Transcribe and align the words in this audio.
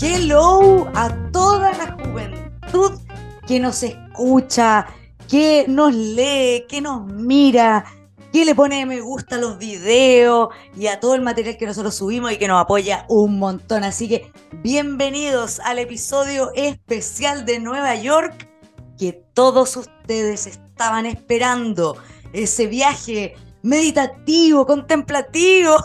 Hello 0.00 0.88
a 0.94 1.12
toda 1.32 1.72
la 1.72 1.90
juventud 1.90 3.00
que 3.48 3.58
nos 3.58 3.82
escucha, 3.82 4.86
que 5.28 5.64
nos 5.66 5.92
lee, 5.92 6.66
que 6.68 6.80
nos 6.80 7.04
mira, 7.04 7.84
que 8.32 8.44
le 8.44 8.54
pone 8.54 8.86
me 8.86 9.00
gusta 9.00 9.34
a 9.34 9.38
los 9.40 9.58
videos 9.58 10.50
y 10.76 10.86
a 10.86 11.00
todo 11.00 11.16
el 11.16 11.22
material 11.22 11.56
que 11.56 11.66
nosotros 11.66 11.96
subimos 11.96 12.30
y 12.30 12.36
que 12.36 12.46
nos 12.46 12.62
apoya 12.62 13.06
un 13.08 13.40
montón. 13.40 13.82
Así 13.82 14.08
que 14.08 14.30
bienvenidos 14.62 15.58
al 15.58 15.80
episodio 15.80 16.52
especial 16.54 17.44
de 17.44 17.58
Nueva 17.58 17.96
York 17.96 18.48
que 18.96 19.12
todos 19.34 19.76
ustedes 19.76 20.46
estaban 20.46 21.06
esperando. 21.06 21.96
Ese 22.32 22.68
viaje 22.68 23.34
meditativo, 23.62 24.64
contemplativo, 24.64 25.76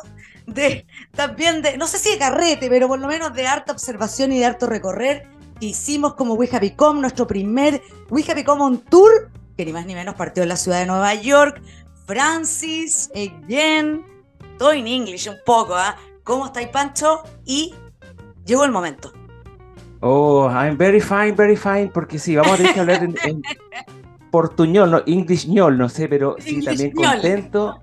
de 0.46 0.86
también 1.16 1.62
de, 1.62 1.78
no 1.78 1.88
sé 1.88 2.00
si 2.00 2.12
de 2.12 2.18
carrete, 2.18 2.70
pero 2.70 2.88
por 2.88 3.00
lo 3.00 3.08
menos 3.08 3.34
de 3.34 3.48
harta 3.48 3.72
observación 3.72 4.32
y 4.32 4.40
de 4.40 4.46
harto 4.46 4.68
recorrer 4.68 5.28
hicimos 5.60 6.16
como 6.16 6.34
We 6.34 6.50
Happy 6.52 6.72
Com, 6.72 7.00
nuestro 7.00 7.28
primer 7.28 7.82
We 8.10 8.24
Happy 8.28 8.44
Com 8.44 8.62
on 8.62 8.80
Tour, 8.80 9.30
que 9.56 9.66
ni 9.66 9.72
más 9.72 9.86
ni 9.86 9.96
menos 9.96 10.16
partió 10.16 10.42
de 10.42 10.48
la 10.48 10.58
ciudad 10.58 10.80
de 10.80 10.88
Nueva 10.88 11.14
York. 11.14 11.62
Francis, 12.06 13.10
again, 13.12 14.04
todo 14.58 14.74
en 14.74 14.88
inglés 14.88 15.28
un 15.28 15.38
poco, 15.46 15.76
¿ah? 15.76 15.96
¿Cómo 16.24 16.48
estáis, 16.48 16.68
Pancho? 16.70 17.24
Y 17.46 17.74
llegó 18.46 18.66
el 18.66 18.72
momento. 18.72 19.14
Oh, 20.02 20.50
I'm 20.50 20.78
very 20.78 21.00
fine, 21.00 21.32
very 21.32 21.56
fine, 21.56 21.92
porque 21.94 22.20
sí, 22.20 22.36
vamos 22.36 22.54
a 22.54 22.58
tener 22.58 22.74
que 22.74 22.80
hablar 22.82 23.04
en, 23.04 23.16
portuñol, 24.32 24.92
no, 24.92 25.04
Englishñol, 25.06 25.78
no 25.78 25.88
sé, 25.88 26.10
pero 26.10 26.36
sí, 26.40 26.62
también 26.62 26.92
contento, 26.92 27.80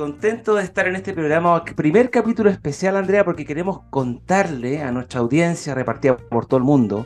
contento 0.00 0.54
de 0.54 0.64
estar 0.64 0.88
en 0.88 0.96
este 0.96 1.12
programa, 1.12 1.62
primer 1.76 2.08
capítulo 2.08 2.48
especial, 2.48 2.96
Andrea, 2.96 3.22
porque 3.22 3.44
queremos 3.44 3.80
contarle 3.90 4.80
a 4.80 4.90
nuestra 4.90 5.20
audiencia 5.20 5.74
repartida 5.74 6.16
por 6.16 6.46
todo 6.46 6.56
el 6.56 6.64
mundo, 6.64 7.04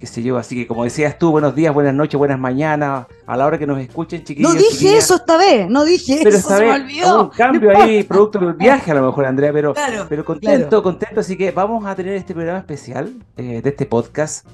qué 0.00 0.06
sé 0.08 0.20
yo, 0.20 0.36
así 0.36 0.56
que 0.56 0.66
como 0.66 0.82
decías 0.82 1.16
tú, 1.16 1.30
buenos 1.30 1.54
días, 1.54 1.72
buenas 1.72 1.94
noches, 1.94 2.18
buenas 2.18 2.40
mañanas, 2.40 3.06
a 3.24 3.36
la 3.36 3.46
hora 3.46 3.56
que 3.56 3.68
nos 3.68 3.78
escuchen, 3.78 4.24
chiquillos. 4.24 4.52
No 4.52 4.58
dije 4.58 4.96
eso 4.96 5.14
esta 5.14 5.36
vez, 5.36 5.70
no 5.70 5.84
dije 5.84 6.22
pero 6.24 6.36
eso, 6.36 6.48
se 6.48 6.64
me 6.64 6.72
olvidó. 6.72 7.22
Un 7.22 7.28
cambio 7.28 7.70
ahí, 7.70 8.02
producto 8.02 8.40
del 8.40 8.54
viaje 8.54 8.90
a 8.90 8.94
lo 8.94 9.06
mejor, 9.06 9.26
Andrea, 9.26 9.52
pero, 9.52 9.72
pero 10.08 10.24
contento, 10.24 10.82
contento, 10.82 11.20
así 11.20 11.36
que 11.36 11.52
vamos 11.52 11.86
a 11.86 11.94
tener 11.94 12.14
este 12.14 12.34
programa 12.34 12.58
especial 12.58 13.12
eh, 13.36 13.62
de 13.62 13.70
este 13.70 13.86
podcast. 13.86 14.44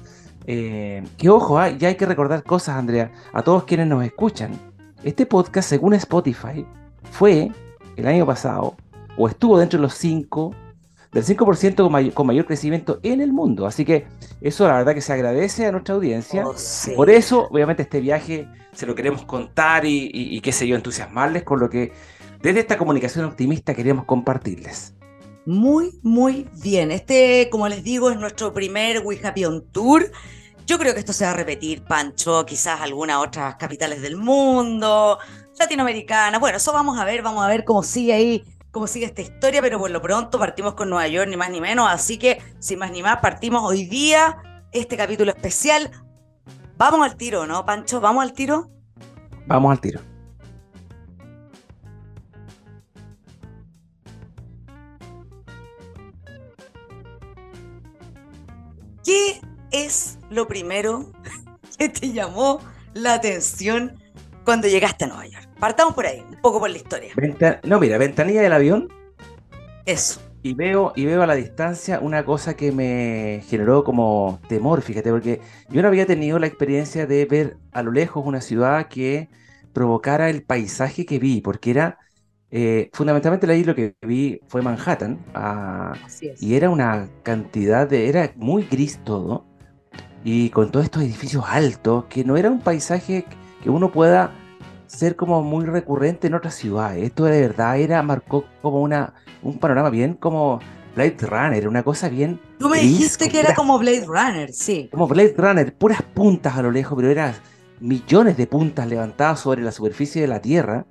Eh, 0.45 1.03
que 1.17 1.29
ojo, 1.31 1.57
ah, 1.57 1.69
ya 1.69 1.87
hay 1.87 1.95
que 1.95 2.05
recordar 2.05 2.43
cosas, 2.43 2.75
Andrea, 2.75 3.11
a 3.33 3.41
todos 3.41 3.63
quienes 3.63 3.87
nos 3.87 4.05
escuchan. 4.05 4.51
Este 5.03 5.25
podcast, 5.25 5.67
según 5.67 5.95
Spotify, 5.95 6.63
fue 7.11 7.49
el 7.95 8.07
año 8.07 8.25
pasado, 8.25 8.75
o 9.17 9.27
estuvo 9.27 9.59
dentro 9.59 9.77
de 9.77 9.83
los 9.83 9.93
5, 9.95 10.55
del 11.11 11.25
5% 11.25 12.13
con, 12.13 12.27
mayor 12.27 12.45
crecimiento 12.45 12.99
en 13.03 13.21
el 13.21 13.33
mundo. 13.33 13.65
Así 13.65 13.85
que 13.85 14.05
eso 14.41 14.67
la 14.67 14.77
verdad 14.77 14.93
que 14.93 15.01
se 15.01 15.13
agradece 15.13 15.65
a 15.65 15.71
nuestra 15.71 15.95
audiencia. 15.95 16.45
Oh, 16.45 16.55
Por 16.95 17.09
eso, 17.09 17.47
obviamente, 17.49 17.83
este 17.83 17.99
viaje 17.99 18.47
se 18.73 18.85
lo 18.85 18.95
queremos 18.95 19.25
contar 19.25 19.85
y, 19.85 20.09
y, 20.13 20.39
qué 20.41 20.51
sé 20.51 20.67
yo, 20.67 20.75
entusiasmarles 20.75 21.43
con 21.43 21.59
lo 21.59 21.69
que 21.69 21.91
desde 22.41 22.61
esta 22.61 22.77
comunicación 22.77 23.25
optimista 23.25 23.73
queremos 23.73 24.05
compartirles. 24.05 24.93
Muy, 25.45 25.99
muy 26.03 26.47
bien. 26.61 26.91
Este, 26.91 27.49
como 27.51 27.67
les 27.67 27.83
digo, 27.83 28.11
es 28.11 28.17
nuestro 28.17 28.53
primer 28.53 29.01
We 29.03 29.19
Happy 29.21 29.45
on 29.45 29.65
Tour. 29.71 30.11
Yo 30.67 30.77
creo 30.77 30.93
que 30.93 30.99
esto 30.99 31.13
se 31.13 31.25
va 31.25 31.31
a 31.31 31.35
repetir, 31.35 31.83
Pancho, 31.83 32.45
quizás 32.45 32.79
algunas 32.81 33.17
otras 33.17 33.55
capitales 33.55 34.01
del 34.01 34.15
mundo, 34.15 35.17
latinoamericana. 35.61 36.39
Bueno, 36.39 36.57
eso 36.57 36.73
vamos 36.73 36.99
a 36.99 37.05
ver, 37.05 37.21
vamos 37.21 37.43
a 37.43 37.47
ver 37.47 37.63
cómo 37.63 37.83
sigue 37.83 38.13
ahí, 38.13 38.43
cómo 38.71 38.87
sigue 38.87 39.05
esta 39.05 39.21
historia, 39.21 39.61
pero 39.61 39.79
por 39.79 39.91
lo 39.91 40.01
pronto 40.01 40.39
partimos 40.39 40.73
con 40.73 40.89
Nueva 40.89 41.07
York, 41.07 41.29
ni 41.29 41.37
más 41.37 41.49
ni 41.49 41.61
menos. 41.61 41.87
Así 41.89 42.17
que, 42.17 42.41
sin 42.59 42.79
más 42.79 42.91
ni 42.91 43.01
más, 43.03 43.17
partimos 43.21 43.63
hoy 43.63 43.85
día 43.85 44.37
este 44.71 44.97
capítulo 44.97 45.31
especial. 45.31 45.91
Vamos 46.77 47.05
al 47.07 47.15
tiro, 47.15 47.45
¿no, 47.45 47.63
Pancho? 47.65 48.01
¿Vamos 48.01 48.23
al 48.23 48.33
tiro? 48.33 48.69
Vamos 49.45 49.71
al 49.71 49.79
tiro. 49.79 50.01
¿Qué 59.03 59.41
es 59.71 60.17
lo 60.29 60.47
primero 60.47 61.11
que 61.77 61.89
te 61.89 62.11
llamó 62.11 62.59
la 62.93 63.13
atención 63.13 64.00
cuando 64.51 64.67
llegaste 64.67 65.05
a 65.05 65.07
Nueva 65.07 65.25
York? 65.27 65.47
Partamos 65.61 65.93
por 65.93 66.05
ahí, 66.05 66.21
un 66.27 66.35
poco 66.41 66.59
por 66.59 66.69
la 66.69 66.75
historia. 66.75 67.13
no, 67.63 67.79
mira, 67.79 67.97
ventanilla 67.97 68.41
del 68.41 68.51
avión. 68.51 68.89
Eso. 69.85 70.19
Y 70.43 70.55
veo, 70.55 70.91
y 70.93 71.05
veo 71.05 71.21
a 71.21 71.25
la 71.25 71.35
distancia 71.35 72.01
una 72.01 72.25
cosa 72.25 72.53
que 72.57 72.73
me 72.73 73.43
generó 73.47 73.85
como 73.85 74.41
temor, 74.49 74.81
fíjate, 74.81 75.09
porque 75.09 75.39
yo 75.69 75.81
no 75.81 75.87
había 75.87 76.05
tenido 76.05 76.37
la 76.37 76.47
experiencia 76.47 77.07
de 77.07 77.23
ver 77.23 77.55
a 77.71 77.81
lo 77.81 77.93
lejos 77.93 78.25
una 78.25 78.41
ciudad 78.41 78.89
que 78.89 79.29
provocara 79.71 80.29
el 80.29 80.43
paisaje 80.43 81.05
que 81.05 81.17
vi, 81.17 81.39
porque 81.39 81.71
era 81.71 81.99
eh, 82.49 82.89
fundamentalmente 82.91 83.49
ahí 83.49 83.63
lo 83.63 83.73
que 83.73 83.95
vi 84.01 84.41
fue 84.49 84.61
Manhattan, 84.61 85.17
ah, 85.33 85.93
y 86.41 86.55
era 86.55 86.69
una 86.69 87.07
cantidad 87.23 87.87
de, 87.87 88.09
era 88.09 88.33
muy 88.35 88.63
gris 88.69 88.99
todo, 89.05 89.45
y 90.25 90.49
con 90.49 90.71
todos 90.71 90.83
estos 90.83 91.03
edificios 91.03 91.45
altos, 91.47 92.03
que 92.09 92.25
no 92.25 92.35
era 92.35 92.51
un 92.51 92.59
paisaje 92.59 93.23
que 93.63 93.69
uno 93.69 93.93
pueda 93.93 94.40
ser 94.91 95.15
como 95.15 95.41
muy 95.41 95.65
recurrente 95.65 96.27
en 96.27 96.33
otras 96.33 96.55
ciudades. 96.55 97.03
Esto 97.03 97.25
de 97.25 97.41
verdad 97.41 97.79
era, 97.79 98.01
marcó 98.03 98.45
como 98.61 98.81
una, 98.81 99.13
un 99.41 99.57
panorama 99.57 99.89
bien 99.89 100.15
como 100.15 100.59
Blade 100.95 101.17
Runner, 101.21 101.67
una 101.67 101.83
cosa 101.83 102.09
bien. 102.09 102.39
Tú 102.59 102.69
me 102.69 102.79
dijiste 102.79 103.29
que 103.29 103.39
era 103.39 103.55
como 103.55 103.79
Blade 103.79 104.05
Runner, 104.05 104.51
sí. 104.51 104.89
Como 104.91 105.07
Blade 105.07 105.33
Runner, 105.37 105.73
puras 105.73 106.01
puntas 106.01 106.57
a 106.57 106.61
lo 106.61 106.71
lejos, 106.71 106.95
pero 106.95 107.09
eran 107.09 107.33
millones 107.79 108.35
de 108.37 108.47
puntas 108.47 108.87
levantadas 108.87 109.39
sobre 109.39 109.61
la 109.61 109.71
superficie 109.71 110.21
de 110.21 110.27
la 110.27 110.41
Tierra. 110.41 110.85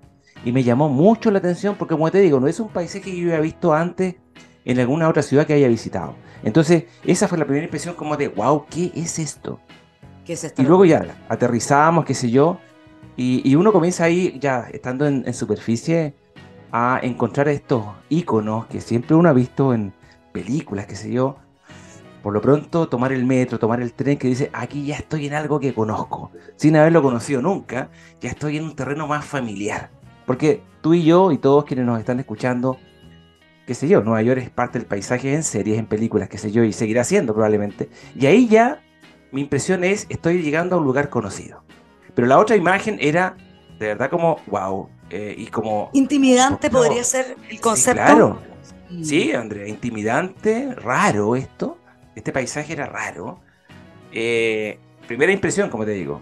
Y 0.45 0.53
me 0.53 0.63
llamó 0.63 0.89
mucho 0.89 1.31
la 1.31 1.39
atención 1.39 1.77
porque, 1.79 1.95
como 1.95 2.11
te 2.11 2.21
digo, 2.21 2.41
no 2.41 2.49
es 2.49 2.59
un 2.59 2.71
paisaje 2.71 3.03
que 3.03 3.17
yo 3.17 3.29
había 3.29 3.41
visto 3.41 3.75
antes 3.75 4.17
en 4.65 4.81
alguna 4.81 5.09
otra 5.09 5.23
ciudad 5.23 5.47
que 5.47 5.53
haya 5.53 5.69
visitado. 5.69 6.15
Entonces, 6.43 6.85
esa 7.05 7.29
fue 7.29 7.37
la 7.37 7.45
primera 7.45 7.65
impresión 7.65 7.95
como 7.95 8.17
de, 8.17 8.29
wow, 8.29 8.65
¿qué 8.71 8.91
es 8.95 9.19
esto? 9.19 9.61
¿Qué 10.25 10.33
es 10.33 10.45
esto? 10.45 10.63
Y 10.63 10.65
luego 10.65 10.87
ya 10.87 11.05
aterrizamos, 11.29 12.07
qué 12.07 12.15
sé 12.15 12.31
yo, 12.31 12.59
y, 13.23 13.55
uno 13.55 13.71
comienza 13.71 14.05
ahí, 14.05 14.39
ya 14.41 14.67
estando 14.73 15.07
en, 15.07 15.35
superficie, 15.35 16.15
a 16.73 17.01
encontrar 17.03 17.49
estos 17.49 17.85
iconos 18.09 18.65
que 18.65 18.81
siempre 18.81 19.15
uno 19.15 19.29
ha 19.29 19.35
visto 19.35 19.75
en 19.75 19.93
películas, 20.33 20.87
qué 20.87 20.97
sé 20.97 21.13
yo. 21.13 21.37
Por 22.23 22.33
lo 22.33 22.41
pronto, 22.41 22.89
tomar 22.89 23.13
el 23.13 23.27
metro, 23.27 23.59
tomar 23.59 23.83
el 23.83 23.93
tren 23.93 24.17
que 24.17 24.27
dice, 24.27 24.49
aquí 24.55 24.87
ya 24.87 24.97
estoy 24.97 25.27
en 25.27 25.35
algo 25.35 25.61
que 25.61 25.75
conozco. 25.75 26.31
Sin 26.57 26.77
haberlo 26.77 27.03
conocido 27.03 27.43
nunca, 27.43 27.91
ya 28.23 28.31
estoy 28.31 28.57
en 28.57 28.65
un 28.65 28.75
terreno 28.75 29.07
más 29.07 29.23
familiar. 29.23 29.91
Porque 30.25 30.63
tú 30.81 30.95
y 30.95 31.05
yo 31.05 31.31
y 31.31 31.37
todos 31.37 31.67
quienes 31.67 31.85
nos 31.85 31.99
están 31.99 32.21
escuchando, 32.21 32.79
qué 33.67 33.75
sé 33.75 33.87
yo, 33.87 34.01
Nueva 34.03 34.23
York 34.23 34.41
es 34.41 34.49
parte 34.49 34.79
del 34.79 34.89
paisaje 34.89 35.35
en 35.35 35.43
series, 35.43 35.79
en 35.79 35.85
películas, 35.85 36.31
qué 36.31 36.39
sé 36.39 36.53
yo, 36.53 36.65
y 36.65 36.73
seguirá 36.73 37.05
siendo 37.05 37.35
probablemente. 37.35 37.91
Y 38.15 38.25
ahí 38.25 38.49
ya 38.49 38.81
mi 39.31 39.43
impresión 39.43 39.85
es, 39.85 40.07
estoy 40.09 40.41
llegando 40.41 40.77
a 40.77 40.79
un 40.79 40.87
lugar 40.87 41.11
conocido. 41.11 41.63
Pero 42.15 42.27
la 42.27 42.39
otra 42.39 42.57
imagen 42.57 42.99
era 43.01 43.37
de 43.81 43.87
verdad 43.87 44.11
como, 44.11 44.37
wow, 44.47 44.89
eh, 45.09 45.35
y 45.37 45.47
como... 45.47 45.89
Intimidante 45.95 46.69
podría 46.69 47.03
ser 47.03 47.35
el 47.49 47.61
concepto. 47.61 48.03
claro. 48.03 48.39
Sí, 49.03 49.33
Andrea, 49.33 49.67
intimidante, 49.69 50.75
raro 50.75 51.35
esto. 51.35 51.79
Este 52.15 52.33
paisaje 52.33 52.73
era 52.73 52.87
raro. 52.87 53.41
Eh, 54.13 54.79
primera 55.07 55.33
impresión, 55.33 55.71
como 55.71 55.85
te 55.85 55.93
digo. 55.93 56.21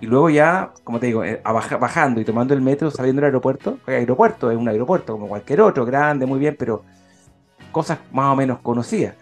Y 0.00 0.06
luego 0.06 0.30
ya, 0.30 0.72
como 0.84 0.98
te 0.98 1.06
digo, 1.06 1.24
eh, 1.24 1.42
bajando 1.44 2.20
y 2.20 2.24
tomando 2.24 2.54
el 2.54 2.62
metro, 2.62 2.90
saliendo 2.90 3.20
del 3.20 3.26
aeropuerto. 3.26 3.78
El 3.86 3.94
aeropuerto 3.94 4.50
es 4.50 4.56
un 4.56 4.68
aeropuerto 4.68 5.12
como 5.12 5.28
cualquier 5.28 5.60
otro, 5.60 5.84
grande, 5.84 6.24
muy 6.24 6.38
bien, 6.38 6.56
pero 6.58 6.84
cosas 7.70 7.98
más 8.12 8.32
o 8.32 8.36
menos 8.36 8.60
conocidas. 8.60 9.14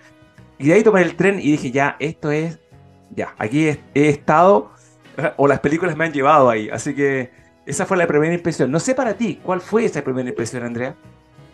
Y 0.58 0.68
de 0.68 0.74
ahí 0.74 0.82
tomé 0.84 1.02
el 1.02 1.16
tren 1.16 1.40
y 1.40 1.50
dije, 1.50 1.72
ya, 1.72 1.96
esto 1.98 2.30
es, 2.30 2.60
ya, 3.10 3.34
aquí 3.38 3.66
he 3.94 4.08
estado 4.08 4.70
o 5.36 5.46
las 5.46 5.60
películas 5.60 5.96
me 5.96 6.04
han 6.04 6.12
llevado 6.12 6.50
ahí. 6.50 6.68
Así 6.70 6.94
que 6.94 7.30
esa 7.66 7.86
fue 7.86 7.96
la 7.96 8.06
primera 8.06 8.34
impresión. 8.34 8.70
No 8.70 8.80
sé 8.80 8.94
para 8.94 9.14
ti, 9.14 9.40
¿cuál 9.42 9.60
fue 9.60 9.84
esa 9.84 10.02
primera 10.02 10.28
impresión, 10.28 10.64
Andrea? 10.64 10.96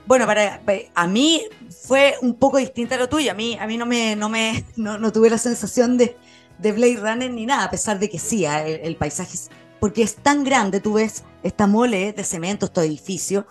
Bueno, 0.06 0.24
para, 0.24 0.60
a 0.94 1.06
mí 1.06 1.42
fue 1.86 2.14
un 2.22 2.34
poco 2.34 2.56
distinta 2.56 2.94
a 2.94 2.98
lo 2.98 3.08
tuyo. 3.08 3.30
A 3.30 3.34
mí, 3.34 3.58
a 3.60 3.66
mí 3.66 3.76
no 3.76 3.84
me, 3.84 4.16
no 4.16 4.28
me, 4.28 4.64
no, 4.76 5.12
tuve 5.12 5.30
la 5.30 5.38
sensación 5.38 5.98
de, 5.98 6.16
de 6.58 6.72
Blade 6.72 6.96
Runner 6.96 7.30
ni 7.30 7.46
nada, 7.46 7.64
a 7.64 7.70
pesar 7.70 7.98
de 7.98 8.08
que 8.08 8.18
sí, 8.18 8.46
ah, 8.46 8.66
el, 8.66 8.96
paisaje 8.96 9.34
es, 9.34 9.50
porque 9.80 10.02
es 10.02 10.16
tan 10.16 10.44
grande, 10.44 10.80
tú 10.80 10.94
ves 10.94 11.24
esta 11.42 11.66
mole 11.66 12.12
de 12.12 12.24
cemento, 12.24 12.66
estos 12.66 12.84
edificios. 12.84 13.44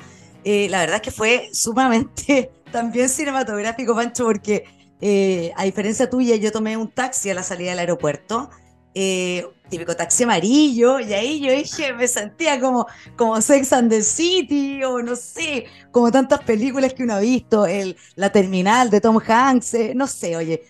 Eh, 0.44 0.68
la 0.70 0.80
verdad 0.80 0.96
es 0.98 1.02
que 1.04 1.12
fue 1.12 1.50
sumamente 1.54 2.52
también 2.72 3.08
cinematográfico, 3.08 3.94
Pancho, 3.94 4.26
porque 4.26 4.66
eh, 5.00 5.52
a 5.56 5.64
diferencia 5.64 6.10
tuya, 6.10 6.38
yo 6.38 6.52
tomé 6.52 6.76
un 6.76 6.90
taxi 6.90 7.30
a 7.30 7.36
la 7.36 7.44
salida 7.44 7.70
del 7.70 7.80
aeropuerto 7.80 8.50
eh, 9.00 9.46
típico 9.70 9.96
taxi 9.96 10.24
amarillo, 10.24 11.00
y 11.00 11.14
ahí 11.14 11.40
yo 11.40 11.52
dije, 11.52 11.94
me 11.94 12.08
sentía 12.08 12.60
como, 12.60 12.88
como 13.16 13.40
Sex 13.42 13.74
and 13.74 13.90
the 13.90 14.02
City, 14.02 14.84
o 14.84 15.02
no 15.02 15.16
sé, 15.16 15.66
como 15.92 16.12
tantas 16.12 16.44
películas 16.44 16.94
que 16.94 17.04
uno 17.04 17.16
ha 17.16 17.20
visto, 17.20 17.66
el, 17.66 17.98
la 18.16 18.32
terminal 18.32 18.90
de 18.90 19.02
Tom 19.02 19.20
Hanks, 19.26 19.74
eh, 19.74 19.94
no 19.96 20.08
sé, 20.08 20.36
oye, 20.36 20.64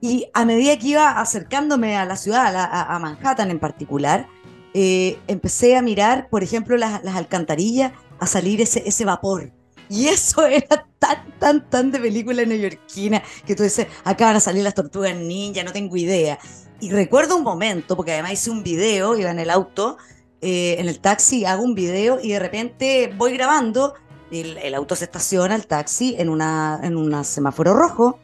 Y 0.00 0.26
a 0.32 0.44
medida 0.44 0.78
que 0.78 0.88
iba 0.88 1.20
acercándome 1.20 1.96
a 1.96 2.04
la 2.04 2.16
ciudad, 2.16 2.54
a, 2.56 2.94
a 2.94 2.98
Manhattan 2.98 3.50
en 3.50 3.58
particular, 3.58 4.28
eh, 4.74 5.18
empecé 5.26 5.76
a 5.76 5.82
mirar, 5.82 6.28
por 6.30 6.42
ejemplo, 6.42 6.76
las, 6.76 7.02
las 7.02 7.16
alcantarillas, 7.16 7.92
a 8.20 8.26
salir 8.26 8.60
ese, 8.60 8.82
ese 8.86 9.04
vapor. 9.04 9.52
Y 9.88 10.08
eso 10.08 10.46
era 10.46 10.86
tan, 10.98 11.38
tan, 11.38 11.70
tan 11.70 11.90
de 11.90 11.98
película 11.98 12.44
neoyorquina 12.44 13.22
que 13.46 13.54
tú 13.54 13.62
dices, 13.62 13.86
acá 14.04 14.26
van 14.26 14.36
a 14.36 14.40
salir 14.40 14.62
las 14.62 14.74
tortugas 14.74 15.16
ninja, 15.16 15.64
no 15.64 15.72
tengo 15.72 15.96
idea. 15.96 16.38
Y 16.80 16.90
recuerdo 16.90 17.36
un 17.36 17.42
momento, 17.42 17.96
porque 17.96 18.12
además 18.12 18.32
hice 18.32 18.50
un 18.50 18.62
video, 18.62 19.16
iba 19.16 19.30
en 19.30 19.40
el 19.40 19.50
auto, 19.50 19.98
eh, 20.40 20.76
en 20.78 20.88
el 20.88 21.00
taxi, 21.00 21.44
hago 21.44 21.64
un 21.64 21.74
video 21.74 22.20
y 22.22 22.30
de 22.30 22.38
repente 22.38 23.12
voy 23.16 23.32
grabando, 23.32 23.94
el, 24.30 24.56
el 24.58 24.74
auto 24.74 24.94
se 24.94 25.04
estaciona, 25.04 25.56
el 25.56 25.66
taxi, 25.66 26.14
en, 26.18 26.28
una, 26.28 26.78
en 26.82 26.96
un 26.96 27.24
semáforo 27.24 27.74
rojo, 27.74 28.20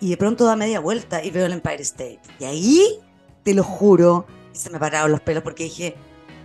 y 0.00 0.10
de 0.10 0.16
pronto 0.18 0.44
da 0.44 0.56
media 0.56 0.80
vuelta 0.80 1.24
y 1.24 1.30
veo 1.30 1.46
el 1.46 1.52
Empire 1.52 1.82
State. 1.82 2.20
Y 2.38 2.44
ahí, 2.44 2.98
te 3.42 3.54
lo 3.54 3.62
juro, 3.62 4.26
se 4.52 4.68
me 4.68 4.78
pararon 4.78 5.10
los 5.10 5.20
pelos 5.20 5.42
porque 5.42 5.64
dije, 5.64 5.96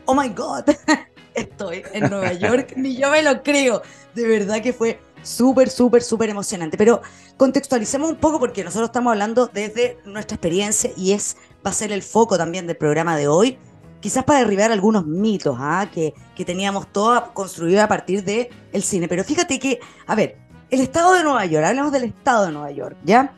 oh 0.06 0.16
my 0.16 0.30
God, 0.30 0.64
estoy 1.34 1.84
en 1.94 2.10
Nueva 2.10 2.32
York, 2.34 2.74
ni 2.78 2.96
yo 2.96 3.10
me 3.10 3.22
lo 3.22 3.44
creo. 3.44 3.82
De 4.16 4.26
verdad 4.26 4.62
que 4.62 4.72
fue 4.72 5.02
súper, 5.24 5.70
súper, 5.70 6.02
súper 6.02 6.30
emocionante. 6.30 6.78
Pero 6.78 7.02
contextualicemos 7.38 8.10
un 8.10 8.18
poco 8.18 8.40
porque 8.40 8.64
nosotros 8.64 8.90
estamos 8.90 9.12
hablando 9.12 9.48
desde 9.48 9.98
nuestra 10.06 10.36
experiencia 10.36 10.92
y 10.96 11.14
es 11.14 11.38
va 11.66 11.72
a 11.72 11.74
ser 11.74 11.92
el 11.92 12.04
foco 12.04 12.38
también 12.38 12.68
del 12.68 12.78
programa 12.78 13.16
de 13.16 13.28
hoy. 13.28 13.58
Quizás 14.00 14.24
para 14.24 14.40
derribar 14.40 14.72
algunos 14.72 15.06
mitos 15.06 15.58
¿ah? 15.60 15.88
que, 15.94 16.14
que 16.36 16.44
teníamos 16.44 16.92
todo 16.92 17.34
construido 17.34 17.84
a 17.84 17.88
partir 17.88 18.24
del 18.24 18.50
el 18.72 18.84
cine. 18.84 19.08
Pero 19.08 19.24
fíjate 19.24 19.60
que, 19.60 19.80
a 20.08 20.16
ver, 20.16 20.38
el 20.72 20.80
estado 20.80 21.14
de 21.14 21.24
Nueva 21.24 21.46
York, 21.46 21.66
hablemos 21.66 21.92
del 21.92 22.06
estado 22.06 22.46
de 22.46 22.52
Nueva 22.54 22.72
York, 22.72 22.98
¿ya? 23.04 23.36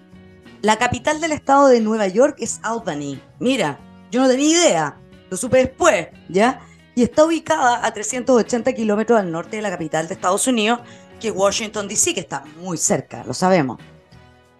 La 0.61 0.77
capital 0.77 1.19
del 1.19 1.33
estado 1.33 1.67
de 1.67 1.81
Nueva 1.81 2.07
York 2.07 2.37
es 2.39 2.59
Albany. 2.63 3.19
Mira, 3.39 3.79
yo 4.11 4.21
no 4.21 4.29
tenía 4.29 4.49
idea, 4.49 4.97
lo 5.29 5.35
supe 5.35 5.57
después, 5.57 6.07
¿ya? 6.29 6.61
Y 6.95 7.01
está 7.01 7.25
ubicada 7.25 7.85
a 7.85 7.91
380 7.91 8.71
kilómetros 8.73 9.19
al 9.19 9.31
norte 9.31 9.55
de 9.55 9.63
la 9.63 9.71
capital 9.71 10.07
de 10.07 10.13
Estados 10.13 10.45
Unidos, 10.45 10.79
que 11.23 11.31
Washington, 11.31 11.87
D.C., 11.87 12.13
que 12.13 12.19
está 12.19 12.43
muy 12.57 12.77
cerca, 12.77 13.23
lo 13.23 13.33
sabemos. 13.33 13.79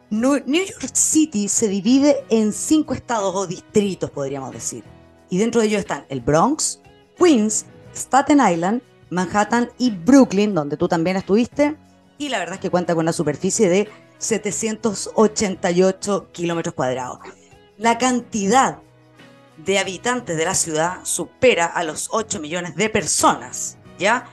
New 0.09 0.39
York 0.45 0.93
City 0.93 1.49
se 1.49 1.67
divide 1.67 2.23
en 2.29 2.53
cinco 2.53 2.93
estados 2.93 3.35
o 3.35 3.45
distritos, 3.45 4.09
podríamos 4.09 4.53
decir. 4.53 4.85
Y 5.29 5.39
dentro 5.39 5.59
de 5.59 5.67
ellos 5.67 5.81
están 5.81 6.05
el 6.07 6.21
Bronx, 6.21 6.79
Queens, 7.17 7.65
Staten 7.93 8.39
Island, 8.39 8.81
Manhattan 9.09 9.71
y 9.77 9.91
Brooklyn, 9.91 10.55
donde 10.55 10.77
tú 10.77 10.87
también 10.87 11.17
estuviste. 11.17 11.75
Y 12.17 12.29
la 12.29 12.39
verdad 12.39 12.55
es 12.55 12.61
que 12.61 12.69
cuenta 12.69 12.95
con 12.95 13.03
una 13.03 13.11
superficie 13.11 13.67
de 13.67 13.89
788 14.19 16.29
kilómetros 16.31 16.75
cuadrados. 16.75 17.19
La 17.77 17.97
cantidad 17.97 18.77
de 19.57 19.79
habitantes 19.79 20.37
de 20.37 20.45
la 20.45 20.55
ciudad 20.55 20.99
supera 21.03 21.65
a 21.65 21.83
los 21.83 22.07
8 22.11 22.39
millones 22.39 22.77
de 22.77 22.89
personas, 22.89 23.77
¿ya? 23.99 24.29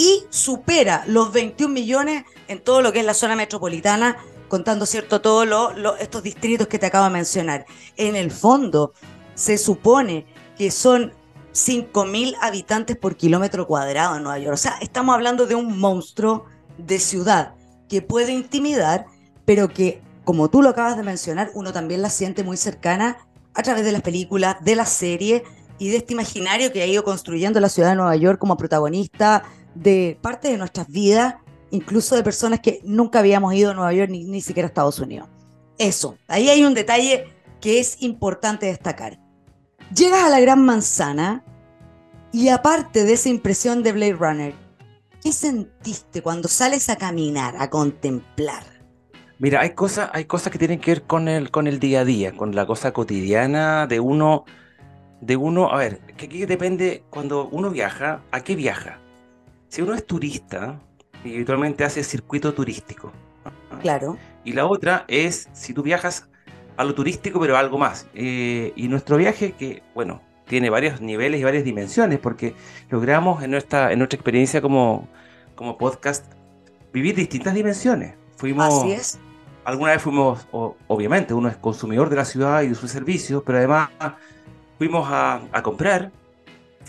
Y 0.00 0.24
supera 0.30 1.04
los 1.06 1.30
21 1.30 1.74
millones 1.74 2.24
en 2.48 2.64
todo 2.64 2.80
lo 2.80 2.90
que 2.90 3.00
es 3.00 3.04
la 3.04 3.12
zona 3.12 3.36
metropolitana, 3.36 4.16
contando, 4.48 4.86
¿cierto?, 4.86 5.20
todos 5.20 5.46
estos 6.00 6.22
distritos 6.22 6.68
que 6.68 6.78
te 6.78 6.86
acabo 6.86 7.04
de 7.04 7.10
mencionar. 7.10 7.66
En 7.98 8.16
el 8.16 8.30
fondo, 8.30 8.94
se 9.34 9.58
supone 9.58 10.24
que 10.56 10.70
son 10.70 11.12
5.000 11.52 12.34
habitantes 12.40 12.96
por 12.96 13.14
kilómetro 13.14 13.66
cuadrado 13.66 14.16
en 14.16 14.22
Nueva 14.22 14.38
York. 14.38 14.54
O 14.54 14.56
sea, 14.56 14.78
estamos 14.80 15.14
hablando 15.14 15.44
de 15.44 15.54
un 15.54 15.78
monstruo 15.78 16.46
de 16.78 16.98
ciudad 16.98 17.52
que 17.86 18.00
puede 18.00 18.32
intimidar, 18.32 19.04
pero 19.44 19.68
que, 19.68 20.00
como 20.24 20.48
tú 20.48 20.62
lo 20.62 20.70
acabas 20.70 20.96
de 20.96 21.02
mencionar, 21.02 21.50
uno 21.52 21.74
también 21.74 22.00
la 22.00 22.08
siente 22.08 22.42
muy 22.42 22.56
cercana 22.56 23.18
a 23.52 23.62
través 23.62 23.84
de 23.84 23.92
las 23.92 24.00
películas, 24.00 24.56
de 24.62 24.76
la 24.76 24.86
serie 24.86 25.44
y 25.78 25.90
de 25.90 25.98
este 25.98 26.14
imaginario 26.14 26.72
que 26.72 26.80
ha 26.80 26.86
ido 26.86 27.04
construyendo 27.04 27.60
la 27.60 27.68
ciudad 27.68 27.90
de 27.90 27.96
Nueva 27.96 28.16
York 28.16 28.38
como 28.38 28.56
protagonista 28.56 29.44
de 29.74 30.18
parte 30.20 30.48
de 30.48 30.58
nuestras 30.58 30.88
vidas, 30.88 31.36
incluso 31.70 32.16
de 32.16 32.22
personas 32.22 32.60
que 32.60 32.80
nunca 32.84 33.20
habíamos 33.20 33.54
ido 33.54 33.70
a 33.70 33.74
Nueva 33.74 33.92
York 33.92 34.10
ni, 34.10 34.24
ni 34.24 34.40
siquiera 34.40 34.66
a 34.66 34.70
Estados 34.70 34.98
Unidos. 34.98 35.28
Eso, 35.78 36.18
ahí 36.28 36.48
hay 36.50 36.64
un 36.64 36.74
detalle 36.74 37.26
que 37.60 37.80
es 37.80 38.02
importante 38.02 38.66
destacar. 38.66 39.18
Llegas 39.94 40.24
a 40.24 40.28
la 40.28 40.40
Gran 40.40 40.64
Manzana 40.64 41.44
y 42.32 42.48
aparte 42.48 43.04
de 43.04 43.14
esa 43.14 43.28
impresión 43.28 43.82
de 43.82 43.92
Blade 43.92 44.12
Runner, 44.12 44.54
¿qué 45.22 45.32
sentiste 45.32 46.22
cuando 46.22 46.48
sales 46.48 46.88
a 46.88 46.96
caminar, 46.96 47.54
a 47.58 47.70
contemplar? 47.70 48.62
Mira, 49.38 49.62
hay 49.62 49.70
cosas, 49.70 50.10
hay 50.12 50.26
cosas 50.26 50.52
que 50.52 50.58
tienen 50.58 50.80
que 50.80 50.90
ver 50.90 51.02
con 51.04 51.26
el, 51.26 51.50
con 51.50 51.66
el 51.66 51.80
día 51.80 52.00
a 52.00 52.04
día, 52.04 52.36
con 52.36 52.54
la 52.54 52.66
cosa 52.66 52.92
cotidiana 52.92 53.86
de 53.86 53.98
uno, 53.98 54.44
de 55.22 55.36
uno, 55.36 55.72
a 55.72 55.78
ver, 55.78 56.00
que 56.16 56.26
aquí 56.26 56.44
depende 56.44 57.04
cuando 57.08 57.48
uno 57.48 57.70
viaja, 57.70 58.22
¿a 58.30 58.42
qué 58.42 58.54
viaja? 58.54 59.00
Si 59.70 59.80
uno 59.80 59.94
es 59.94 60.04
turista, 60.06 60.78
y 61.24 61.34
habitualmente 61.34 61.84
hace 61.84 62.04
circuito 62.04 62.52
turístico. 62.52 63.10
Claro. 63.80 64.18
Y 64.44 64.52
la 64.52 64.66
otra 64.66 65.06
es 65.08 65.48
si 65.54 65.72
tú 65.72 65.82
viajas 65.82 66.28
a 66.76 66.84
lo 66.84 66.94
turístico, 66.94 67.40
pero 67.40 67.56
a 67.56 67.60
algo 67.60 67.78
más. 67.78 68.06
Eh, 68.12 68.74
y 68.76 68.88
nuestro 68.88 69.16
viaje, 69.16 69.52
que, 69.52 69.82
bueno, 69.94 70.20
tiene 70.46 70.68
varios 70.68 71.00
niveles 71.00 71.40
y 71.40 71.44
varias 71.44 71.64
dimensiones, 71.64 72.18
porque 72.18 72.54
logramos 72.90 73.42
en 73.42 73.52
nuestra, 73.52 73.90
en 73.90 73.98
nuestra 74.00 74.18
experiencia 74.18 74.60
como, 74.60 75.08
como 75.54 75.78
podcast 75.78 76.30
vivir 76.92 77.14
distintas 77.14 77.54
dimensiones. 77.54 78.12
Fuimos, 78.36 78.82
Así 78.82 78.92
es 78.92 79.18
alguna 79.64 79.92
vez 79.92 80.02
fuimos, 80.02 80.46
obviamente, 80.50 81.34
uno 81.34 81.48
es 81.48 81.56
consumidor 81.56 82.08
de 82.08 82.16
la 82.16 82.24
ciudad 82.24 82.62
y 82.62 82.68
de 82.68 82.74
sus 82.74 82.90
servicios, 82.90 83.42
pero 83.44 83.58
además 83.58 83.90
fuimos 84.78 85.08
a, 85.10 85.40
comprar, 85.62 86.10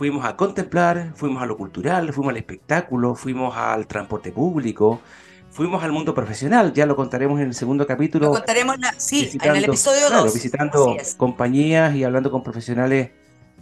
fuimos 0.02 0.26
a 0.26 0.36
contemplar, 0.36 1.12
fuimos 1.14 1.44
a 1.44 1.46
lo 1.46 1.56
cultural, 1.56 2.12
fuimos 2.12 2.32
al 2.32 2.38
espectáculo, 2.38 3.14
fuimos 3.14 3.56
al 3.56 3.86
transporte 3.86 4.32
público, 4.32 5.00
fuimos 5.52 5.84
al 5.84 5.92
mundo 5.92 6.16
profesional, 6.16 6.74
ya 6.74 6.88
lo 6.88 6.96
contaremos 6.96 7.40
en 7.40 7.50
el 7.50 7.54
segundo 7.54 7.86
capítulo. 7.86 8.26
Lo 8.26 8.34
contaremos, 8.34 8.78
sí, 8.98 9.30
en 9.40 9.56
el 9.56 9.66
episodio 9.66 10.02
2. 10.02 10.10
Claro, 10.10 10.34
visitando 10.34 10.98
compañías 11.18 11.94
y 11.94 12.04
hablando 12.04 12.32
con 12.32 12.42
profesionales 12.42 13.12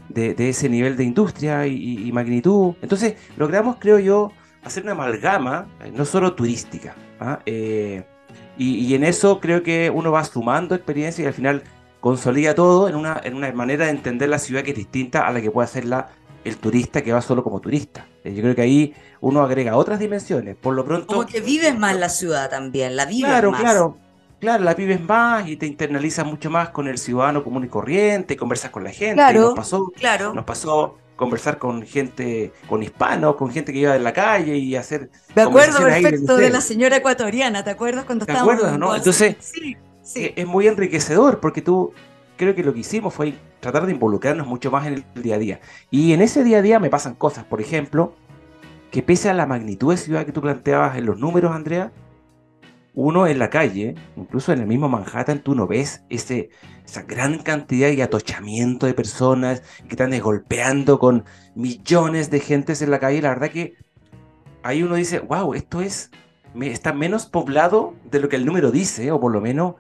de, 0.08 0.50
ese 0.50 0.70
nivel 0.70 0.96
de 0.96 1.04
industria 1.04 1.68
y, 1.68 2.10
magnitud. 2.14 2.76
Entonces, 2.82 3.16
logramos, 3.36 3.76
creo 3.78 4.00
yo, 4.00 4.32
hacer 4.64 4.84
una 4.84 4.94
amalgama, 4.94 5.68
eh, 5.84 5.92
no 5.94 6.06
solo 6.06 6.36
turística, 6.36 6.96
¿ah? 7.20 7.40
eh, 7.46 8.06
y, 8.58 8.96
en 8.96 9.04
eso 9.04 9.42
creo 9.42 9.62
que 9.62 9.92
uno 9.94 10.10
va 10.10 10.24
sumando 10.24 10.74
experiencia 10.74 11.26
y 11.26 11.28
al 11.28 11.34
final 11.34 11.64
consolida 12.00 12.56
todo 12.56 12.88
en 12.88 12.96
una, 12.96 13.20
en 13.26 13.34
una 13.34 13.52
manera 13.52 13.88
de 13.88 13.92
entender 13.92 14.30
la 14.30 14.40
ciudad 14.40 14.64
que 14.64 14.72
es 14.72 14.78
distinta 14.78 15.28
a 15.28 15.34
la 15.34 15.42
que 15.42 15.52
puede 15.52 15.66
hacerla 15.66 16.08
el 16.44 16.58
turista 16.58 17.02
que 17.02 17.14
va 17.14 17.22
solo 17.22 17.44
como 17.44 17.60
turista. 17.60 18.06
Eh, 18.24 18.34
yo 18.34 18.42
creo 18.42 18.56
que 18.56 18.62
ahí 18.62 18.94
uno 19.22 19.42
agrega 19.42 19.76
otras 19.76 20.00
dimensiones. 20.00 20.56
Por 20.56 20.76
lo 20.76 20.86
pronto. 20.86 21.08
Como 21.08 21.26
que 21.26 21.42
vives 21.42 21.78
más 21.78 21.96
la 21.98 22.10
ciudad 22.10 22.50
también, 22.50 22.96
la 22.96 23.06
vives 23.06 23.30
claro, 23.30 23.52
más. 23.52 23.62
Claro, 23.62 23.98
claro, 24.40 24.64
la 24.64 24.74
vives 24.74 25.02
más 25.02 25.48
y 25.48 25.58
te 25.58 25.66
internalizas 25.66 26.26
mucho 26.26 26.50
más 26.50 26.70
con 26.70 26.88
el 26.88 26.98
ciudadano 26.98 27.44
común 27.44 27.66
y 27.66 27.68
corriente, 27.68 28.38
conversas 28.38 28.72
con 28.72 28.84
la 28.84 28.92
gente. 28.92 29.16
Claro, 29.16 29.42
nos 29.42 29.56
pasó, 29.56 29.92
claro. 29.96 30.34
Nos 30.34 30.46
pasó 30.46 30.98
conversar 31.20 31.58
con 31.58 31.82
gente, 31.82 32.54
con 32.70 32.82
hispanos, 32.82 33.36
con 33.36 33.52
gente 33.52 33.74
que 33.74 33.80
iba 33.80 33.94
en 33.94 34.06
la 34.06 34.14
calle 34.14 34.56
y 34.56 34.78
hacer. 34.78 35.10
Me 35.36 35.42
acuerdo 35.42 35.80
perfecto 35.80 36.38
de 36.38 36.50
la 36.50 36.62
señora 36.62 36.96
ecuatoriana, 36.96 37.62
¿te 37.62 37.72
acuerdas 37.72 38.06
cuando 38.06 38.26
¿Te 38.26 38.32
estábamos? 38.32 38.56
acuerdas, 38.56 38.80
no? 38.80 38.96
Entonces, 38.96 39.36
sí, 39.42 39.76
sí. 40.02 40.32
es 40.34 40.48
muy 40.48 40.68
enriquecedor 40.68 41.42
porque 41.42 41.62
tú, 41.62 41.92
creo 42.40 42.56
que 42.56 42.64
lo 42.64 42.74
que 42.74 42.80
hicimos 42.80 43.14
fue 43.14 43.34
tratar 43.60 43.86
de 43.86 43.92
involucrarnos 43.92 44.48
mucho 44.48 44.72
más 44.72 44.88
en 44.88 44.94
el 44.94 45.22
día 45.22 45.36
a 45.36 45.40
día. 45.40 45.60
Y 45.92 46.14
en 46.14 46.22
ese 46.22 46.46
día 46.46 46.60
a 46.60 46.62
día 46.62 46.80
me 46.80 46.90
pasan 46.90 47.14
cosas, 47.14 47.44
por 47.44 47.60
ejemplo, 47.60 48.16
que 48.92 49.04
pese 49.04 49.30
a 49.30 49.34
la 49.34 49.46
magnitud 49.46 49.92
de 49.92 49.98
ciudad 49.98 50.26
que 50.26 50.32
tú 50.32 50.40
planteabas 50.40 50.98
en 50.98 51.06
los 51.06 51.20
números, 51.20 51.52
Andrea, 51.52 51.92
uno 52.94 53.28
en 53.28 53.40
la 53.40 53.50
calle, 53.50 53.96
incluso 54.16 54.54
en 54.54 54.62
el 54.62 54.68
mismo 54.68 54.88
Manhattan, 54.88 55.40
tú 55.40 55.54
no 55.54 55.68
ves 55.68 56.04
ese, 56.10 56.50
esa 56.86 57.02
gran 57.02 57.40
cantidad 57.40 57.90
y 57.90 58.02
atochamiento 58.02 58.86
de 58.86 58.94
personas 58.94 59.62
que 59.90 59.90
están 59.90 60.18
golpeando 60.22 60.98
con 60.98 61.26
millones 61.56 62.32
de 62.32 62.40
gentes 62.40 62.82
en 62.82 62.92
la 62.92 63.00
calle. 63.00 63.22
La 63.22 63.30
verdad 63.30 63.52
que 63.52 63.74
ahí 64.64 64.82
uno 64.82 64.96
dice, 64.96 65.20
wow, 65.20 65.54
esto 65.56 65.82
es, 65.82 66.10
está 66.62 66.94
menos 66.94 67.26
poblado 67.26 67.96
de 68.10 68.22
lo 68.22 68.30
que 68.30 68.38
el 68.38 68.46
número 68.46 68.72
dice, 68.72 69.12
o 69.12 69.20
por 69.20 69.34
lo 69.34 69.42
menos 69.42 69.76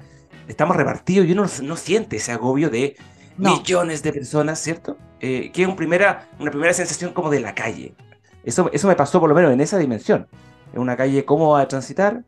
estamos 0.49 0.75
repartidos 0.75 1.27
y 1.27 1.31
uno 1.31 1.45
no 1.63 1.75
siente 1.77 2.17
ese 2.17 2.33
agobio 2.33 2.69
de 2.69 2.97
millones 3.37 4.03
de 4.03 4.11
personas, 4.11 4.59
¿cierto? 4.59 4.97
Eh, 5.21 5.51
que 5.53 5.63
es 5.63 5.69
primera, 5.75 6.27
una 6.39 6.51
primera 6.51 6.73
sensación 6.73 7.13
como 7.13 7.29
de 7.29 7.39
la 7.39 7.55
calle. 7.55 7.93
Eso, 8.43 8.69
eso 8.73 8.87
me 8.87 8.95
pasó 8.95 9.19
por 9.19 9.29
lo 9.29 9.35
menos 9.35 9.53
en 9.53 9.61
esa 9.61 9.77
dimensión. 9.77 10.27
En 10.73 10.81
una 10.81 10.97
calle 10.97 11.23
cómoda 11.23 11.61
de 11.61 11.67
transitar, 11.67 12.23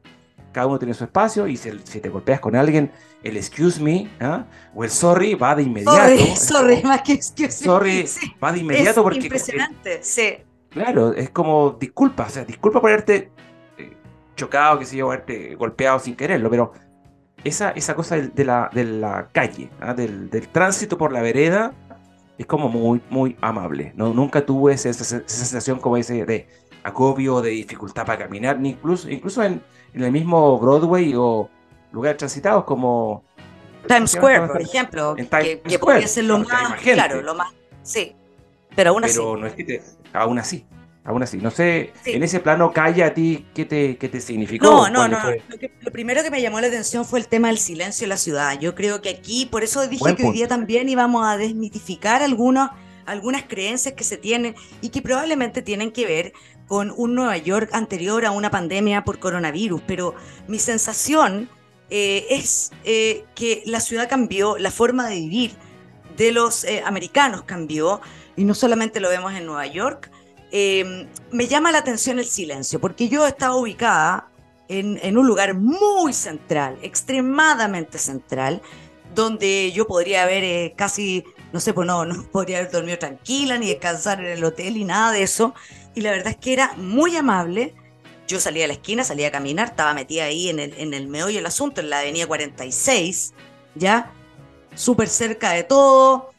cada 0.51 0.67
uno 0.67 0.79
tiene 0.79 0.93
su 0.93 1.03
espacio 1.03 1.47
y 1.47 1.57
si, 1.57 1.71
te 1.71 2.09
golpeas 2.09 2.39
con 2.39 2.55
alguien, 2.55 2.91
el 3.23 3.37
excuse 3.37 3.81
me 3.81 4.09
¿ah? 4.19 4.45
o 4.75 4.83
el 4.83 4.89
sorry 4.89 5.33
va 5.35 5.55
de 5.55 5.63
inmediato. 5.63 5.97
Sorry, 5.97 6.35
sorry, 6.35 6.83
más 6.83 7.01
que 7.01 7.13
excuse 7.13 7.61
me. 7.61 7.65
Sorry, 7.65 8.05
va 8.43 8.51
de 8.51 8.59
inmediato 8.59 8.99
es 8.99 9.03
porque. 9.03 9.19
Impresionante, 9.19 9.99
sí. 10.03 10.37
Claro, 10.69 11.13
es 11.13 11.29
como 11.31 11.71
disculpa, 11.71 12.27
o 12.27 12.29
sea, 12.29 12.45
disculpa 12.45 12.79
por 12.79 12.91
haberte 12.91 13.31
eh, 13.77 13.97
chocado, 14.35 14.79
que 14.79 14.85
sé 14.85 14.97
yo, 14.97 15.07
haberte 15.07 15.55
golpeado 15.55 15.99
sin 15.99 16.15
quererlo, 16.15 16.49
pero 16.49 16.71
esa, 17.43 17.71
esa 17.71 17.95
cosa 17.95 18.17
de, 18.17 18.45
la, 18.45 18.69
de 18.74 18.83
la 18.86 19.29
calle, 19.31 19.69
¿ah? 19.79 19.93
del, 19.93 20.29
del, 20.29 20.48
tránsito 20.48 20.98
por 20.98 21.12
la 21.12 21.21
vereda, 21.21 21.74
es 22.38 22.45
como 22.45 22.69
muy, 22.69 23.01
muy 23.10 23.36
amable. 23.41 23.93
¿no? 23.95 24.13
Nunca 24.13 24.45
tuve 24.45 24.74
esa, 24.74 24.89
esa, 24.89 25.03
sensación 25.25 25.79
como 25.79 25.98
ese 25.98 26.25
de 26.25 26.48
agobio, 26.83 27.41
de 27.41 27.51
dificultad 27.51 28.05
para 28.05 28.24
caminar, 28.24 28.60
ni 28.60 28.69
incluso, 28.69 29.10
incluso 29.10 29.43
en, 29.43 29.62
en 29.93 30.03
el 30.03 30.12
mismo 30.12 30.60
Broadway 30.60 31.13
o 31.15 31.50
lugares 31.91 32.17
transitados 32.17 32.63
como 32.63 33.24
Times 33.88 34.12
Square, 34.12 34.48
por 34.48 34.62
ejemplo, 34.62 35.15
que, 35.15 35.62
que 35.62 35.79
podría 35.79 36.07
ser 36.07 36.25
lo 36.25 36.39
más, 36.39 36.79
claro, 36.81 37.21
lo 37.21 37.36
más, 37.36 37.53
sí, 37.83 38.15
pero 38.75 38.91
aún 38.91 39.03
así. 39.03 39.19
No 39.19 39.45
es 39.45 39.53
que 39.53 39.63
te, 39.63 39.83
aún 40.13 40.39
así, 40.39 40.65
aún 41.03 41.24
así, 41.24 41.38
no 41.38 41.50
sé, 41.50 41.93
en 42.05 42.22
ese 42.24 42.39
plano 42.39 42.72
calle 42.72 43.03
a 43.03 43.13
ti, 43.13 43.46
¿qué 43.53 43.65
te, 43.65 43.98
qué 43.98 44.08
te 44.08 44.22
significó? 44.22 44.65
No, 44.65 44.89
no, 44.89 45.08
no, 45.08 45.17
lo, 45.81 45.91
primero 45.91 46.22
que 46.22 46.29
me 46.29 46.41
llamó 46.41 46.62
la 46.62 46.67
atención 46.67 47.05
fue 47.05 47.20
el 47.20 47.27
tema 47.27 47.48
del 47.48 47.58
silencio 47.58 48.05
en 48.05 48.10
la 48.10 48.17
ciudad, 48.17 48.60
yo 48.60 48.75
creo 48.75 49.01
que 49.01 49.10
aquí, 49.10 49.48
por 49.48 49.63
eso 49.63 49.88
dije 49.88 50.15
que 50.15 50.25
hoy 50.25 50.34
día 50.34 50.48
también 50.48 50.89
íbamos 50.89 51.25
a 51.25 51.38
desmitificar 51.38 52.22
algunos, 52.22 52.70
algunas 53.05 53.43
creencias 53.43 53.96
que 53.96 54.03
se 54.03 54.17
tienen 54.17 54.55
y 54.81 54.89
que 54.89 55.01
probablemente 55.01 55.62
tienen 55.62 55.91
que 55.91 56.05
ver 56.05 56.34
con 56.67 56.93
un 56.96 57.15
Nueva 57.15 57.38
York 57.38 57.70
anterior 57.74 58.25
a 58.25 58.31
una 58.31 58.51
pandemia 58.51 59.03
por 59.03 59.20
coronavirus, 59.20 59.81
pero 59.88 60.15
mi 60.48 60.60
sensación 60.60 61.50
eh, 61.89 62.27
es 62.29 62.72
eh, 62.86 63.25
que 63.36 63.63
la 63.65 63.81
ciudad 63.81 64.08
cambió, 64.08 64.58
la 64.58 64.72
forma 64.72 65.10
de 65.10 65.15
vivir 65.15 65.51
de 66.15 66.31
los 66.31 66.63
eh, 66.63 66.81
americanos 66.86 67.43
cambió, 67.43 68.00
y 68.38 68.46
no 68.46 68.53
solamente 68.53 69.01
lo 69.01 69.10
vemos 69.10 69.34
en 69.34 69.46
Nueva 69.46 69.67
York. 69.67 70.10
Me 70.51 71.48
llama 71.48 71.72
la 71.72 71.79
atención 71.79 72.20
el 72.20 72.25
silencio, 72.25 72.79
porque 72.79 73.08
yo 73.08 73.25
estaba 73.25 73.55
ubicada 73.55 74.31
en, 74.67 75.17
un 75.17 75.27
lugar 75.27 75.53
muy 75.53 76.13
central, 76.13 76.77
extremadamente 76.81 77.98
central, 77.98 78.62
donde 79.13 79.72
yo 79.74 79.86
podría 79.86 80.24
haber 80.24 80.74
casi, 80.75 81.25
no 81.51 81.60
sé, 81.60 81.74
pues 81.74 81.88
no, 81.88 82.05
no 82.05 82.24
podría 82.31 82.60
haber 82.60 82.72
dormido 82.72 82.98
tranquila, 82.98 83.58
ni 83.58 83.67
descansar 83.67 84.20
en 84.22 84.27
el 84.27 84.43
hotel, 84.43 84.77
y 84.77 84.86
nada 84.86 85.12
de 85.12 85.24
eso. 85.24 85.53
Y 85.93 86.01
la 86.01 86.12
verdad 86.12 86.29
es 86.29 86.38
que 86.38 86.53
era 86.53 86.74
muy 86.77 87.15
amable, 87.17 87.75
yo 88.27 88.39
salía 88.39 88.63
a 88.63 88.67
la 88.67 88.74
esquina, 88.74 89.03
salía 89.03 89.27
a 89.27 89.31
caminar, 89.31 89.67
estaba 89.67 89.93
metida 89.93 90.24
ahí 90.24 90.50
en 90.50 90.60
el, 90.60 90.74
en 90.77 90.93
el 90.93 91.08
meollo 91.08 91.36
del 91.36 91.46
asunto, 91.46 91.81
en 91.81 91.89
la 91.89 92.00
avenida 92.00 92.27
46, 92.27 93.34
¿ya? 93.75 94.13
Súper 94.74 95.10
cerca 95.10 95.51
de 95.51 95.63
todo. 95.63 96.31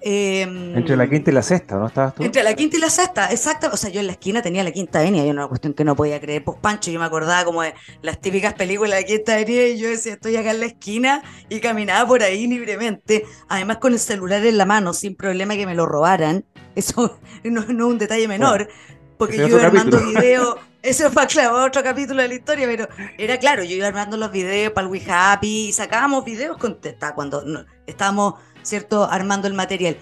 Em, 0.00 0.76
entre 0.76 0.96
la 0.96 1.08
quinta 1.08 1.30
y 1.30 1.34
la 1.34 1.42
sexta, 1.42 1.76
¿no 1.76 1.86
estabas 1.86 2.14
tú? 2.14 2.22
Entre 2.22 2.42
la 2.42 2.54
quinta 2.54 2.76
y 2.76 2.80
la 2.80 2.90
sexta, 2.90 3.30
exacto. 3.30 3.70
O 3.72 3.76
sea, 3.76 3.90
yo 3.90 4.00
en 4.00 4.06
la 4.06 4.12
esquina 4.12 4.42
tenía 4.42 4.62
la 4.62 4.70
quinta 4.70 5.00
avenida, 5.00 5.24
y 5.26 5.30
una 5.30 5.48
cuestión 5.48 5.74
que 5.74 5.84
no 5.84 5.96
podía 5.96 6.20
creer. 6.20 6.44
Pues 6.44 6.58
Pancho, 6.60 6.90
yo 6.90 7.00
me 7.00 7.06
acordaba 7.06 7.44
como 7.44 7.62
de 7.62 7.74
las 8.02 8.20
típicas 8.20 8.54
películas 8.54 8.92
de 8.92 9.00
la 9.02 9.06
quinta 9.06 9.34
avenida, 9.34 9.66
y 9.66 9.78
yo 9.78 9.88
decía, 9.88 10.12
estoy 10.12 10.36
acá 10.36 10.52
en 10.52 10.60
la 10.60 10.66
esquina, 10.66 11.22
y 11.48 11.60
caminaba 11.60 12.06
por 12.06 12.22
ahí 12.22 12.46
libremente, 12.46 13.24
además 13.48 13.78
con 13.78 13.92
el 13.92 13.98
celular 13.98 14.44
en 14.46 14.58
la 14.58 14.66
mano, 14.66 14.92
sin 14.92 15.16
problema 15.16 15.56
que 15.56 15.66
me 15.66 15.74
lo 15.74 15.86
robaran. 15.86 16.44
Eso 16.74 17.18
no, 17.44 17.62
es 17.62 17.68
un 17.68 17.98
detalle 17.98 18.28
menor, 18.28 18.68
porque 19.16 19.36
yo 19.36 19.48
iba 19.48 19.64
armando 19.64 19.98
videos 20.14 20.56
eso 20.82 21.10
fue, 21.10 21.26
claro, 21.26 21.64
otro 21.64 21.82
capítulo 21.82 22.22
de 22.22 22.28
la 22.28 22.34
historia, 22.34 22.66
pero 22.66 22.88
era 23.18 23.36
claro, 23.38 23.64
yo 23.64 23.74
iba 23.74 23.88
armando 23.88 24.16
los 24.16 24.30
videos 24.30 24.72
para 24.72 24.86
el 24.86 24.92
We 24.92 25.02
Happy 25.08 25.68
y 25.68 25.72
sacábamos 25.72 26.24
videos 26.24 26.56
con 26.56 26.78
cuando 27.16 27.66
estábamos, 27.86 28.34
¿cierto?, 28.62 29.04
armando 29.04 29.48
el 29.48 29.54
material. 29.54 29.96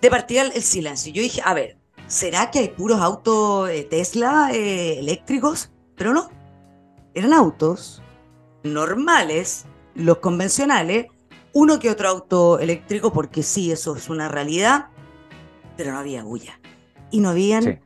De 0.00 0.10
partida 0.10 0.42
el, 0.42 0.62
silencio. 0.62 1.12
Yo 1.12 1.22
dije, 1.22 1.42
a 1.44 1.54
ver, 1.54 1.76
¿será 2.06 2.50
que 2.50 2.60
hay 2.60 2.68
puros 2.68 3.00
autos 3.00 3.68
eh, 3.70 3.86
Tesla 3.88 4.50
eh, 4.52 4.98
eléctricos? 4.98 5.70
Pero 5.96 6.12
no. 6.14 6.30
Eran 7.14 7.32
autos 7.32 8.02
normales, 8.62 9.66
los 9.94 10.18
convencionales, 10.18 11.06
uno 11.52 11.78
que 11.78 11.90
otro 11.90 12.08
auto 12.08 12.58
eléctrico, 12.58 13.12
porque 13.12 13.42
sí, 13.42 13.72
eso 13.72 13.96
es 13.96 14.08
una 14.08 14.28
realidad, 14.28 14.88
pero 15.76 15.92
no 15.92 15.98
había 15.98 16.22
bulla. 16.22 16.60
Y 17.10 17.20
no 17.20 17.30
habían 17.30 17.80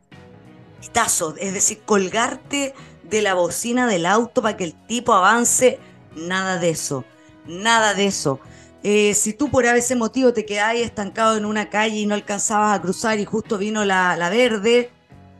es 1.41 1.55
decir, 1.55 1.81
colgarte 1.85 2.75
de 3.03 3.23
la 3.23 3.35
bocina 3.35 3.87
del 3.87 4.07
auto 4.07 4.43
para 4.43 4.57
que 4.57 4.65
el 4.65 4.75
tipo 4.87 5.13
avance, 5.15 5.79
nada 6.15 6.59
de 6.59 6.71
eso, 6.71 7.05
nada 7.47 7.95
de 7.95 8.07
eso. 8.07 8.41
Eh, 8.87 9.15
si 9.15 9.33
tú 9.33 9.51
por 9.51 9.65
ese 9.65 9.97
motivo 9.97 10.35
te 10.35 10.45
quedabas 10.45 10.77
estancado 10.77 11.39
en 11.39 11.47
una 11.47 11.71
calle 11.71 11.97
y 11.97 12.07
no 12.07 12.15
alcanzabas 12.15 12.79
a 12.79 12.83
cruzar 12.83 13.19
y 13.19 13.25
justo 13.25 13.57
vino 13.57 13.83
la, 13.87 14.15
la 14.17 14.29
verde, 14.29 14.91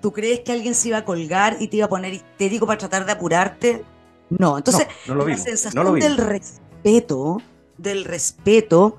¿tú 0.01 0.15
crees 0.15 0.41
que 0.41 0.53
alguien 0.53 0.75
se 0.75 0.89
iba 0.89 0.99
a 0.99 1.05
colgar 1.05 1.59
y 1.61 1.69
te 1.69 1.77
iba 1.77 1.87
a 1.87 1.91
poner 1.91 2.15
histérico 2.15 2.67
para 2.67 2.79
tratar 2.79 3.05
de 3.05 3.13
apurarte? 3.13 3.85
No, 4.31 4.57
entonces 4.57 4.87
la 5.07 5.37
sensación 5.37 5.99
del 6.01 6.17
respeto, 6.17 7.43
del 7.77 8.07
respeto, 8.07 8.99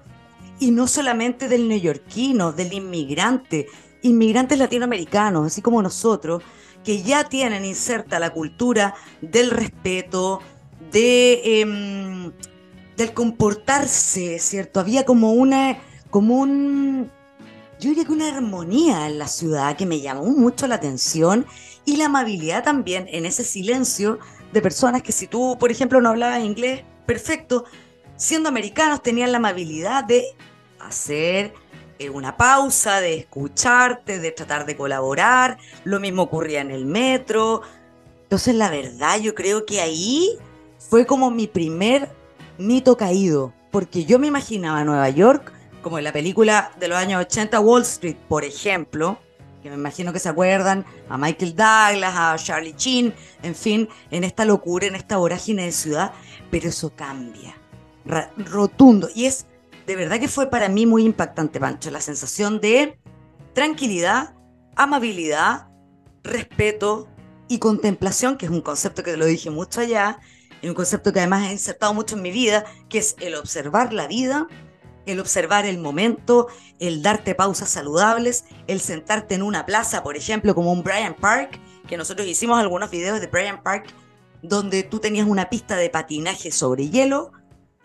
y 0.59 0.69
no 0.69 0.87
solamente 0.87 1.47
del 1.47 1.67
neoyorquino, 1.67 2.51
del 2.51 2.71
inmigrante, 2.71 3.67
inmigrantes 4.03 4.59
latinoamericanos, 4.59 5.47
así 5.47 5.63
como 5.63 5.81
nosotros, 5.81 6.43
que 6.83 7.01
ya 7.01 7.27
tienen 7.27 7.65
inserta 7.65 8.19
la 8.19 8.29
cultura 8.29 8.93
del 9.21 9.49
respeto, 9.49 10.39
de, 10.91 11.61
em, 11.61 12.31
del 12.97 13.13
comportarse, 13.13 14.39
¿cierto? 14.39 14.79
Había 14.79 15.05
como 15.05 15.33
una, 15.33 15.77
como 16.09 16.35
un, 16.35 17.11
yo 17.79 17.89
diría 17.89 18.05
que 18.05 18.11
una 18.11 18.35
armonía 18.35 19.07
en 19.07 19.19
la 19.19 19.27
ciudad 19.27 19.75
que 19.75 19.85
me 19.85 20.01
llamó 20.01 20.25
mucho 20.25 20.67
la 20.67 20.75
atención 20.75 21.45
y 21.83 21.97
la 21.97 22.05
amabilidad 22.05 22.63
también 22.63 23.07
en 23.09 23.25
ese 23.25 23.43
silencio 23.43 24.19
de 24.53 24.61
personas 24.61 25.01
que 25.03 25.11
si 25.11 25.27
tú, 25.27 25.57
por 25.59 25.71
ejemplo, 25.71 25.99
no 26.01 26.09
hablabas 26.09 26.43
inglés, 26.43 26.83
perfecto, 27.05 27.65
siendo 28.15 28.49
americanos 28.49 29.03
tenían 29.03 29.31
la 29.31 29.37
amabilidad 29.37 30.03
de 30.03 30.25
hacer 30.79 31.53
eh, 31.99 32.09
una 32.09 32.35
pausa, 32.35 33.01
de 33.01 33.15
escucharte, 33.15 34.19
de 34.19 34.31
tratar 34.31 34.65
de 34.65 34.75
colaborar. 34.75 35.57
Lo 35.83 35.99
mismo 35.99 36.23
ocurría 36.23 36.61
en 36.61 36.71
el 36.71 36.85
metro. 36.85 37.61
Entonces, 38.23 38.55
la 38.55 38.69
verdad, 38.69 39.19
yo 39.19 39.35
creo 39.35 39.65
que 39.65 39.81
ahí 39.81 40.37
fue 40.77 41.05
como 41.05 41.31
mi 41.31 41.47
primer 41.47 42.09
mito 42.57 42.97
caído, 42.97 43.53
porque 43.71 44.05
yo 44.05 44.19
me 44.19 44.27
imaginaba 44.27 44.83
Nueva 44.83 45.09
York 45.09 45.51
como 45.85 45.99
en 45.99 46.03
la 46.03 46.13
película 46.13 46.71
de 46.79 46.87
los 46.87 46.97
años 46.97 47.21
80, 47.21 47.59
Wall 47.59 47.83
Street, 47.83 48.15
por 48.27 48.43
ejemplo, 48.43 49.19
que 49.61 49.69
me 49.69 49.75
imagino 49.75 50.11
que 50.13 50.19
se 50.19 50.29
acuerdan 50.29 50.83
a 51.09 51.17
Michael 51.17 51.55
Douglas, 51.55 52.13
a 52.15 52.35
Charlie 52.37 52.75
Chin, 52.75 53.13
en 53.43 53.53
fin, 53.53 53.87
en 54.09 54.23
esta 54.23 54.45
locura, 54.45 54.87
en 54.87 54.95
esta 54.95 55.17
vorágine 55.17 55.65
de 55.65 55.71
ciudad, 55.71 56.11
pero 56.49 56.69
eso 56.69 56.95
cambia, 56.95 57.55
rotundo, 58.35 59.09
y 59.13 59.25
es 59.25 59.45
de 59.85 59.95
verdad 59.95 60.19
que 60.19 60.27
fue 60.27 60.49
para 60.49 60.69
mí 60.69 60.87
muy 60.87 61.03
impactante, 61.03 61.59
Pancho, 61.59 61.91
la 61.91 62.01
sensación 62.01 62.59
de 62.59 62.97
tranquilidad, 63.53 64.33
amabilidad, 64.75 65.67
respeto 66.23 67.07
y 67.47 67.59
contemplación, 67.59 68.37
que 68.37 68.47
es 68.47 68.51
un 68.51 68.61
concepto 68.61 69.03
que 69.03 69.15
lo 69.17 69.25
dije 69.25 69.51
mucho 69.51 69.81
allá, 69.81 70.19
un 70.69 70.75
concepto 70.75 71.11
que 71.13 71.19
además 71.19 71.49
he 71.49 71.51
insertado 71.51 71.93
mucho 71.93 72.15
en 72.15 72.21
mi 72.21 72.31
vida, 72.31 72.65
que 72.89 72.97
es 72.97 73.15
el 73.19 73.35
observar 73.35 73.93
la 73.93 74.07
vida, 74.07 74.47
el 75.05 75.19
observar 75.19 75.65
el 75.65 75.77
momento, 75.77 76.47
el 76.79 77.01
darte 77.01 77.35
pausas 77.35 77.69
saludables, 77.69 78.45
el 78.67 78.79
sentarte 78.79 79.35
en 79.35 79.43
una 79.43 79.65
plaza, 79.65 80.03
por 80.03 80.17
ejemplo, 80.17 80.55
como 80.55 80.71
un 80.71 80.83
Bryant 80.83 81.17
Park, 81.19 81.59
que 81.87 81.97
nosotros 81.97 82.27
hicimos 82.27 82.59
algunos 82.59 82.89
videos 82.89 83.21
de 83.21 83.27
Bryant 83.27 83.61
Park, 83.61 83.87
donde 84.41 84.83
tú 84.83 84.99
tenías 84.99 85.27
una 85.27 85.49
pista 85.49 85.75
de 85.75 85.89
patinaje 85.89 86.51
sobre 86.51 86.89
hielo, 86.89 87.31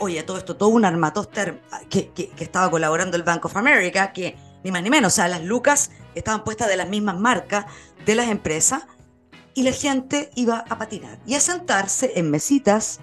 Oye, 0.02 0.22
todo 0.22 0.38
esto, 0.38 0.56
todo 0.56 0.70
un 0.70 0.86
armatoster 0.86 1.60
que, 1.90 2.08
que, 2.12 2.32
estaba 2.38 2.70
colaborando 2.70 3.18
el 3.18 3.22
Bank 3.22 3.44
of 3.44 3.54
America, 3.58 4.14
que 4.14 4.34
ni 4.64 4.70
más 4.70 4.82
ni 4.82 4.88
menos, 4.88 5.12
o 5.12 5.16
sea, 5.16 5.28
las 5.28 5.44
lucas 5.44 5.90
estaban 6.14 6.42
puestas 6.42 6.68
de 6.68 6.78
las 6.78 6.88
mismas 6.88 7.18
marcas 7.18 7.66
de 8.06 8.14
las 8.14 8.28
empresas 8.28 8.84
y 9.54 9.62
la 9.62 9.72
gente 9.72 10.30
iba 10.34 10.64
a 10.68 10.78
patinar 10.78 11.18
y 11.26 11.34
a 11.34 11.40
sentarse 11.40 12.12
en 12.16 12.30
mesitas, 12.30 13.00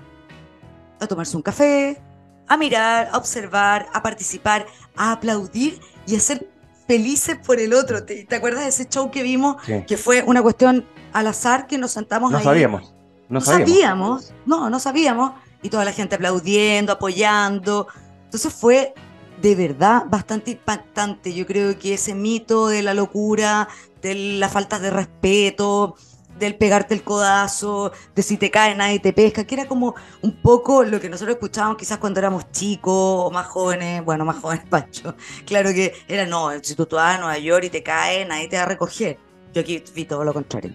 a 1.00 1.08
tomarse 1.08 1.36
un 1.36 1.44
café, 1.44 2.01
a 2.48 2.58
mirar, 2.58 3.10
a 3.12 3.18
observar, 3.18 3.88
a 3.94 4.01
participar, 4.01 4.66
a 4.96 5.12
aplaudir 5.12 5.80
y 6.06 6.16
a 6.16 6.20
ser 6.20 6.50
felices 6.88 7.38
por 7.46 7.60
el 7.60 7.74
otro. 7.74 8.04
¿Te, 8.06 8.27
acuerdas 8.34 8.63
de 8.63 8.70
ese 8.70 8.88
show 8.88 9.12
que 9.12 9.24
vimos? 9.24 9.58
Que 9.88 9.98
fue 9.98 10.24
una 10.24 10.42
cuestión 10.42 10.86
al 11.13 11.27
azar 11.27 11.68
que 11.68 11.77
nos 11.77 11.92
sentamos 11.92 12.32
no 12.32 12.38
ahí. 12.38 12.44
Sabíamos. 12.44 12.94
No, 13.30 13.42
sabíamos. 13.42 14.34
No, 14.46 14.70
no 14.70 14.80
sabíamos 14.80 15.34
y 15.62 15.70
toda 15.70 15.84
la 15.86 15.92
gente 15.92 16.16
aplaudiendo, 16.16 16.94
apoyando. 16.94 17.88
Entonces 18.25 18.54
fue 18.54 18.94
de 19.42 19.56
verdad 19.56 20.06
bastante 20.08 20.51
impactante. 20.51 21.34
Yo 21.34 21.46
creo 21.46 21.77
que 21.77 21.96
ese 21.96 22.16
mito 22.16 22.68
de 22.68 22.82
la 22.82 22.94
locura, 22.94 23.68
de 24.01 24.16
la 24.16 24.50
falta 24.50 24.80
de 24.80 24.89
respeto, 24.89 25.96
del 26.39 26.56
pegarte 26.56 26.94
el 26.94 27.03
codazo, 27.03 27.91
de 28.15 28.24
si 28.24 28.38
te 28.38 28.51
cae 28.51 28.75
nadie 28.75 29.00
te 29.00 29.13
pesca, 29.13 29.46
que 29.46 29.56
era 29.56 29.65
como 29.65 29.96
un 30.22 30.41
poco 30.41 30.84
lo 30.84 31.00
que 31.00 31.10
nosotros 31.10 31.36
escuchábamos 31.36 31.77
quizás 31.77 31.98
cuando 31.98 32.20
éramos 32.20 32.51
chicos 32.51 32.94
o 32.94 33.32
más 33.32 33.48
jóvenes, 33.48 34.03
bueno, 34.03 34.25
más 34.25 34.38
jóvenes, 34.38 34.65
Pancho. 34.70 35.15
Claro 35.46 35.72
que 35.74 35.94
era, 36.08 36.25
no, 36.25 36.51
si 36.62 36.75
tú, 36.75 36.86
tú 36.86 36.96
vas 36.96 37.17
a 37.17 37.20
Nueva 37.20 37.38
York 37.38 37.65
y 37.65 37.70
te 37.70 37.84
cae, 37.84 38.25
nadie 38.25 38.48
te 38.48 38.58
va 38.58 38.63
a 38.63 38.67
recoger. 38.67 39.17
Yo 39.53 39.62
aquí 39.62 39.84
vi 39.96 40.06
todo 40.06 40.24
lo 40.24 40.34
contrario. 40.34 40.72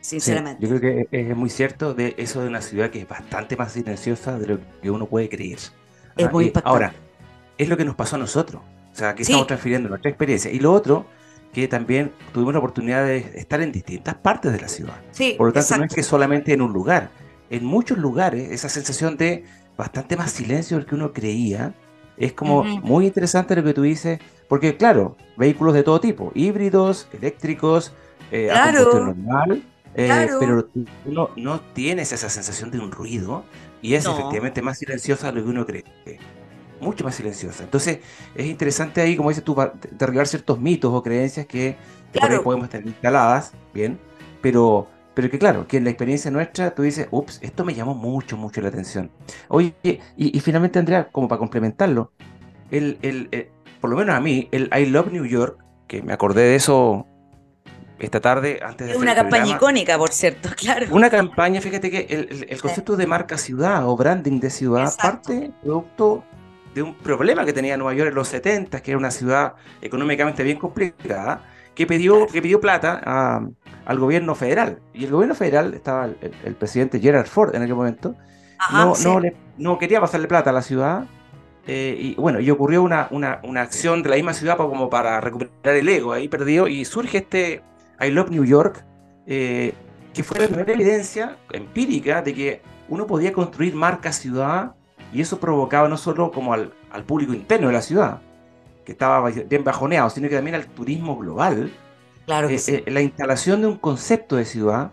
sinceramente. 0.00 0.64
yo 0.64 0.78
creo 0.78 0.80
que 0.80 1.08
es 1.10 1.36
muy 1.36 1.50
cierto 1.50 1.94
de 1.94 2.14
eso 2.18 2.42
de 2.42 2.48
una 2.48 2.60
ciudad 2.60 2.90
que 2.90 3.00
es 3.00 3.08
bastante 3.08 3.56
más 3.56 3.72
silenciosa 3.72 4.38
de 4.38 4.46
lo 4.46 4.58
que 4.82 4.90
uno 4.90 5.06
puede 5.06 5.28
creer. 5.28 5.58
Es 6.16 6.32
muy 6.32 6.46
impactante. 6.46 6.68
Ahora, 6.68 6.94
es 7.58 7.68
lo 7.68 7.76
que 7.76 7.84
nos 7.84 7.94
pasó 7.94 8.16
a 8.16 8.18
nosotros. 8.18 8.62
O 8.92 8.96
sea, 8.96 9.10
aquí 9.10 9.22
estamos 9.22 9.46
transfiriendo 9.46 9.88
nuestra 9.88 10.10
experiencia. 10.10 10.50
Y 10.50 10.60
lo 10.60 10.72
otro, 10.72 11.06
que 11.54 11.68
también 11.68 12.12
tuvimos 12.32 12.52
la 12.52 12.58
oportunidad 12.58 13.06
de 13.06 13.18
estar 13.36 13.62
en 13.62 13.72
distintas 13.72 14.16
partes 14.16 14.52
de 14.52 14.60
la 14.60 14.68
ciudad. 14.68 14.96
Sí, 15.12 15.36
Por 15.38 15.46
lo 15.46 15.52
tanto, 15.52 15.78
no 15.78 15.84
es 15.84 15.94
que 15.94 16.02
solamente 16.02 16.52
en 16.52 16.60
un 16.60 16.72
lugar. 16.72 17.10
En 17.48 17.64
muchos 17.64 17.96
lugares, 17.96 18.50
esa 18.50 18.68
sensación 18.68 19.16
de 19.16 19.44
bastante 19.76 20.16
más 20.16 20.32
silencio 20.32 20.76
del 20.76 20.84
que 20.84 20.96
uno 20.96 21.12
creía, 21.12 21.72
es 22.16 22.32
como 22.32 22.64
muy 22.64 23.06
interesante 23.06 23.54
lo 23.54 23.62
que 23.62 23.72
tú 23.72 23.82
dices, 23.82 24.18
porque 24.48 24.76
claro, 24.76 25.16
vehículos 25.36 25.74
de 25.74 25.84
todo 25.84 26.00
tipo, 26.00 26.32
híbridos, 26.34 27.08
eléctricos, 27.12 27.92
eh, 28.30 28.48
claro. 28.50 29.06
normal, 29.06 29.62
eh, 29.94 30.28
pero 30.40 30.68
uno 31.06 31.30
no 31.36 31.60
tienes 31.60 32.12
esa 32.12 32.28
sensación 32.28 32.70
de 32.72 32.80
un 32.80 32.90
ruido 32.90 33.44
y 33.80 33.94
es 33.94 34.06
efectivamente 34.06 34.60
más 34.60 34.78
silenciosa 34.78 35.30
de 35.30 35.38
lo 35.38 35.44
que 35.44 35.50
uno 35.50 35.66
cree. 35.66 35.84
Mucho 36.80 37.04
más 37.04 37.14
silenciosa. 37.14 37.64
Entonces, 37.64 38.00
es 38.34 38.46
interesante 38.46 39.00
ahí, 39.00 39.16
como 39.16 39.28
dices 39.28 39.44
tú, 39.44 39.56
derribar 39.92 40.26
ciertos 40.26 40.60
mitos 40.60 40.92
o 40.92 41.02
creencias 41.02 41.46
que, 41.46 41.76
podemos 42.42 42.68
tener 42.68 42.86
instaladas, 42.86 43.52
bien, 43.72 43.98
pero, 44.40 44.88
pero 45.14 45.30
que 45.30 45.38
claro, 45.38 45.66
que 45.66 45.78
en 45.78 45.84
la 45.84 45.90
experiencia 45.90 46.30
nuestra 46.30 46.74
tú 46.74 46.82
dices, 46.82 47.08
ups, 47.10 47.38
esto 47.42 47.64
me 47.64 47.74
llamó 47.74 47.94
mucho, 47.94 48.36
mucho 48.36 48.60
la 48.60 48.68
atención. 48.68 49.10
Oye, 49.48 49.74
y, 49.82 50.40
finalmente, 50.40 50.78
Andrea, 50.78 51.08
como 51.10 51.28
para 51.28 51.38
complementarlo, 51.38 52.12
el, 52.70 52.98
el, 53.02 53.28
eh, 53.32 53.50
por 53.80 53.90
lo 53.90 53.96
menos 53.96 54.14
a 54.14 54.20
mí, 54.20 54.48
el 54.52 54.70
I 54.76 54.86
Love 54.86 55.12
New 55.12 55.26
York, 55.26 55.62
que 55.86 56.02
me 56.02 56.12
acordé 56.12 56.42
de 56.42 56.56
eso 56.56 57.06
esta 57.98 58.20
tarde 58.20 58.60
antes 58.62 58.86
de... 58.86 58.92
Es 58.94 58.98
una 58.98 59.14
campaña 59.14 59.56
icónica, 59.56 59.98
por 59.98 60.10
cierto, 60.10 60.50
claro. 60.56 60.86
Una 60.90 61.10
campaña, 61.10 61.60
fíjate 61.60 61.90
que 61.90 62.06
el, 62.48 62.60
concepto 62.60 62.96
de 62.96 63.06
marca 63.06 63.38
ciudad 63.38 63.88
o 63.88 63.96
branding 63.96 64.40
de 64.40 64.50
ciudad 64.50 64.92
parte 64.96 65.52
producto 65.62 66.24
de 66.74 66.82
un 66.82 66.94
problema 66.94 67.44
que 67.44 67.52
tenía 67.52 67.76
Nueva 67.76 67.94
York 67.94 68.08
en 68.08 68.14
los 68.14 68.28
70, 68.28 68.82
que 68.82 68.90
era 68.90 68.98
una 68.98 69.10
ciudad 69.10 69.54
económicamente 69.80 70.42
bien 70.42 70.58
complicada, 70.58 71.42
que 71.74 71.86
pidió, 71.86 72.26
que 72.26 72.42
pidió 72.42 72.60
plata 72.60 73.40
al 73.84 73.98
gobierno 73.98 74.34
federal. 74.34 74.80
Y 74.92 75.04
el 75.04 75.10
gobierno 75.10 75.34
federal, 75.34 75.74
estaba 75.74 76.06
el, 76.06 76.54
presidente 76.54 77.00
Gerald 77.00 77.26
Ford 77.26 77.54
en 77.54 77.62
aquel 77.62 77.74
momento, 77.74 78.14
no, 78.72 78.94
no, 79.02 79.20
no 79.58 79.78
quería 79.78 80.00
pasarle 80.00 80.26
plata 80.26 80.50
a 80.50 80.52
la 80.52 80.62
ciudad. 80.62 81.04
Eh, 81.66 81.96
y 81.98 82.14
bueno, 82.16 82.40
y 82.40 82.50
ocurrió 82.50 82.82
una, 82.82 83.08
una, 83.10 83.40
una, 83.42 83.62
acción 83.62 84.02
de 84.02 84.10
la 84.10 84.16
misma 84.16 84.34
ciudad 84.34 84.58
como 84.58 84.90
para 84.90 85.18
recuperar 85.22 85.76
el 85.76 85.88
ego 85.88 86.12
ahí 86.12 86.28
perdido, 86.28 86.68
y 86.68 86.84
surge 86.84 87.18
este, 87.18 87.62
I 88.00 88.10
Love 88.10 88.30
New 88.30 88.44
York, 88.44 88.84
eh, 89.26 89.72
que 90.12 90.22
fue 90.22 90.40
la 90.40 90.46
primera 90.46 90.72
evidencia 90.72 91.38
empírica 91.50 92.20
de 92.20 92.34
que 92.34 92.62
uno 92.88 93.06
podía 93.06 93.32
construir 93.32 93.74
marca 93.74 94.12
ciudad 94.12 94.74
y 95.12 95.20
eso 95.20 95.38
provocaba 95.38 95.88
no 95.88 95.96
solo 95.96 96.30
como 96.30 96.52
al, 96.52 96.72
público 97.06 97.34
interno 97.34 97.68
de 97.68 97.72
la 97.72 97.82
ciudad, 97.82 98.20
que 98.84 98.92
estaba 98.92 99.28
bien 99.30 99.64
bajoneado, 99.64 100.10
sino 100.10 100.28
que 100.28 100.36
también 100.36 100.54
al 100.54 100.66
turismo 100.66 101.16
global. 101.16 101.72
Claro 102.26 102.48
eh, 102.48 102.60
eh, 102.68 102.84
la 102.86 103.02
instalación 103.02 103.60
de 103.60 103.66
un 103.66 103.76
concepto 103.76 104.36
de 104.36 104.44
ciudad, 104.44 104.92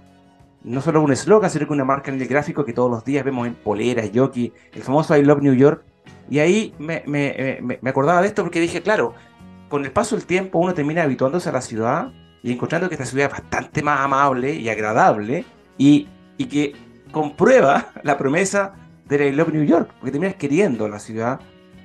no 0.64 0.82
solo 0.82 1.02
un 1.02 1.12
eslogan, 1.12 1.50
sino 1.50 1.68
que 1.68 1.74
una 1.74 1.86
marca 1.86 2.12
en 2.12 2.22
el 2.22 2.28
gráfico 2.28 2.66
que 2.66 2.74
todos 2.74 2.90
los 2.90 3.06
días 3.06 3.24
vemos 3.24 3.48
en 3.48 3.56
poleras, 3.56 4.10
jockey, 4.14 4.54
el 4.74 4.84
famoso 4.84 5.16
I 5.16 5.24
Love 5.24 5.42
New 5.42 5.54
York. 5.54 5.84
Y 6.30 6.40
ahí 6.40 6.74
me, 6.80 7.04
me 7.08 7.90
acordaba 7.90 8.22
de 8.22 8.28
esto 8.28 8.44
porque 8.44 8.60
dije, 8.60 8.82
claro, 8.82 9.14
con 9.72 9.86
el 9.86 9.92
paso 9.92 10.16
del 10.16 10.26
tiempo 10.26 10.60
uno 10.60 10.74
termina 10.74 11.04
habituándose 11.04 11.50
a 11.50 11.54
la 11.54 11.62
ciudad 11.62 12.12
y 12.44 12.52
encontrando 12.52 12.90
que 12.90 12.96
esta 12.96 13.06
ciudad 13.06 13.28
es 13.28 13.32
bastante 13.32 13.82
más 13.82 14.02
amable 14.02 14.54
y 14.54 14.70
agradable 14.70 15.46
y, 15.78 16.08
y 16.38 16.46
que 16.46 16.74
comprueba 17.12 17.88
la 18.04 18.18
promesa 18.18 18.74
de 19.18 19.30
I 19.30 19.32
Love 19.32 19.54
New 19.54 19.64
York, 19.64 19.92
porque 20.00 20.12
terminas 20.12 20.36
queriendo 20.36 20.88
la 20.88 21.00
ciudad, 21.00 21.40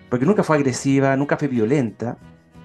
porque 0.09 0.27
nunca 0.27 0.43
fue 0.43 0.57
agresiva, 0.57 1.17
nunca 1.17 1.37
fue 1.37 1.49
violenta, 1.49 2.17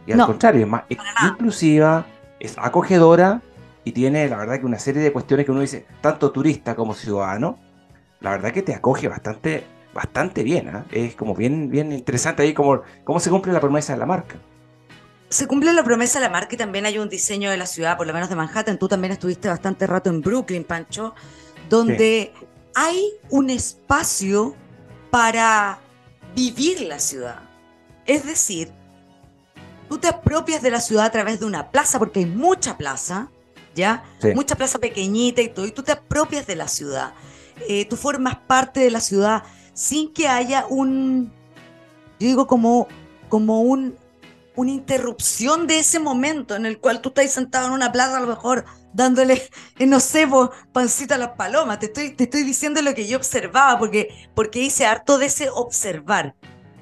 y 0.05 0.11
al 0.13 0.25
contrario, 0.25 0.61
es 0.61 0.67
más 0.67 0.83
inclusiva, 1.23 2.05
es 2.39 2.57
acogedora 2.57 3.41
y 3.83 3.91
tiene 3.91 4.27
la 4.27 4.37
verdad 4.37 4.59
que 4.59 4.65
una 4.65 4.79
serie 4.79 5.01
de 5.01 5.11
cuestiones 5.11 5.45
que 5.45 5.51
uno 5.51 5.61
dice, 5.61 5.85
tanto 6.01 6.31
turista 6.31 6.75
como 6.75 6.93
ciudadano, 6.93 7.59
la 8.19 8.31
verdad 8.31 8.51
que 8.51 8.61
te 8.61 8.73
acoge 8.73 9.07
bastante, 9.07 9.63
bastante 9.93 10.43
bien, 10.43 10.69
¿ah? 10.69 10.85
es 10.91 11.15
como 11.15 11.35
bien, 11.35 11.69
bien 11.69 11.91
interesante 11.91 12.43
ahí 12.43 12.53
cómo, 12.53 12.81
cómo 13.03 13.19
se 13.19 13.29
cumple 13.29 13.53
la 13.53 13.59
promesa 13.59 13.93
de 13.93 13.99
la 13.99 14.05
marca 14.05 14.37
se 15.31 15.47
cumple 15.47 15.71
la 15.71 15.83
promesa 15.83 16.19
de 16.19 16.25
la 16.25 16.29
marca 16.29 16.55
y 16.55 16.57
también 16.57 16.85
hay 16.85 16.97
un 16.97 17.07
diseño 17.07 17.49
de 17.49 17.55
la 17.55 17.65
ciudad, 17.65 17.95
por 17.95 18.05
lo 18.05 18.11
menos 18.11 18.27
de 18.27 18.35
Manhattan. 18.35 18.77
Tú 18.77 18.89
también 18.89 19.13
estuviste 19.13 19.47
bastante 19.47 19.87
rato 19.87 20.09
en 20.09 20.19
Brooklyn, 20.19 20.65
Pancho, 20.65 21.15
donde 21.69 22.33
hay 22.75 23.11
un 23.29 23.49
espacio 23.49 24.55
para 25.09 25.79
vivir 26.35 26.81
la 26.81 26.99
ciudad. 26.99 27.41
Es 28.05 28.25
decir, 28.25 28.71
tú 29.89 29.97
te 29.97 30.07
apropias 30.07 30.61
de 30.61 30.71
la 30.71 30.81
ciudad 30.81 31.05
a 31.05 31.11
través 31.11 31.39
de 31.39 31.45
una 31.45 31.71
plaza, 31.71 31.99
porque 31.99 32.19
hay 32.19 32.25
mucha 32.25 32.77
plaza, 32.77 33.29
¿ya? 33.75 34.03
Mucha 34.35 34.55
plaza 34.55 34.79
pequeñita 34.79 35.41
y 35.41 35.49
todo, 35.49 35.65
y 35.65 35.71
tú 35.71 35.83
te 35.83 35.91
apropias 35.91 36.47
de 36.47 36.55
la 36.55 36.67
ciudad. 36.67 37.13
Eh, 37.67 37.85
tú 37.85 37.97
formas 37.97 38.37
parte 38.47 38.79
de 38.79 38.91
la 38.91 39.01
ciudad 39.01 39.43
sin 39.73 40.13
que 40.13 40.27
haya 40.27 40.65
un, 40.67 41.31
yo 42.19 42.27
digo 42.27 42.47
como, 42.47 42.87
como 43.29 43.61
un 43.61 43.95
una 44.55 44.71
interrupción 44.71 45.67
de 45.67 45.79
ese 45.79 45.99
momento 45.99 46.55
en 46.55 46.65
el 46.65 46.79
cual 46.79 47.01
tú 47.01 47.09
estás 47.09 47.31
sentado 47.31 47.67
en 47.67 47.73
una 47.73 47.91
plaza 47.91 48.17
a 48.17 48.21
lo 48.21 48.27
mejor 48.27 48.65
dándole, 48.93 49.41
eh, 49.79 49.85
no 49.85 49.99
sé, 49.99 50.27
pancita 50.71 51.15
a 51.15 51.17
las 51.17 51.29
palomas. 51.29 51.79
Te 51.79 51.87
estoy, 51.87 52.11
te 52.11 52.25
estoy 52.25 52.43
diciendo 52.43 52.81
lo 52.81 52.93
que 52.93 53.07
yo 53.07 53.17
observaba 53.17 53.77
porque, 53.79 54.09
porque 54.35 54.59
hice 54.59 54.85
harto 54.85 55.17
de 55.17 55.27
ese 55.27 55.49
observar. 55.49 56.35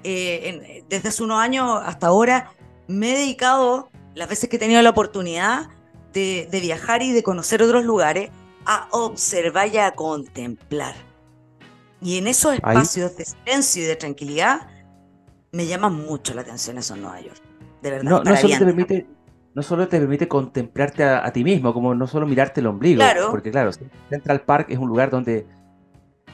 Eh, 0.03 0.83
desde 0.87 1.09
hace 1.09 1.23
unos 1.23 1.39
años 1.39 1.81
hasta 1.83 2.07
ahora 2.07 2.53
me 2.87 3.11
he 3.11 3.17
dedicado, 3.17 3.89
las 4.15 4.29
veces 4.29 4.49
que 4.49 4.55
he 4.55 4.59
tenido 4.59 4.81
la 4.81 4.91
oportunidad 4.91 5.69
de, 6.13 6.47
de 6.49 6.59
viajar 6.61 7.01
y 7.03 7.11
de 7.11 7.21
conocer 7.21 7.61
otros 7.61 7.83
lugares, 7.83 8.31
a 8.65 8.87
observar 8.91 9.67
y 9.67 9.77
a 9.77 9.91
contemplar. 9.91 10.95
Y 12.01 12.17
en 12.17 12.27
esos 12.27 12.53
espacios 12.53 13.17
de 13.17 13.25
silencio 13.25 13.83
y 13.83 13.85
de 13.85 13.95
tranquilidad, 13.95 14.67
me 15.51 15.67
llaman 15.67 15.93
mucho 15.93 16.33
la 16.33 16.41
atención 16.41 16.77
eso 16.77 16.93
en 16.93 17.01
Nueva 17.01 17.19
York 17.19 17.41
verdad. 17.81 18.03
No, 18.03 18.23
no 18.23 18.37
solo 18.37 18.57
te 18.57 18.65
permite, 18.65 19.07
no 19.53 19.63
solo 19.63 19.87
te 19.87 19.99
permite 19.99 20.27
contemplarte 20.27 21.03
a, 21.03 21.31
ti 21.31 21.43
mismo, 21.43 21.73
como 21.73 21.95
no 21.95 22.07
solo 22.07 22.25
mirarte 22.25 22.61
el 22.61 22.67
ombligo, 22.67 23.03
porque 23.31 23.51
claro, 23.51 23.71
Central 24.09 24.41
Park 24.41 24.67
es 24.69 24.77
un 24.77 24.87
lugar 24.87 25.09
donde 25.09 25.47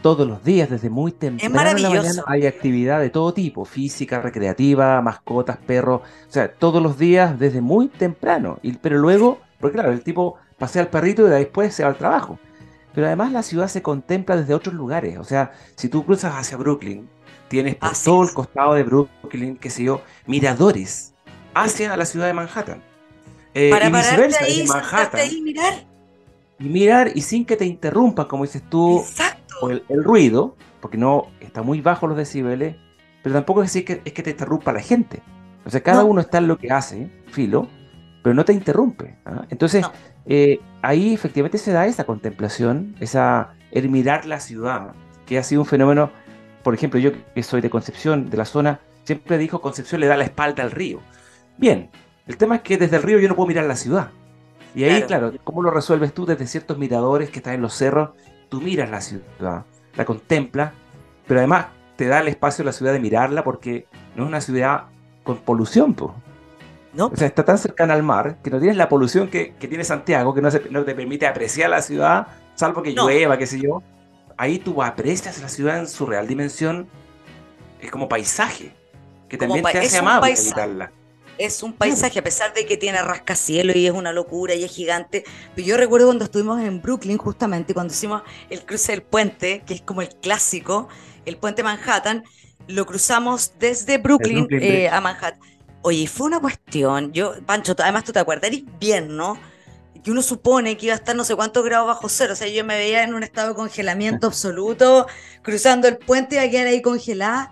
todos 0.01 0.27
los 0.27 0.43
días, 0.43 0.69
desde 0.69 0.91
muy 0.91 1.11
temprano 1.11 1.71
en 1.71 1.81
la 1.81 1.89
mañana, 1.89 2.23
hay 2.27 2.45
actividad 2.45 2.99
de 2.99 3.09
todo 3.09 3.33
tipo, 3.33 3.65
física, 3.65 4.21
recreativa, 4.21 5.01
mascotas, 5.01 5.57
perros, 5.57 6.01
o 6.01 6.31
sea, 6.31 6.53
todos 6.53 6.79
los 6.79 6.99
días 6.99 7.39
desde 7.39 7.59
muy 7.59 7.87
temprano. 7.87 8.59
Y, 8.61 8.73
pero 8.73 8.99
luego, 8.99 9.39
porque 9.59 9.73
claro, 9.73 9.91
el 9.91 10.03
tipo 10.03 10.35
pasea 10.59 10.83
al 10.83 10.89
perrito 10.89 11.25
y 11.25 11.31
después 11.31 11.73
se 11.73 11.81
va 11.81 11.89
al 11.89 11.97
trabajo. 11.97 12.37
Pero 12.93 13.07
además 13.07 13.31
la 13.31 13.41
ciudad 13.41 13.67
se 13.67 13.81
contempla 13.81 14.37
desde 14.37 14.53
otros 14.53 14.75
lugares. 14.75 15.17
O 15.17 15.23
sea, 15.23 15.53
si 15.75 15.89
tú 15.89 16.05
cruzas 16.05 16.35
hacia 16.35 16.57
Brooklyn, 16.57 17.09
tienes 17.47 17.75
por 17.75 17.91
todo 17.97 18.23
el 18.23 18.31
costado 18.31 18.75
de 18.75 18.83
Brooklyn, 18.83 19.57
qué 19.57 19.71
sé 19.71 19.85
yo, 19.85 20.01
miradores 20.27 21.15
hacia 21.55 21.97
la 21.97 22.05
ciudad 22.05 22.27
de 22.27 22.33
Manhattan. 22.33 22.94
Eh, 23.55 23.69
Para 23.71 23.87
y 23.87 23.91
viceversa, 23.91 24.43
ahí, 24.43 24.67
Manhattan. 24.67 25.21
Ahí, 25.21 25.41
mirar. 25.41 25.73
Y 26.59 26.65
mirar 26.65 27.11
y 27.15 27.21
sin 27.21 27.45
que 27.45 27.55
te 27.55 27.65
interrumpan, 27.65 28.27
como 28.27 28.43
dices 28.43 28.61
tú, 28.69 29.03
el, 29.69 29.83
el, 29.89 30.03
ruido, 30.03 30.55
porque 30.81 30.97
no 30.97 31.27
está 31.39 31.61
muy 31.61 31.81
bajo 31.81 32.05
los 32.05 32.17
decibeles, 32.17 32.75
pero 33.23 33.33
tampoco 33.33 33.63
es 33.63 33.73
decir 33.73 33.85
que, 33.85 34.01
es 34.05 34.13
que 34.13 34.21
te 34.21 34.31
interrumpa 34.31 34.71
la 34.73 34.81
gente. 34.81 35.23
O 35.65 35.69
sea, 35.69 35.81
cada 35.81 36.03
uno 36.03 36.21
está 36.21 36.37
en 36.37 36.47
lo 36.47 36.57
que 36.57 36.69
hace, 36.71 37.09
filo, 37.31 37.67
pero 38.21 38.33
no 38.33 38.45
te 38.45 38.53
interrumpe. 38.53 39.15
¿ah? 39.25 39.45
Entonces, 39.49 39.85
eh, 40.25 40.59
ahí 40.81 41.13
efectivamente 41.13 41.57
se 41.57 41.71
da 41.71 41.87
esa 41.87 42.03
contemplación, 42.03 42.95
esa, 42.99 43.53
el 43.71 43.89
mirar 43.89 44.25
la 44.25 44.39
ciudad, 44.39 44.93
que 45.25 45.37
ha 45.37 45.43
sido 45.43 45.61
un 45.61 45.67
fenómeno, 45.67 46.11
por 46.61 46.73
ejemplo, 46.73 46.99
yo 46.99 47.11
que 47.33 47.41
soy 47.41 47.61
de 47.61 47.69
Concepción, 47.69 48.29
de 48.29 48.37
la 48.37 48.45
zona, 48.45 48.79
siempre 49.05 49.37
dijo 49.37 49.61
Concepción 49.61 50.01
le 50.01 50.07
da 50.07 50.17
la 50.17 50.25
espalda 50.25 50.61
al 50.63 50.71
río. 50.71 50.99
Bien, 51.57 51.89
el 52.27 52.37
tema 52.37 52.55
es 52.55 52.61
que 52.61 52.77
desde 52.77 52.97
el 52.97 53.03
río 53.03 53.19
yo 53.19 53.27
no 53.27 53.35
puedo 53.35 53.47
mirar 53.47 53.65
la 53.65 53.75
ciudad. 53.75 54.09
Y 54.73 54.83
ahí, 54.83 55.03
claro, 55.03 55.31
¿cómo 55.43 55.61
lo 55.61 55.71
resuelves 55.71 56.13
tú 56.13 56.25
desde 56.25 56.47
ciertos 56.47 56.77
miradores 56.77 57.29
que 57.29 57.39
están 57.39 57.53
en 57.53 57.61
los 57.61 57.73
cerros? 57.73 58.09
Tú 58.49 58.61
miras 58.61 58.89
la 58.89 58.99
ciudad, 58.99 59.63
la 59.95 60.05
contemplas, 60.05 60.73
pero 61.27 61.39
además 61.39 61.67
te 61.95 62.07
da 62.07 62.19
el 62.19 62.27
espacio 62.27 62.63
a 62.63 62.65
la 62.65 62.73
ciudad 62.73 62.91
de 62.91 62.99
mirarla 62.99 63.43
porque 63.43 63.87
no 64.15 64.23
es 64.23 64.29
una 64.29 64.41
ciudad 64.41 64.85
con 65.23 65.37
polución, 65.37 65.93
pues. 65.93 66.11
¿No? 66.93 67.07
O 67.07 67.15
sea, 67.15 67.27
está 67.27 67.43
tan 67.43 67.57
cercana 67.57 67.93
al 67.93 68.03
mar 68.03 68.37
que 68.41 68.49
no 68.49 68.59
tienes 68.59 68.77
la 68.77 68.87
polución 68.87 69.29
que, 69.29 69.53
tiene 69.59 69.83
Santiago, 69.83 70.33
que 70.33 70.41
no, 70.41 70.49
no, 70.71 70.83
te 70.83 70.95
permite 70.95 71.27
apreciar 71.27 71.69
la 71.69 71.81
ciudad, 71.81 72.27
salvo 72.55 72.81
que 72.81 72.91
llueva, 72.91 73.37
qué 73.37 73.47
sé 73.47 73.59
yo. 73.59 73.81
Ahí 74.37 74.59
tú 74.59 74.81
aprecias 74.81 75.41
la 75.41 75.49
ciudad 75.49 75.79
en 75.79 75.87
su 75.87 76.05
real 76.05 76.27
dimensión, 76.27 76.87
es 77.81 77.91
como 77.91 78.07
paisaje, 78.07 78.73
que 79.27 79.37
también 79.37 79.63
te 79.63 79.79
hace 79.79 79.97
amable 79.97 80.33
habitarla. 80.33 80.91
Es 81.37 81.63
un 81.63 81.73
paisaje, 81.73 82.19
a 82.19 82.23
pesar 82.23 82.53
de 82.53 82.65
que 82.65 82.77
tiene 82.77 83.01
rascacielos 83.01 83.75
y 83.75 83.87
es 83.87 83.93
una 83.93 84.13
locura 84.13 84.55
y 84.55 84.63
es 84.63 84.71
gigante. 84.71 85.23
Pero 85.55 85.67
yo 85.67 85.77
recuerdo 85.77 86.07
cuando 86.07 86.25
estuvimos 86.25 86.61
en 86.61 86.81
Brooklyn, 86.81 87.17
justamente, 87.17 87.73
cuando 87.73 87.93
hicimos 87.93 88.23
el 88.49 88.65
cruce 88.65 88.93
del 88.93 89.03
puente, 89.03 89.63
que 89.65 89.75
es 89.75 89.81
como 89.81 90.01
el 90.01 90.09
clásico, 90.09 90.87
el 91.25 91.37
puente 91.37 91.63
Manhattan, 91.63 92.23
lo 92.67 92.85
cruzamos 92.85 93.53
desde 93.59 93.97
Brooklyn, 93.97 94.47
eh, 94.51 94.89
a 94.89 95.01
Manhattan. 95.01 95.39
Oye, 95.81 96.07
fue 96.07 96.27
una 96.27 96.39
cuestión. 96.39 97.11
Yo, 97.13 97.35
Pancho, 97.45 97.75
además 97.77 98.03
tú 98.03 98.11
te 98.11 98.19
acuerdas, 98.19 98.49
era 98.49 98.57
invierno, 98.57 99.37
que 100.03 100.11
uno 100.11 100.21
supone 100.21 100.77
que 100.77 100.87
iba 100.87 100.93
a 100.93 100.97
estar 100.97 101.15
no 101.15 101.23
sé 101.23 101.35
cuántos 101.35 101.63
grados 101.63 101.87
bajo 101.87 102.09
cero. 102.09 102.33
O 102.33 102.35
sea, 102.35 102.47
yo 102.47 102.63
me 102.63 102.75
veía 102.75 103.03
en 103.03 103.13
un 103.13 103.23
estado 103.23 103.49
de 103.49 103.55
congelamiento 103.55 104.27
absoluto, 104.27 105.07
cruzando 105.41 105.87
el 105.87 105.97
puente 105.97 106.35
y 106.35 106.37
a 106.39 106.49
quedar 106.49 106.67
ahí 106.67 106.81
congelada. 106.81 107.51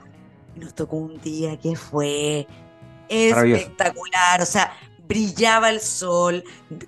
Y 0.55 0.59
nos 0.59 0.75
tocó 0.75 0.97
un 0.97 1.19
día 1.19 1.57
que 1.57 1.75
fue 1.75 2.47
espectacular. 3.09 4.41
O 4.41 4.45
sea, 4.45 4.71
brillaba 5.07 5.69
el 5.69 5.79
sol, 5.79 6.43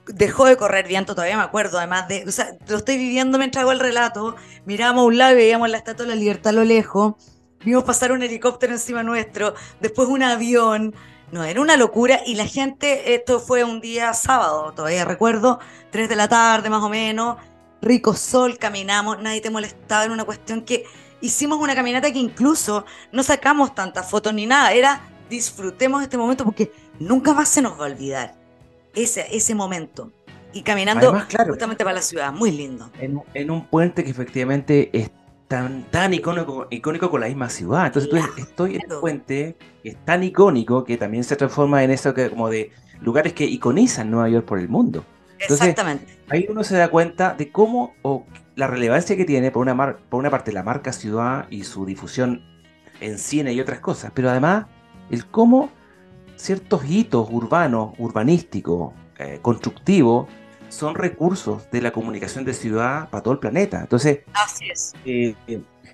dejó 0.07 0.45
de 0.45 0.57
correr 0.57 0.87
viento, 0.87 1.15
todavía 1.15 1.37
me 1.37 1.43
acuerdo, 1.43 1.77
además 1.77 2.07
de, 2.07 2.23
o 2.27 2.31
sea, 2.31 2.55
lo 2.67 2.77
estoy 2.77 2.97
viviendo 2.97 3.37
mientras 3.37 3.63
hago 3.63 3.71
el 3.71 3.79
relato, 3.79 4.35
mirábamos 4.65 5.03
a 5.03 5.05
un 5.05 5.17
lado 5.17 5.33
y 5.33 5.35
veíamos 5.35 5.69
la 5.69 5.77
Estatua 5.77 6.05
de 6.05 6.15
la 6.15 6.19
Libertad 6.19 6.49
a 6.49 6.53
lo 6.53 6.63
lejos, 6.63 7.15
vimos 7.63 7.83
pasar 7.83 8.11
un 8.11 8.23
helicóptero 8.23 8.73
encima 8.73 9.03
nuestro, 9.03 9.53
después 9.81 10.07
un 10.07 10.23
avión, 10.23 10.95
no, 11.31 11.43
era 11.43 11.59
una 11.59 11.75
locura 11.75 12.21
y 12.25 12.35
la 12.35 12.47
gente, 12.47 13.15
esto 13.15 13.39
fue 13.39 13.63
un 13.63 13.81
día 13.81 14.13
sábado, 14.13 14.73
todavía 14.73 15.03
recuerdo, 15.03 15.59
3 15.91 16.07
de 16.07 16.15
la 16.15 16.29
tarde 16.29 16.69
más 16.69 16.83
o 16.83 16.89
menos, 16.89 17.37
rico 17.81 18.15
sol, 18.15 18.57
caminamos, 18.57 19.21
nadie 19.21 19.41
te 19.41 19.49
molestaba, 19.49 20.05
en 20.05 20.11
una 20.11 20.23
cuestión 20.23 20.61
que 20.61 20.85
hicimos 21.21 21.59
una 21.59 21.75
caminata 21.75 22.11
que 22.11 22.19
incluso 22.19 22.85
no 23.11 23.23
sacamos 23.23 23.75
tantas 23.75 24.09
fotos 24.09 24.33
ni 24.33 24.45
nada, 24.45 24.71
era 24.71 25.01
disfrutemos 25.29 26.01
este 26.03 26.17
momento 26.17 26.43
porque 26.43 26.71
nunca 26.99 27.33
más 27.33 27.49
se 27.49 27.61
nos 27.61 27.79
va 27.79 27.85
a 27.85 27.89
olvidar 27.89 28.35
ese, 28.93 29.25
ese 29.31 29.55
momento. 29.55 30.11
Y 30.53 30.61
caminando 30.61 31.13
justamente 31.47 31.83
para 31.83 31.95
la 31.95 32.01
ciudad, 32.01 32.31
muy 32.31 32.49
lindo. 32.49 32.89
En, 32.99 33.51
un 33.51 33.67
puente 33.67 34.05
que 34.05 34.11
efectivamente 34.11 34.89
es 34.93 35.11
tan, 35.49 35.83
tan 35.91 36.13
icónico, 36.13 36.67
icónico 36.69 37.09
con 37.09 37.19
la 37.19 37.27
misma 37.27 37.49
ciudad. 37.49 37.87
Entonces 37.87 38.09
tú 38.09 38.17
estoy 38.37 38.75
en 38.75 38.93
un 38.93 39.01
puente 39.01 39.57
que 39.83 39.89
es 39.89 40.05
tan 40.05 40.23
icónico 40.23 40.85
que 40.85 40.95
también 40.95 41.25
se 41.25 41.35
transforma 41.35 41.83
en 41.83 41.91
eso 41.91 42.13
que 42.13 42.29
como 42.29 42.49
de 42.49 42.71
lugares 43.01 43.33
que 43.33 43.43
iconizan 43.43 44.09
Nueva 44.09 44.29
York 44.29 44.45
por 44.45 44.59
el 44.59 44.69
mundo. 44.69 45.03
Exactamente. 45.39 46.19
Ahí 46.29 46.47
uno 46.49 46.63
se 46.63 46.77
da 46.77 46.87
cuenta 46.87 47.33
de 47.33 47.51
cómo 47.51 47.93
o 48.01 48.25
la 48.55 48.67
relevancia 48.67 49.17
que 49.17 49.25
tiene 49.25 49.51
por 49.51 49.61
una, 49.61 49.97
por 49.97 50.19
una 50.19 50.29
parte 50.29 50.53
la 50.53 50.63
marca 50.63 50.93
ciudad 50.93 51.47
y 51.49 51.65
su 51.65 51.85
difusión 51.85 52.43
en 53.01 53.17
cine 53.17 53.51
y 53.51 53.59
otras 53.59 53.79
cosas, 53.79 54.11
pero 54.15 54.29
además 54.29 54.67
el 55.09 55.25
cómo 55.27 55.69
ciertos 56.35 56.85
hitos 56.89 57.27
urbanos, 57.31 57.93
urbanísticos, 57.97 58.93
eh, 59.17 59.39
constructivos, 59.41 60.27
son 60.69 60.95
recursos 60.95 61.69
de 61.71 61.81
la 61.81 61.91
comunicación 61.91 62.43
de 62.43 62.53
ciudad 62.53 63.09
para 63.09 63.23
todo 63.23 63.33
el 63.33 63.39
planeta. 63.39 63.79
Entonces, 63.81 64.19
Así 64.33 64.69
es. 64.69 64.93
Eh, 65.05 65.35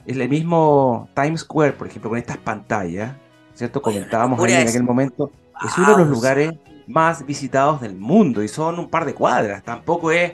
el 0.06 0.30
mismo 0.30 1.10
Times 1.14 1.42
Square, 1.42 1.74
por 1.74 1.88
ejemplo, 1.88 2.10
con 2.10 2.18
estas 2.18 2.38
pantallas, 2.38 3.14
¿cierto? 3.54 3.82
Comentábamos 3.82 4.42
ahí 4.44 4.54
en 4.54 4.68
aquel 4.68 4.84
momento, 4.84 5.32
es 5.64 5.78
uno 5.78 5.92
de 5.92 5.98
los 6.00 6.08
lugares 6.08 6.54
más 6.88 7.26
visitados 7.26 7.82
del 7.82 7.96
mundo 7.96 8.42
y 8.44 8.48
son 8.48 8.80
un 8.80 8.90
par 8.90 9.06
de 9.06 9.14
cuadras, 9.14 9.64
tampoco 9.64 10.12
es... 10.12 10.34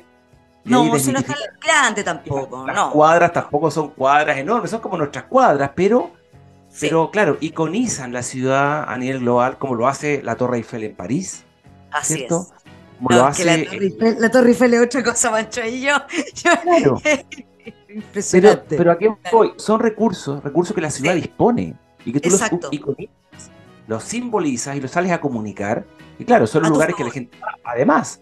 No, 0.63 0.97
si 0.99 1.13
no 1.13 1.19
es 1.19 1.25
tan 1.25 1.37
grande 1.65 2.03
tampoco, 2.03 2.67
Las 2.67 2.89
cuadras 2.89 3.31
tampoco 3.31 3.71
son 3.71 3.91
cuadras 3.91 4.37
enormes, 4.37 4.69
son 4.69 4.81
como 4.81 4.97
nuestras 4.97 5.23
cuadras, 5.25 5.71
pero 5.73 6.11
pero 6.79 7.11
claro, 7.11 7.37
iconizan 7.41 8.13
la 8.13 8.23
ciudad 8.23 8.85
a 8.87 8.97
nivel 8.97 9.19
global 9.19 9.57
como 9.57 9.75
lo 9.75 9.87
hace 9.87 10.21
la 10.23 10.35
Torre 10.35 10.57
Eiffel 10.57 10.83
en 10.83 10.95
París. 10.95 11.43
Así 11.91 12.15
¿cierto? 12.15 12.47
es. 12.49 12.63
Como 12.97 13.09
lo 13.09 13.25
hace... 13.25 13.45
la, 14.19 14.29
Torre 14.31 14.49
Eiffel, 14.49 14.73
es 14.73 14.81
otra 14.81 15.03
cosa, 15.03 15.31
Mancho, 15.31 15.63
y 15.65 15.81
yo... 15.81 15.95
Claro. 16.41 17.01
Impresionante. 17.89 18.77
Pero, 18.77 18.91
aquí 18.91 19.07
voy, 19.31 19.53
son 19.57 19.79
recursos, 19.79 20.43
recursos 20.43 20.73
que 20.75 20.81
la 20.81 20.89
ciudad 20.89 21.15
dispone 21.15 21.75
y 22.05 22.11
que 22.11 22.19
tú 22.19 22.29
los 22.29 22.41
iconizas, 22.71 23.51
los 23.87 24.03
simbolizas 24.03 24.75
y 24.75 24.81
los 24.81 24.91
sales 24.91 25.11
a 25.11 25.19
comunicar. 25.19 25.85
Y 26.19 26.25
claro, 26.25 26.47
son 26.47 26.63
los 26.63 26.71
lugares 26.71 26.95
que 26.95 27.03
la 27.03 27.11
gente 27.11 27.37
además. 27.63 28.21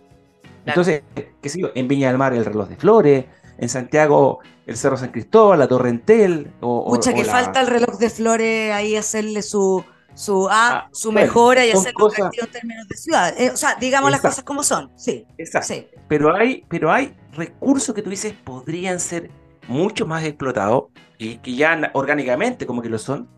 Entonces, 0.66 1.04
qué 1.42 1.50
sé 1.50 1.62
yo, 1.62 1.70
en 1.76 1.88
Viña 1.88 2.08
del 2.08 2.18
Mar 2.18 2.34
el 2.34 2.46
reloj 2.46 2.68
de 2.68 2.76
flores, 2.76 3.26
en 3.58 3.70
Santiago 3.70 4.40
el 4.66 4.78
Cerro 4.78 4.98
San 4.98 5.12
Cristóbal, 5.12 5.60
la 5.60 5.68
Torrentel. 5.68 6.54
O, 6.62 6.90
Mucha 6.90 7.14
que 7.14 7.24
falta 7.24 7.62
el 7.62 7.68
reloj 7.68 7.98
de 7.98 8.10
flores 8.10 8.74
ahí 8.74 8.96
hacerle 8.96 9.42
su, 9.42 9.84
su, 10.16 10.48
ah, 10.50 10.90
su 10.92 11.12
mejora 11.12 11.66
y 11.66 11.72
hacerlo 11.72 12.10
en 12.18 12.48
términos 12.52 12.88
de 12.88 12.98
ciudad. 12.98 13.34
Eh, 13.40 13.52
o 13.52 13.58
sea, 13.58 13.76
digamos 13.76 14.12
las 14.12 14.22
cosas 14.22 14.44
como 14.44 14.64
son, 14.64 14.92
sí. 14.96 15.26
Exacto. 15.38 15.74
Pero, 16.08 16.36
hay, 16.36 16.66
pero 16.68 16.92
hay 16.92 17.16
recursos 17.34 17.94
que 17.94 18.02
tú 18.02 18.10
dices 18.10 18.34
podrían 18.34 19.00
ser 19.00 19.30
mucho 19.68 20.06
más 20.06 20.24
explotados 20.24 20.86
y 21.18 21.38
que 21.38 21.56
ya 21.56 21.92
orgánicamente 21.94 22.66
como 22.66 22.82
que 22.82 22.90
lo 22.90 22.98
son. 22.98 23.30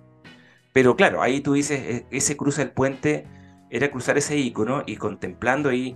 Pero 0.71 0.95
claro, 0.95 1.21
ahí 1.21 1.41
tú 1.41 1.53
dices, 1.53 1.79
e, 1.79 2.05
ese 2.11 2.37
cruce 2.37 2.63
del 2.63 2.71
puente 2.71 3.25
era 3.69 3.89
cruzar 3.91 4.17
ese 4.17 4.37
icono 4.37 4.83
y 4.85 4.95
contemplando 4.95 5.69
ahí, 5.69 5.95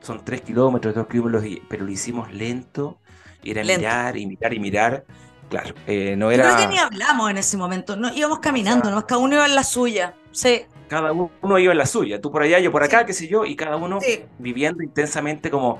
son 0.00 0.24
tres 0.24 0.42
kilómetros, 0.42 0.94
dos 0.94 1.08
kilómetros, 1.08 1.44
pero 1.68 1.84
lo 1.84 1.90
hicimos 1.90 2.32
lento, 2.32 3.00
era 3.42 3.62
mirar 3.62 4.16
y 4.16 4.26
mirar 4.26 4.54
y 4.54 4.60
mirar. 4.60 5.04
Claro, 5.48 5.74
eh, 5.86 6.14
no 6.16 6.30
era. 6.30 6.44
Yo 6.44 6.56
creo 6.56 6.68
que 6.68 6.74
ni 6.74 6.78
hablamos 6.78 7.30
en 7.30 7.38
ese 7.38 7.56
momento, 7.56 7.96
no 7.96 8.12
íbamos 8.12 8.40
caminando, 8.40 8.90
¿no? 8.90 9.06
cada 9.06 9.20
uno 9.20 9.34
iba 9.36 9.46
en 9.46 9.54
la 9.54 9.64
suya. 9.64 10.14
Sí. 10.30 10.62
Cada 10.88 11.12
uno 11.12 11.58
iba 11.58 11.72
en 11.72 11.78
la 11.78 11.86
suya, 11.86 12.20
tú 12.20 12.30
por 12.30 12.42
allá, 12.42 12.58
yo 12.60 12.72
por 12.72 12.82
acá, 12.82 13.04
qué 13.04 13.12
sé 13.12 13.28
yo, 13.28 13.44
y 13.44 13.56
cada 13.56 13.76
uno 13.76 13.98
viviendo 14.38 14.82
intensamente 14.82 15.50
como. 15.50 15.78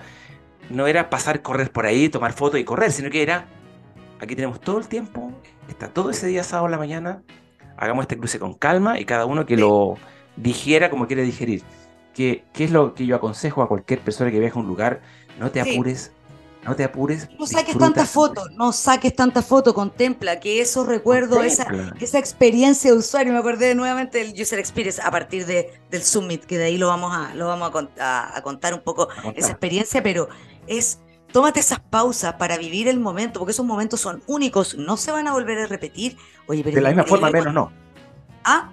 No 0.71 0.87
era 0.87 1.09
pasar, 1.09 1.41
correr 1.41 1.73
por 1.73 1.87
ahí, 1.87 2.11
tomar 2.11 2.35
fotos 2.35 2.61
y 2.61 2.65
correr, 2.65 2.93
sino 2.93 3.09
que 3.09 3.23
era. 3.23 3.47
Aquí 4.21 4.35
tenemos 4.35 4.61
todo 4.61 4.79
el 4.79 4.87
tiempo, 4.87 5.33
está 5.67 5.89
todo 5.89 6.11
ese 6.11 6.27
día 6.27 6.43
sábado 6.43 6.67
en 6.67 6.73
la 6.73 6.79
mañana, 6.79 7.23
hagamos 7.79 8.03
este 8.03 8.19
cruce 8.19 8.39
con 8.39 8.53
calma 8.53 9.01
y 9.01 9.07
cada 9.07 9.25
uno 9.25 9.47
que 9.47 9.57
lo 9.57 9.97
digiera 10.37 10.91
como 10.91 11.07
quiere 11.07 11.23
digerir. 11.23 11.63
¿Qué, 12.13 12.45
¿Qué 12.53 12.65
es 12.65 12.71
lo 12.71 12.95
que 12.95 13.07
yo 13.07 13.17
aconsejo 13.17 13.63
a 13.63 13.69
cualquier 13.69 14.01
persona 14.01 14.31
que 14.31 14.41
viaje 14.41 14.59
a 14.59 14.61
un 14.61 14.67
lugar? 14.67 15.01
No 15.39 15.51
te 15.51 15.61
apures, 15.61 16.13
no 16.65 16.77
te 16.77 16.85
apures. 16.85 17.29
No 17.39 17.47
saques 17.47 17.79
tantas 17.79 18.11
fotos, 18.11 18.51
no 18.53 18.73
saques 18.73 19.15
tantas 19.15 19.45
fotos, 19.47 19.73
contempla 19.75 20.41
que 20.41 20.61
esos 20.61 20.87
recuerdos, 20.87 21.45
esa, 21.45 21.67
esa 22.01 22.19
experiencia 22.19 22.91
de 22.91 22.99
usuario, 22.99 23.33
me 23.33 23.39
acordé 23.39 23.75
nuevamente 23.75 24.19
del 24.19 24.41
User 24.41 24.59
Experience 24.59 25.01
a 25.03 25.11
partir 25.11 25.47
de, 25.47 25.81
del 25.91 26.03
Summit, 26.03 26.45
que 26.45 26.59
de 26.59 26.65
ahí 26.65 26.79
lo 26.79 26.89
vamos 26.89 27.15
a, 27.15 27.35
lo 27.35 27.47
vamos 27.47 27.71
a, 27.99 28.41
contar 28.43 28.75
un 28.75 28.81
poco 28.81 29.09
esa 29.35 29.51
experiencia, 29.51 30.03
pero 30.03 30.29
es 30.67 31.01
tómate 31.33 31.61
esas 31.61 31.81
pausas 31.81 32.35
para 32.35 32.57
vivir 32.57 32.89
el 32.89 32.99
momento, 32.99 33.39
porque 33.39 33.53
esos 33.53 33.67
momentos 33.67 34.01
son 34.01 34.23
únicos, 34.27 34.77
no 34.77 34.97
se 34.97 35.13
van 35.13 35.29
a 35.29 35.33
volver 35.33 35.59
a 35.59 35.67
repetir. 35.67 36.17
Oye, 36.47 36.63
de 36.63 36.81
la 36.81 36.89
misma 36.91 37.05
forma, 37.05 37.31
menos 37.31 37.55
no. 37.55 37.73
Ah, 38.45 38.71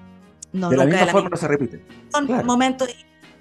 no, 0.53 0.69
de 0.69 0.77
la 0.77 0.85
misma 0.85 1.07
forma 1.07 1.29
no 1.29 1.37
se 1.37 1.47
repiten. 1.47 1.85
Son 2.11 2.45
momentos 2.45 2.89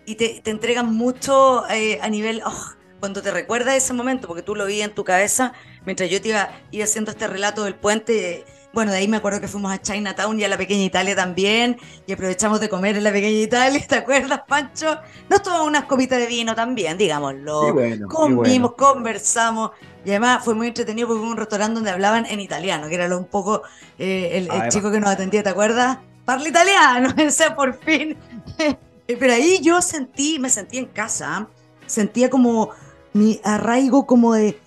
y 0.07 0.17
te, 0.17 0.41
te, 0.43 0.51
entregan 0.51 0.95
mucho 0.95 1.67
eh, 1.71 1.99
a 2.03 2.09
nivel, 2.09 2.43
oh, 2.45 2.65
cuando 3.01 3.23
te 3.23 3.31
recuerda 3.31 3.77
ese 3.77 3.93
momento, 3.93 4.27
porque 4.27 4.43
tú 4.43 4.55
lo 4.55 4.67
vi 4.67 4.83
en 4.83 4.95
tu 4.95 5.05
cabeza, 5.05 5.53
mientras 5.85 6.09
yo 6.11 6.21
te 6.21 6.29
iba, 6.29 6.51
iba 6.71 6.85
haciendo 6.85 7.11
este 7.11 7.27
relato 7.27 7.65
del 7.65 7.75
puente, 7.75 8.45
bueno, 8.73 8.93
de 8.93 8.99
ahí 8.99 9.09
me 9.09 9.19
acuerdo 9.19 9.41
que 9.41 9.49
fuimos 9.49 9.73
a 9.73 9.81
Chinatown 9.81 10.41
y 10.41 10.45
a 10.45 10.49
la 10.49 10.57
Pequeña 10.57 10.85
Italia 10.85 11.15
también, 11.15 11.79
y 12.07 12.13
aprovechamos 12.13 12.61
de 12.61 12.69
comer 12.69 12.97
en 12.97 13.05
la 13.05 13.13
Pequeña 13.13 13.41
Italia, 13.41 13.85
¿te 13.89 13.97
acuerdas, 13.97 14.43
Pancho? 14.49 14.99
Nos 15.29 15.43
tomamos 15.43 15.69
unas 15.69 15.85
copitas 15.85 16.19
de 16.19 16.27
vino 16.27 16.55
también, 16.55 16.99
digámoslo. 16.99 17.75
Comimos, 18.09 18.75
conversamos, 18.75 19.73
y 20.05 20.11
además 20.11 20.45
fue 20.45 20.55
muy 20.55 20.69
entretenido 20.69 21.09
porque 21.09 21.21
fue 21.21 21.31
un 21.31 21.37
restaurante 21.37 21.75
donde 21.75 21.91
hablaban 21.91 22.27
en 22.27 22.41
italiano, 22.41 22.89
que 22.89 22.95
era 22.95 23.09
lo 23.09 23.19
un 23.19 23.27
poco 23.27 23.63
eh, 23.99 24.31
el, 24.33 24.51
el 24.51 24.69
chico 24.71 24.91
que 24.91 25.01
nos 25.01 25.11
atendía, 25.11 25.43
¿te 25.43 25.51
acuerdas? 25.51 25.99
Parla 26.25 26.49
italiano, 26.49 27.15
ese 27.17 27.51
por 27.51 27.79
fin. 27.81 28.17
Pero 29.07 29.33
ahí 29.33 29.61
yo 29.63 29.83
sentí, 29.83 30.39
me 30.39 30.49
sentí 30.49 30.79
en 30.79 30.87
casa, 30.87 31.49
sentía 31.87 32.31
como 32.31 32.71
mi 33.15 33.41
arraigo 33.45 34.07
como 34.07 34.35
de, 34.35 34.59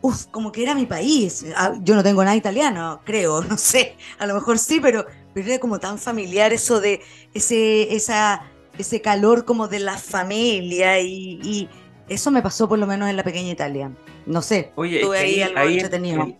uff, 0.00 0.26
como 0.30 0.52
que 0.52 0.62
era 0.62 0.74
mi 0.74 0.86
país. 0.86 1.44
Ah, 1.56 1.74
yo 1.82 1.94
no 1.94 2.02
tengo 2.02 2.24
nada 2.24 2.36
italiano, 2.36 3.02
creo, 3.04 3.42
no 3.48 3.58
sé, 3.58 3.96
a 4.18 4.26
lo 4.26 4.34
mejor 4.34 4.58
sí, 4.58 4.80
pero, 4.80 5.04
pero 5.34 5.46
era 5.46 5.58
como 5.58 5.78
tan 5.78 5.98
familiar 5.98 6.52
eso 6.52 6.80
de 6.80 7.02
ese, 7.34 7.94
esa, 7.94 8.42
ese 8.78 9.02
calor 9.02 9.44
como 9.44 9.68
de 9.68 9.80
la 9.80 9.98
familia 9.98 10.98
y, 11.00 11.68
eso 12.08 12.30
me 12.30 12.40
pasó 12.40 12.68
por 12.68 12.78
lo 12.78 12.86
menos 12.86 13.10
en 13.10 13.16
la 13.16 13.24
pequeña 13.24 13.50
Italia. 13.50 13.90
No 14.26 14.40
sé, 14.40 14.70
Oye, 14.76 15.02
ahí, 15.12 15.42
algo 15.42 15.68
entretenido. 15.68 16.36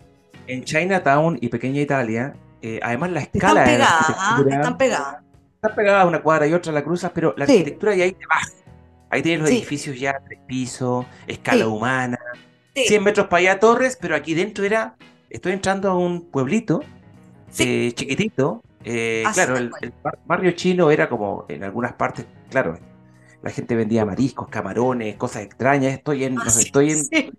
En, 0.46 0.62
Chinatown 0.62 1.38
y 1.40 1.48
pequeña 1.48 1.80
Italia, 1.80 2.36
eh, 2.62 2.78
además 2.84 3.10
la 3.10 3.20
escala... 3.22 3.64
Están 3.64 3.76
pegadas, 3.76 4.16
¿ah? 4.16 4.44
están 4.48 4.78
pegadas. 4.78 5.16
Están 5.56 5.74
pegadas 5.74 6.06
una 6.06 6.22
cuadra 6.22 6.46
y 6.46 6.52
otra 6.52 6.72
la 6.72 6.84
cruzas, 6.84 7.10
pero 7.12 7.34
la 7.36 7.46
arquitectura 7.46 7.96
ya 7.96 8.04
ahí 8.04 8.12
te 8.12 8.26
baja. 8.28 8.48
Ahí 9.16 9.22
tienes 9.22 9.40
los 9.40 9.50
edificios 9.50 9.98
ya, 9.98 10.20
tres 10.26 10.38
pisos, 10.46 11.06
escala 11.26 11.66
humana, 11.68 12.18
100 12.74 13.02
metros 13.02 13.28
para 13.28 13.38
allá 13.38 13.58
torres, 13.58 13.96
pero 13.98 14.14
aquí 14.14 14.34
dentro 14.34 14.62
era, 14.62 14.94
estoy 15.30 15.52
entrando 15.52 15.90
a 15.90 15.96
un 15.96 16.26
pueblito 16.26 16.82
eh, 17.58 17.92
chiquitito. 17.94 18.62
Eh, 18.84 19.24
claro, 19.32 19.56
el, 19.56 19.70
barrio 20.26 20.50
chino 20.50 20.90
era 20.90 21.08
como 21.08 21.46
en 21.48 21.64
algunas 21.64 21.94
partes, 21.94 22.26
claro, 22.50 22.78
la 23.42 23.48
gente 23.48 23.74
vendía 23.74 24.04
mariscos, 24.04 24.48
camarones, 24.48 25.16
cosas 25.16 25.44
extrañas. 25.44 25.94
Estoy 25.94 26.24
en, 26.24 26.36
estoy 26.46 26.90
en, 26.90 26.98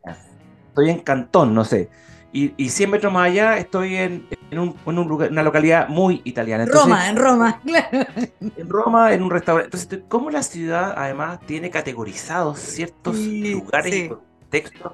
estoy 0.69 0.89
en 0.89 0.99
Cantón, 1.01 1.53
no 1.53 1.63
sé. 1.63 1.91
Y, 2.37 2.53
y 2.55 2.69
100 2.69 2.91
metros 2.91 3.11
más 3.11 3.31
allá 3.31 3.57
estoy 3.57 3.95
en, 3.95 4.27
en, 4.51 4.59
un, 4.59 4.75
en 4.85 4.99
un 4.99 5.07
lugar, 5.07 5.31
una 5.31 5.41
localidad 5.41 5.89
muy 5.89 6.21
italiana. 6.23 6.67
Roma, 6.67 7.09
en 7.09 7.15
Roma, 7.15 7.59
claro. 7.65 8.05
En 8.39 8.69
Roma, 8.69 9.11
en 9.11 9.23
un 9.23 9.31
restaurante. 9.31 9.75
Entonces, 9.75 10.03
¿cómo 10.07 10.29
la 10.29 10.43
ciudad 10.43 10.93
además 10.95 11.39
tiene 11.47 11.71
categorizados 11.71 12.59
ciertos 12.59 13.17
lugares 13.17 13.91
y 13.95 14.09
contextos 14.09 14.93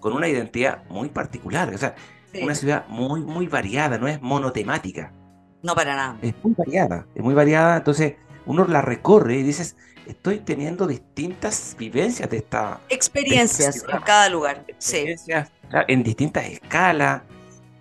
con 0.00 0.12
una 0.12 0.28
identidad 0.28 0.84
muy 0.90 1.08
particular? 1.08 1.74
O 1.74 1.78
sea, 1.78 1.94
una 2.42 2.54
ciudad 2.54 2.86
muy, 2.88 3.22
muy 3.22 3.46
variada, 3.46 3.96
no 3.96 4.06
es 4.06 4.20
monotemática. 4.20 5.14
No 5.62 5.74
para 5.74 5.96
nada. 5.96 6.18
Es 6.20 6.34
muy 6.42 6.52
variada, 6.54 7.06
es 7.14 7.22
muy 7.22 7.32
variada. 7.32 7.78
Entonces, 7.78 8.16
uno 8.44 8.66
la 8.66 8.82
recorre 8.82 9.36
y 9.36 9.42
dices, 9.42 9.76
estoy 10.06 10.40
teniendo 10.40 10.86
distintas 10.86 11.74
vivencias 11.78 12.28
de 12.28 12.36
esta... 12.36 12.80
Experiencias 12.90 13.82
en 13.90 14.00
cada 14.02 14.28
lugar. 14.28 14.62
Experiencias 14.68 15.50
en 15.88 16.02
distintas 16.02 16.46
escalas 16.46 17.22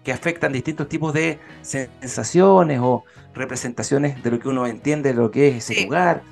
que 0.03 0.11
afectan 0.11 0.51
distintos 0.51 0.89
tipos 0.89 1.13
de 1.13 1.39
sensaciones 1.61 2.79
o 2.81 3.03
representaciones 3.33 4.21
de 4.23 4.31
lo 4.31 4.39
que 4.39 4.49
uno 4.49 4.65
entiende 4.65 5.09
de 5.09 5.15
lo 5.15 5.31
que 5.31 5.49
es 5.49 5.69
ese 5.69 5.85
lugar. 5.85 6.23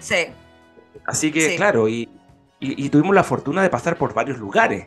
Sí. 0.00 0.26
Así 1.06 1.30
que, 1.30 1.56
claro, 1.56 1.88
y, 1.88 2.08
tuvimos 2.90 3.14
la 3.14 3.24
fortuna 3.24 3.62
de 3.62 3.70
pasar 3.70 3.96
por 3.96 4.14
varios 4.14 4.38
lugares. 4.38 4.86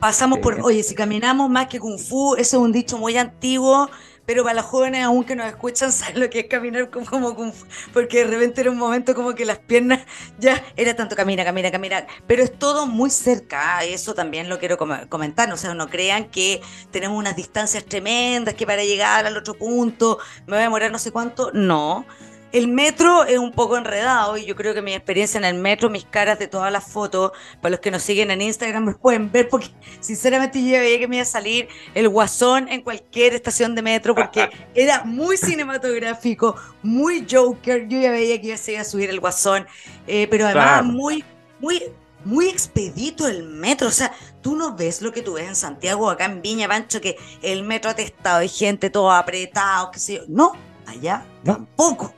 Pasamos 0.00 0.40
por, 0.40 0.58
eh, 0.58 0.62
oye, 0.62 0.82
si 0.82 0.94
caminamos 0.94 1.48
más 1.48 1.68
que 1.68 1.78
Kung 1.78 1.98
Fu, 1.98 2.34
ese 2.34 2.56
es 2.56 2.62
un 2.62 2.72
dicho 2.72 2.98
muy 2.98 3.16
antiguo 3.16 3.88
pero 4.26 4.44
para 4.44 4.54
los 4.54 4.64
jóvenes 4.64 5.04
aún 5.04 5.24
que 5.24 5.36
nos 5.36 5.46
escuchan 5.46 5.92
saben 5.92 6.20
lo 6.20 6.30
que 6.30 6.40
es 6.40 6.46
caminar 6.46 6.90
como, 6.90 7.34
como 7.34 7.52
porque 7.92 8.24
de 8.24 8.30
repente 8.30 8.60
era 8.60 8.70
un 8.70 8.78
momento 8.78 9.14
como 9.14 9.34
que 9.34 9.44
las 9.44 9.58
piernas 9.58 10.00
ya 10.38 10.62
era 10.76 10.94
tanto 10.94 11.16
camina, 11.16 11.44
camina, 11.44 11.70
camina, 11.70 12.06
pero 12.26 12.42
es 12.42 12.56
todo 12.58 12.86
muy 12.86 13.10
cerca, 13.10 13.82
eso 13.84 14.14
también 14.14 14.48
lo 14.48 14.58
quiero 14.58 14.78
comentar, 15.08 15.52
o 15.52 15.56
sea, 15.56 15.74
no 15.74 15.88
crean 15.88 16.30
que 16.30 16.60
tenemos 16.90 17.18
unas 17.18 17.36
distancias 17.36 17.84
tremendas, 17.84 18.54
que 18.54 18.66
para 18.66 18.84
llegar 18.84 19.26
al 19.26 19.36
otro 19.36 19.54
punto 19.54 20.18
me 20.46 20.52
voy 20.52 20.58
a 20.58 20.62
demorar 20.62 20.90
no 20.90 20.98
sé 20.98 21.10
cuánto, 21.10 21.50
no, 21.52 22.06
el 22.52 22.68
metro 22.68 23.24
es 23.24 23.38
un 23.38 23.50
poco 23.50 23.76
enredado 23.76 24.36
y 24.36 24.44
yo 24.44 24.54
creo 24.54 24.74
que 24.74 24.82
mi 24.82 24.94
experiencia 24.94 25.38
en 25.38 25.44
el 25.44 25.54
metro, 25.54 25.88
mis 25.88 26.04
caras 26.04 26.38
de 26.38 26.46
todas 26.46 26.70
las 26.70 26.84
fotos, 26.84 27.32
para 27.60 27.70
los 27.70 27.80
que 27.80 27.90
nos 27.90 28.02
siguen 28.02 28.30
en 28.30 28.42
Instagram 28.42 28.84
me 28.86 28.94
pueden 28.94 29.32
ver 29.32 29.48
porque 29.48 29.68
sinceramente 30.00 30.62
yo 30.62 30.78
veía 30.78 30.98
que 30.98 31.08
me 31.08 31.16
iba 31.16 31.22
a 31.22 31.26
salir 31.26 31.68
el 31.94 32.08
guasón 32.08 32.68
en 32.68 32.82
cualquier 32.82 33.34
estación 33.34 33.74
de 33.74 33.82
metro 33.82 34.14
porque 34.14 34.50
era 34.74 35.04
muy 35.04 35.36
cinematográfico, 35.36 36.56
muy 36.82 37.26
Joker, 37.28 37.88
yo 37.88 38.00
ya 38.00 38.10
veía 38.10 38.40
que 38.40 38.48
iba 38.48 38.80
a 38.80 38.84
subir 38.84 39.08
el 39.08 39.20
guasón, 39.20 39.66
eh, 40.06 40.28
pero 40.30 40.46
además 40.46 40.84
muy, 40.84 41.24
muy, 41.58 41.82
muy 42.24 42.48
expedito 42.48 43.26
el 43.26 43.44
metro, 43.44 43.88
o 43.88 43.92
sea, 43.92 44.12
tú 44.42 44.56
no 44.56 44.76
ves 44.76 45.00
lo 45.00 45.10
que 45.10 45.22
tú 45.22 45.34
ves 45.34 45.48
en 45.48 45.56
Santiago, 45.56 46.10
acá 46.10 46.26
en 46.26 46.42
Viña, 46.42 46.68
Pancho, 46.68 47.00
que 47.00 47.16
el 47.40 47.62
metro 47.62 47.90
atestado 47.90 48.42
y 48.42 48.48
gente 48.48 48.90
todo 48.90 49.10
apretado, 49.10 49.90
qué 49.90 49.98
sé 49.98 50.14
yo, 50.16 50.22
no, 50.28 50.52
allá 50.86 51.24
tampoco. 51.44 52.14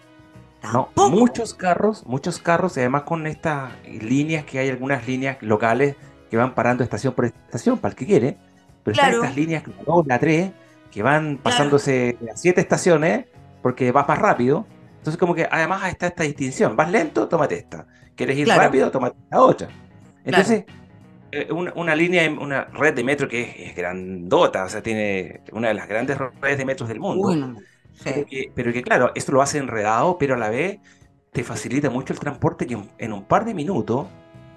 No, 0.72 0.90
muchos 1.10 1.54
carros, 1.54 2.04
muchos 2.06 2.38
carros, 2.38 2.76
y 2.76 2.80
además 2.80 3.02
con 3.02 3.26
estas 3.26 3.72
líneas 3.86 4.44
que 4.44 4.58
hay 4.58 4.70
algunas 4.70 5.06
líneas 5.06 5.36
locales 5.40 5.96
que 6.30 6.36
van 6.36 6.54
parando 6.54 6.82
estación 6.82 7.12
por 7.14 7.26
estación 7.26 7.78
para 7.78 7.92
el 7.92 7.96
que 7.96 8.06
quiere, 8.06 8.38
pero 8.82 8.94
están 8.94 9.14
estas 9.14 9.36
líneas, 9.36 9.64
la 9.66 9.84
2, 9.86 10.06
la 10.06 10.18
3, 10.18 10.50
que 10.90 11.02
van 11.02 11.38
pasándose 11.42 12.18
a 12.32 12.36
siete 12.36 12.60
estaciones 12.60 13.26
porque 13.62 13.90
vas 13.92 14.06
más 14.06 14.18
rápido. 14.18 14.66
Entonces, 14.98 15.18
como 15.18 15.34
que 15.34 15.48
además 15.50 15.88
está 15.88 16.06
esta 16.06 16.22
distinción: 16.22 16.76
vas 16.76 16.90
lento, 16.90 17.28
tómate 17.28 17.56
esta. 17.56 17.86
¿Quieres 18.14 18.38
ir 18.38 18.48
rápido? 18.48 18.90
Tómate 18.90 19.16
la 19.30 19.40
otra. 19.40 19.68
Entonces, 20.24 20.64
eh, 21.32 21.48
una, 21.52 21.96
línea, 21.96 22.30
una 22.30 22.64
red 22.66 22.94
de 22.94 23.02
metro 23.02 23.26
que 23.26 23.66
es, 23.66 23.74
grandota, 23.74 24.64
o 24.64 24.68
sea, 24.68 24.82
tiene 24.82 25.40
una 25.52 25.68
de 25.68 25.74
las 25.74 25.88
grandes 25.88 26.16
redes 26.40 26.58
de 26.58 26.64
metros 26.64 26.88
del 26.88 27.00
mundo. 27.00 27.60
Pero, 28.02 28.72
que, 28.72 28.82
claro, 28.82 29.12
esto 29.14 29.32
lo 29.32 29.42
hace 29.42 29.58
enredado, 29.58 30.18
pero 30.18 30.34
a 30.34 30.38
la 30.38 30.50
vez 30.50 30.78
te 31.32 31.44
facilita 31.44 31.90
mucho 31.90 32.12
el 32.12 32.18
transporte 32.18 32.66
que 32.66 32.78
en 32.98 33.12
un 33.12 33.24
par 33.24 33.44
de 33.44 33.54
minutos 33.54 34.06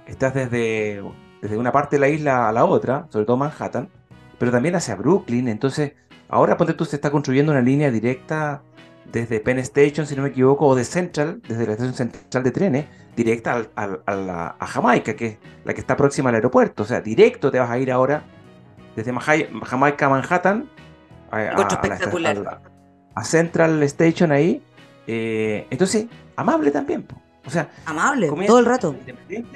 estás 0.05 0.33
desde, 0.33 1.03
desde 1.41 1.57
una 1.57 1.71
parte 1.71 1.95
de 1.95 1.99
la 1.99 2.09
isla 2.09 2.49
a 2.49 2.51
la 2.51 2.65
otra, 2.65 3.07
sobre 3.09 3.25
todo 3.25 3.37
Manhattan, 3.37 3.89
pero 4.37 4.51
también 4.51 4.75
hacia 4.75 4.95
Brooklyn. 4.95 5.47
Entonces, 5.47 5.93
ahora 6.29 6.57
ponte 6.57 6.73
tú 6.73 6.85
se 6.85 6.95
está 6.95 7.11
construyendo 7.11 7.51
una 7.51 7.61
línea 7.61 7.91
directa 7.91 8.63
desde 9.11 9.39
Penn 9.39 9.59
Station, 9.59 10.05
si 10.05 10.15
no 10.15 10.23
me 10.23 10.29
equivoco, 10.29 10.67
o 10.67 10.75
de 10.75 10.83
Central, 10.83 11.41
desde 11.47 11.65
la 11.65 11.73
estación 11.73 11.93
central 11.93 12.43
de 12.43 12.51
trenes, 12.51 12.85
directa 13.15 13.67
a, 13.75 14.67
Jamaica, 14.67 15.15
que 15.15 15.25
es 15.25 15.37
la 15.63 15.73
que 15.73 15.79
está 15.79 15.95
próxima 15.95 16.29
al 16.29 16.35
aeropuerto. 16.35 16.83
O 16.83 16.85
sea, 16.85 17.01
directo 17.01 17.49
te 17.49 17.59
vas 17.59 17.69
a 17.69 17.79
ir 17.79 17.91
ahora 17.91 18.23
desde 18.95 19.13
Jamaica 19.13 20.05
a 20.05 20.09
Manhattan. 20.09 20.69
A, 21.31 21.43
espectacular 21.43 22.76
a 23.17 23.23
Central 23.23 23.81
Station 23.83 24.31
ahí. 24.31 24.61
Eh, 25.07 25.65
entonces, 25.69 26.05
amable 26.35 26.71
también. 26.71 27.05
O 27.45 27.49
sea, 27.49 27.69
amable, 27.85 28.29
todo 28.45 28.59
el 28.59 28.65
rato. 28.65 28.95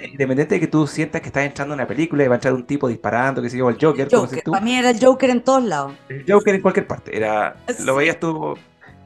Independiente, 0.04 0.56
de 0.56 0.60
que 0.62 0.67
tú 0.67 0.88
sientas 0.88 1.21
que 1.21 1.28
estás 1.28 1.43
entrando 1.43 1.74
en 1.74 1.82
una 1.82 1.88
película 1.88 2.24
y 2.24 2.28
va 2.28 2.36
a 2.36 2.38
entrar 2.38 2.54
un 2.54 2.65
tipo 2.65 2.88
disparando, 2.88 3.41
que 3.41 3.50
se 3.50 3.58
llama 3.58 3.71
el 3.71 3.78
Joker. 3.80 4.08
Para 4.45 4.62
mí 4.62 4.76
era 4.76 4.91
el 4.91 5.04
Joker 5.04 5.30
en 5.30 5.41
todos 5.41 5.63
lados. 5.63 5.93
El 6.08 6.26
Joker 6.28 6.56
en 6.56 6.62
cualquier 6.62 6.88
parte. 6.88 7.15
Era, 7.15 7.58
Lo 7.84 7.95
veías 7.95 8.17
tú 8.19 8.56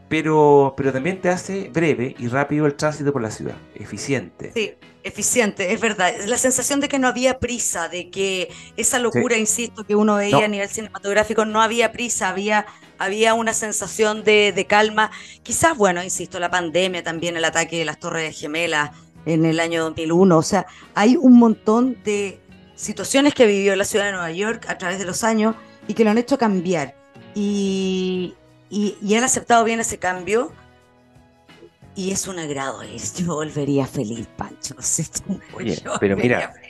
pero, 0.07 0.73
pero 0.77 0.93
también 0.93 1.19
te 1.19 1.29
hace 1.29 1.69
breve 1.73 2.15
y 2.17 2.27
rápido 2.27 2.65
el 2.65 2.75
tránsito 2.75 3.11
por 3.11 3.21
la 3.21 3.31
ciudad, 3.31 3.55
eficiente. 3.73 4.51
Sí, 4.53 4.73
eficiente, 5.03 5.73
es 5.73 5.81
verdad. 5.81 6.13
La 6.27 6.37
sensación 6.37 6.79
de 6.79 6.87
que 6.87 6.99
no 6.99 7.07
había 7.07 7.39
prisa, 7.39 7.89
de 7.89 8.09
que 8.11 8.49
esa 8.77 8.99
locura, 8.99 9.35
insisto, 9.35 9.83
que 9.83 9.95
uno 9.95 10.15
veía 10.15 10.45
a 10.45 10.47
nivel 10.47 10.69
cinematográfico, 10.69 11.45
no 11.45 11.61
había 11.61 11.91
prisa, 11.91 12.29
había, 12.29 12.67
había 12.97 13.33
una 13.33 13.53
sensación 13.53 14.23
de, 14.23 14.51
de, 14.51 14.65
calma. 14.65 15.11
Quizás, 15.43 15.77
bueno, 15.77 16.03
insisto, 16.03 16.39
la 16.39 16.49
pandemia 16.49 17.03
también, 17.03 17.37
el 17.37 17.45
ataque 17.45 17.77
de 17.77 17.85
las 17.85 17.99
Torres 17.99 18.39
Gemelas 18.39 18.91
en 19.25 19.45
el 19.45 19.59
año 19.59 19.83
2001, 19.83 20.37
o 20.37 20.43
sea, 20.43 20.65
hay 20.93 21.17
un 21.17 21.39
montón 21.39 21.97
de 22.03 22.39
situaciones 22.75 23.33
que 23.33 23.47
vivió 23.47 23.75
la 23.75 23.85
ciudad 23.85 24.05
de 24.05 24.11
Nueva 24.11 24.31
York 24.31 24.65
a 24.69 24.77
través 24.77 24.99
de 24.99 25.05
los 25.05 25.23
años 25.23 25.55
y 25.87 25.93
que 25.93 26.03
lo 26.03 26.11
han 26.11 26.17
hecho 26.17 26.37
cambiar. 26.37 26.95
Y, 27.33 28.35
y, 28.69 29.15
han 29.15 29.23
aceptado 29.23 29.63
bien 29.63 29.79
ese 29.79 29.97
cambio. 29.97 30.51
Y 31.95 32.11
es 32.11 32.27
un 32.27 32.39
agrado 32.39 32.81
Yo 33.17 33.35
volvería 33.35 33.85
feliz, 33.87 34.27
Pancho. 34.37 34.75
Oye, 35.53 35.81
pero 35.99 36.17
mira, 36.17 36.53
feliz, 36.53 36.64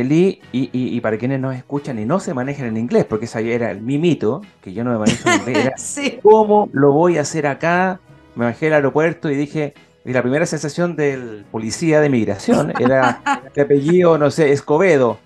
y, 0.00 1.00
para 1.00 1.18
quienes 1.18 1.40
nos 1.40 1.54
escuchan 1.54 1.98
y 1.98 2.04
no 2.04 2.20
se 2.20 2.34
manejan 2.34 2.66
en 2.66 2.76
inglés, 2.76 3.04
porque 3.04 3.26
esa 3.26 3.40
era 3.40 3.70
el 3.70 3.80
mimito, 3.80 4.42
que 4.60 4.72
yo 4.72 4.84
no 4.84 4.92
me 4.92 4.98
manejo 4.98 5.28
en 5.28 5.38
inglés, 5.40 6.00
¿cómo 6.22 6.68
lo 6.72 6.92
voy 6.92 7.18
a 7.18 7.22
hacer 7.22 7.46
acá? 7.46 8.00
Me 8.34 8.46
bajé 8.46 8.68
al 8.68 8.74
aeropuerto 8.74 9.30
y 9.30 9.34
dije, 9.34 9.74
y 10.04 10.12
la 10.12 10.22
primera 10.22 10.46
sensación 10.46 10.96
del 10.96 11.44
policía 11.50 12.00
de 12.00 12.08
migración 12.08 12.72
era 12.80 13.20
de 13.54 13.62
apellido, 13.62 14.18
no 14.18 14.30
sé, 14.30 14.52
Escobedo. 14.52 15.18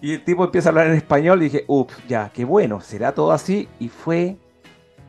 Y 0.00 0.14
el 0.14 0.24
tipo 0.24 0.44
empieza 0.44 0.68
a 0.68 0.70
hablar 0.70 0.88
en 0.88 0.94
español 0.94 1.40
y 1.40 1.46
dije, 1.46 1.64
ups, 1.66 1.94
ya, 2.06 2.30
qué 2.32 2.44
bueno, 2.44 2.80
será 2.80 3.12
todo 3.12 3.32
así. 3.32 3.68
Y 3.80 3.88
fue 3.88 4.36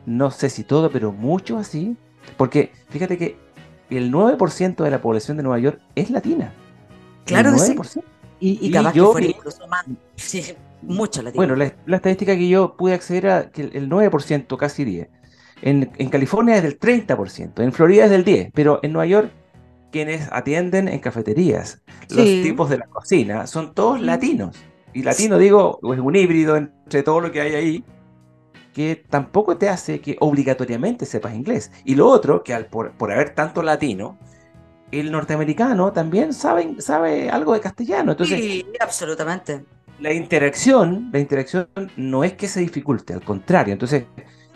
no 0.06 0.30
sé 0.30 0.48
si 0.48 0.62
todo, 0.62 0.90
pero 0.90 1.12
mucho 1.12 1.58
así, 1.58 1.96
porque 2.36 2.72
fíjate 2.88 3.18
que 3.18 3.36
el 3.90 4.12
9% 4.12 4.82
de 4.82 4.90
la 4.90 5.00
población 5.00 5.36
de 5.36 5.42
Nueva 5.42 5.58
York 5.58 5.80
es 5.94 6.10
latina. 6.10 6.52
Claro 7.24 7.52
que 7.52 7.58
sí. 7.58 7.76
Y, 8.38 8.58
y, 8.66 8.70
capaz 8.70 8.92
que 8.92 9.02
fuera 9.02 9.26
incluso 9.26 9.66
más. 9.68 9.84
Sí, 10.16 10.42
mucho. 10.82 11.22
Bueno, 11.34 11.56
la, 11.56 11.74
estadística 11.96 12.36
que 12.36 12.48
yo 12.48 12.76
pude 12.76 12.94
acceder 12.94 13.28
a 13.28 13.50
que 13.50 13.62
el 13.62 13.88
9%, 13.88 14.56
casi 14.56 14.84
10%. 14.84 15.08
En, 15.62 15.90
en, 15.96 16.08
California 16.10 16.56
es 16.56 16.62
del 16.62 16.78
30%, 16.78 17.62
en 17.62 17.72
Florida 17.72 18.04
es 18.04 18.10
del 18.10 18.26
10%, 18.26 18.50
pero 18.54 18.78
en 18.82 18.92
Nueva 18.92 19.06
York 19.06 19.30
quienes 19.90 20.28
atienden 20.30 20.88
en 20.88 20.98
cafeterías, 20.98 21.80
los 22.10 22.26
tipos 22.26 22.68
de 22.68 22.76
la 22.76 22.86
cocina, 22.86 23.46
son 23.46 23.72
todos 23.72 24.00
latinos. 24.02 24.54
Y 24.92 25.02
latino, 25.02 25.38
digo, 25.38 25.78
es 25.94 26.00
un 26.00 26.14
híbrido 26.14 26.56
entre 26.56 27.02
todo 27.02 27.20
lo 27.20 27.32
que 27.32 27.40
hay 27.40 27.54
ahí 27.54 27.84
que 28.76 29.02
tampoco 29.08 29.56
te 29.56 29.70
hace 29.70 30.02
que 30.02 30.18
obligatoriamente 30.20 31.06
sepas 31.06 31.34
inglés. 31.34 31.72
Y 31.86 31.94
lo 31.94 32.08
otro, 32.08 32.44
que 32.44 32.52
al, 32.52 32.66
por, 32.66 32.92
haber 33.10 33.34
tanto 33.34 33.62
latino, 33.62 34.18
el 34.90 35.10
norteamericano 35.10 35.92
también 35.92 36.32
sabe, 36.32 36.80
sabe 36.80 37.30
algo 37.30 37.54
de 37.54 37.60
castellano. 37.60 38.12
Entonces, 38.12 38.38
sí, 38.38 38.66
absolutamente. 38.80 39.64
La 39.98 40.12
interacción, 40.12 41.10
la 41.12 41.18
interacción 41.18 41.68
no 41.96 42.22
es 42.22 42.34
que 42.34 42.48
se 42.48 42.60
dificulte, 42.60 43.14
al 43.14 43.22
contrario. 43.22 43.72
Entonces, 43.72 44.04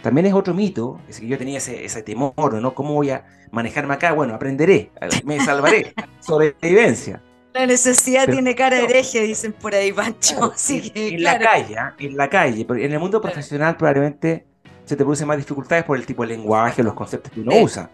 también 0.03 0.27
es 0.27 0.35
otro 0.35 0.55
mito, 0.55 1.01
es 1.09 1.21
que 1.21 1.27
yo 1.27 1.39
tenía 1.39 1.59
ese, 1.59 1.85
ese 1.85 2.03
temor, 2.03 2.55
¿no? 2.55 2.75
¿Cómo 2.75 2.95
voy 2.95 3.11
a 3.11 3.25
manejarme 3.51 3.95
acá? 3.95 4.13
Bueno, 4.13 4.35
aprenderé, 4.35 4.91
me 5.25 5.41
salvaré, 5.41 5.95
sobrevivencia. 6.21 7.23
La 7.53 7.67
necesidad 7.67 8.29
tiene 8.29 8.55
cara 8.55 8.77
de 8.77 8.85
hereje, 8.85 9.23
dicen 9.23 9.53
por 9.53 9.75
ahí, 9.75 9.93
Pancho. 9.93 10.53
en 10.69 11.23
la 11.23 11.39
calle, 11.39 11.77
¿ah? 11.77 11.95
en 11.99 12.17
la 12.17 12.29
calle, 12.29 12.65
en 12.69 12.93
el 12.93 12.99
mundo 13.01 13.21
profesional 13.21 13.77
probablemente 13.77 14.47
se 14.85 14.97
te 14.97 15.05
producen 15.05 15.27
más 15.27 15.37
dificultades 15.37 15.85
por 15.85 15.97
el 15.97 16.07
tipo 16.07 16.23
de 16.23 16.29
lenguaje, 16.29 16.83
los 16.83 16.95
conceptos 16.95 17.33
que 17.33 17.41
uno 17.41 17.57
usa. 17.61 17.91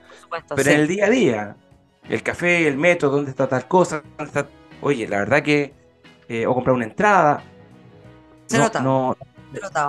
Pero 0.55 0.71
en 0.71 0.81
el 0.81 0.89
día 0.89 1.07
a 1.07 1.11
día, 1.11 1.57
el 2.09 2.23
café, 2.23 2.67
el 2.67 2.77
metro, 2.77 3.11
dónde 3.11 3.31
está 3.31 3.49
tal 3.49 3.67
cosa. 3.67 4.03
Oye, 4.81 5.09
la 5.09 5.19
verdad 5.19 5.43
que, 5.43 5.75
eh, 6.29 6.47
o 6.47 6.55
comprar 6.55 6.75
una 6.75 6.85
entrada. 6.85 7.43
Se 8.47 8.59
nota. 8.59 8.81
No, 8.81 9.17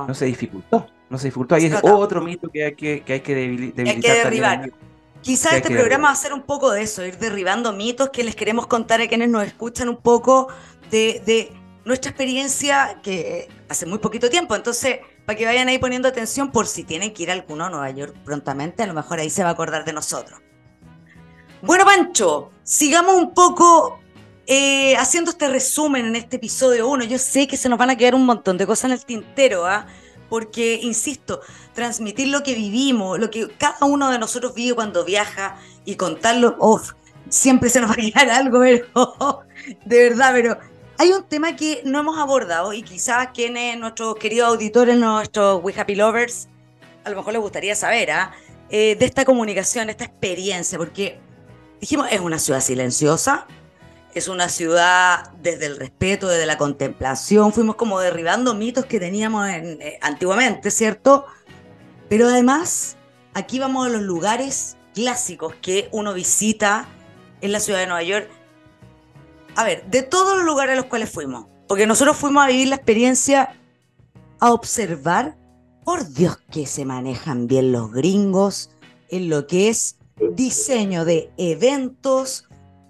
no, 0.08 0.14
se 0.14 0.26
dificultó. 0.26 0.88
No 1.10 1.18
se 1.18 1.28
dificultó. 1.28 1.56
Ahí 1.56 1.66
es 1.66 1.76
otro 1.84 2.22
mito 2.22 2.50
que 2.50 2.66
hay 2.66 2.76
que, 2.76 3.02
que, 3.02 3.14
hay 3.14 3.20
que 3.20 3.36
debilitar. 3.36 3.88
Hay 3.88 4.00
que 4.00 4.12
derribar. 4.12 4.72
Quizás 5.22 5.54
este 5.54 5.74
programa 5.74 6.08
va 6.10 6.14
a 6.14 6.16
ser 6.16 6.32
un 6.32 6.44
poco 6.44 6.72
de 6.72 6.84
eso, 6.84 7.04
ir 7.06 7.18
derribando 7.18 7.74
mitos 7.74 8.12
que 8.12 8.24
les 8.24 8.36
queremos 8.36 8.68
contar 8.68 9.02
a 9.02 9.08
quienes 9.08 9.30
nos 9.30 9.46
escuchan 9.46 9.90
un 9.90 9.98
poco 9.98 10.48
de, 10.92 11.22
de 11.26 11.52
nuestra 11.86 12.12
experiencia 12.12 13.00
que 13.02 13.50
hace 13.68 13.86
muy 13.86 13.98
poquito 13.98 14.30
tiempo. 14.30 14.56
Entonces, 14.56 15.00
para 15.26 15.38
que 15.38 15.46
vayan 15.46 15.68
ahí 15.68 15.80
poniendo 15.80 16.08
atención 16.08 16.52
por 16.52 16.68
si 16.68 16.84
tienen 16.84 17.14
que 17.14 17.24
ir 17.24 17.32
alguno 17.32 17.66
a 17.66 17.70
Nueva 17.70 17.90
York 17.90 18.16
prontamente, 18.24 18.84
a 18.84 18.88
lo 18.88 18.94
mejor 18.94 19.20
ahí 19.20 19.30
se 19.30 19.44
va 19.44 19.50
a 19.50 19.54
acordar 19.54 19.84
de 19.84 19.94
nosotros. 19.94 20.40
Bueno, 21.62 21.86
Pancho, 21.86 22.52
sigamos 22.62 23.16
un 23.16 23.34
poco 23.34 24.00
eh, 24.46 24.96
haciendo 24.96 25.32
este 25.32 25.48
resumen 25.48 26.06
en 26.06 26.16
este 26.16 26.36
episodio 26.36 26.88
1. 26.88 27.06
Yo 27.06 27.18
sé 27.18 27.48
que 27.48 27.58
se 27.58 27.68
nos 27.68 27.80
van 27.80 27.90
a 27.90 27.98
quedar 27.98 28.14
un 28.14 28.28
montón 28.28 28.60
de 28.60 28.68
cosas 28.68 28.86
en 28.86 28.92
el 28.92 29.04
tintero, 29.04 29.66
¿ah? 29.66 29.88
porque, 30.30 30.80
insisto, 30.84 31.42
transmitir 31.74 32.28
lo 32.28 32.44
que 32.44 32.54
vivimos, 32.54 33.18
lo 33.18 33.32
que 33.32 33.48
cada 33.58 33.88
uno 33.88 34.12
de 34.12 34.20
nosotros 34.20 34.54
vive 34.54 34.76
cuando 34.76 35.04
viaja 35.04 35.58
y 35.84 35.96
contarlo, 35.96 36.56
oh, 36.60 36.80
siempre 37.30 37.72
se 37.72 37.82
nos 37.82 37.90
va 37.90 37.94
a 37.94 37.96
quedar 37.96 38.30
algo, 38.30 38.60
pero 38.60 38.86
de 39.86 40.10
verdad, 40.10 40.32
pero 40.34 40.60
hay 41.00 41.10
un 41.10 41.24
tema 41.24 41.56
que 41.56 41.82
no 41.86 42.02
hemos 42.02 42.20
abordado 42.20 42.72
y 42.72 42.84
quizás 42.84 43.30
quienes, 43.34 43.80
nuestros 43.80 44.16
queridos 44.18 44.50
auditores, 44.50 44.96
nuestros 44.96 45.64
We 45.64 45.74
Happy 45.76 45.96
Lovers, 45.96 46.50
a 47.04 47.10
lo 47.10 47.16
mejor 47.16 47.34
les 47.34 47.42
gustaría 47.42 47.76
saber, 47.76 48.12
¿ah? 48.12 48.32
eh, 48.70 48.96
de 48.96 49.06
esta 49.06 49.26
comunicación, 49.26 49.90
esta 49.90 50.04
experiencia, 50.04 50.78
porque 50.78 51.26
dijimos, 51.80 52.08
es 52.12 52.20
una 52.20 52.40
ciudad 52.40 52.62
silenciosa, 52.62 53.48
es 54.14 54.28
una 54.28 54.50
ciudad 54.50 55.32
desde 55.42 55.68
el 55.68 55.78
respeto, 55.78 56.28
desde 56.28 56.46
la 56.46 56.58
contemplación, 56.58 57.54
fuimos 57.54 57.76
como 57.76 58.00
derribando 58.00 58.56
mitos 58.56 58.86
que 58.86 59.00
teníamos 59.00 59.48
eh, 59.48 60.00
antiguamente, 60.02 60.72
¿cierto? 60.72 61.26
Pero 62.10 62.28
además, 62.28 62.98
aquí 63.34 63.60
vamos 63.60 63.86
a 63.86 63.90
los 63.90 64.02
lugares 64.02 64.78
clásicos 64.94 65.54
que 65.62 65.90
uno 65.92 66.14
visita 66.14 66.88
en 67.42 67.52
la 67.52 67.60
ciudad 67.60 67.80
de 67.80 67.88
Nueva 67.88 68.04
York. 68.04 68.30
A 69.56 69.64
ver, 69.64 69.86
de 69.86 70.02
todos 70.02 70.36
los 70.38 70.46
lugares 70.46 70.74
a 70.74 70.78
los 70.78 70.86
cuales 70.86 71.12
fuimos, 71.12 71.46
porque 71.68 71.86
nosotros 71.86 72.18
fuimos 72.18 72.44
a 72.44 72.48
vivir 72.48 72.70
la 72.70 72.76
experiencia, 72.76 73.56
a 74.40 74.52
observar, 74.52 75.38
por 75.84 76.06
Dios 76.10 76.38
que 76.52 76.66
se 76.66 76.84
manejan 76.84 77.48
bien 77.48 77.72
los 77.72 77.94
gringos 77.94 78.72
en 79.10 79.30
lo 79.30 79.48
que 79.48 79.70
es 79.70 79.97
diseño 80.20 81.06
de 81.06 81.32
eventos, 81.38 82.48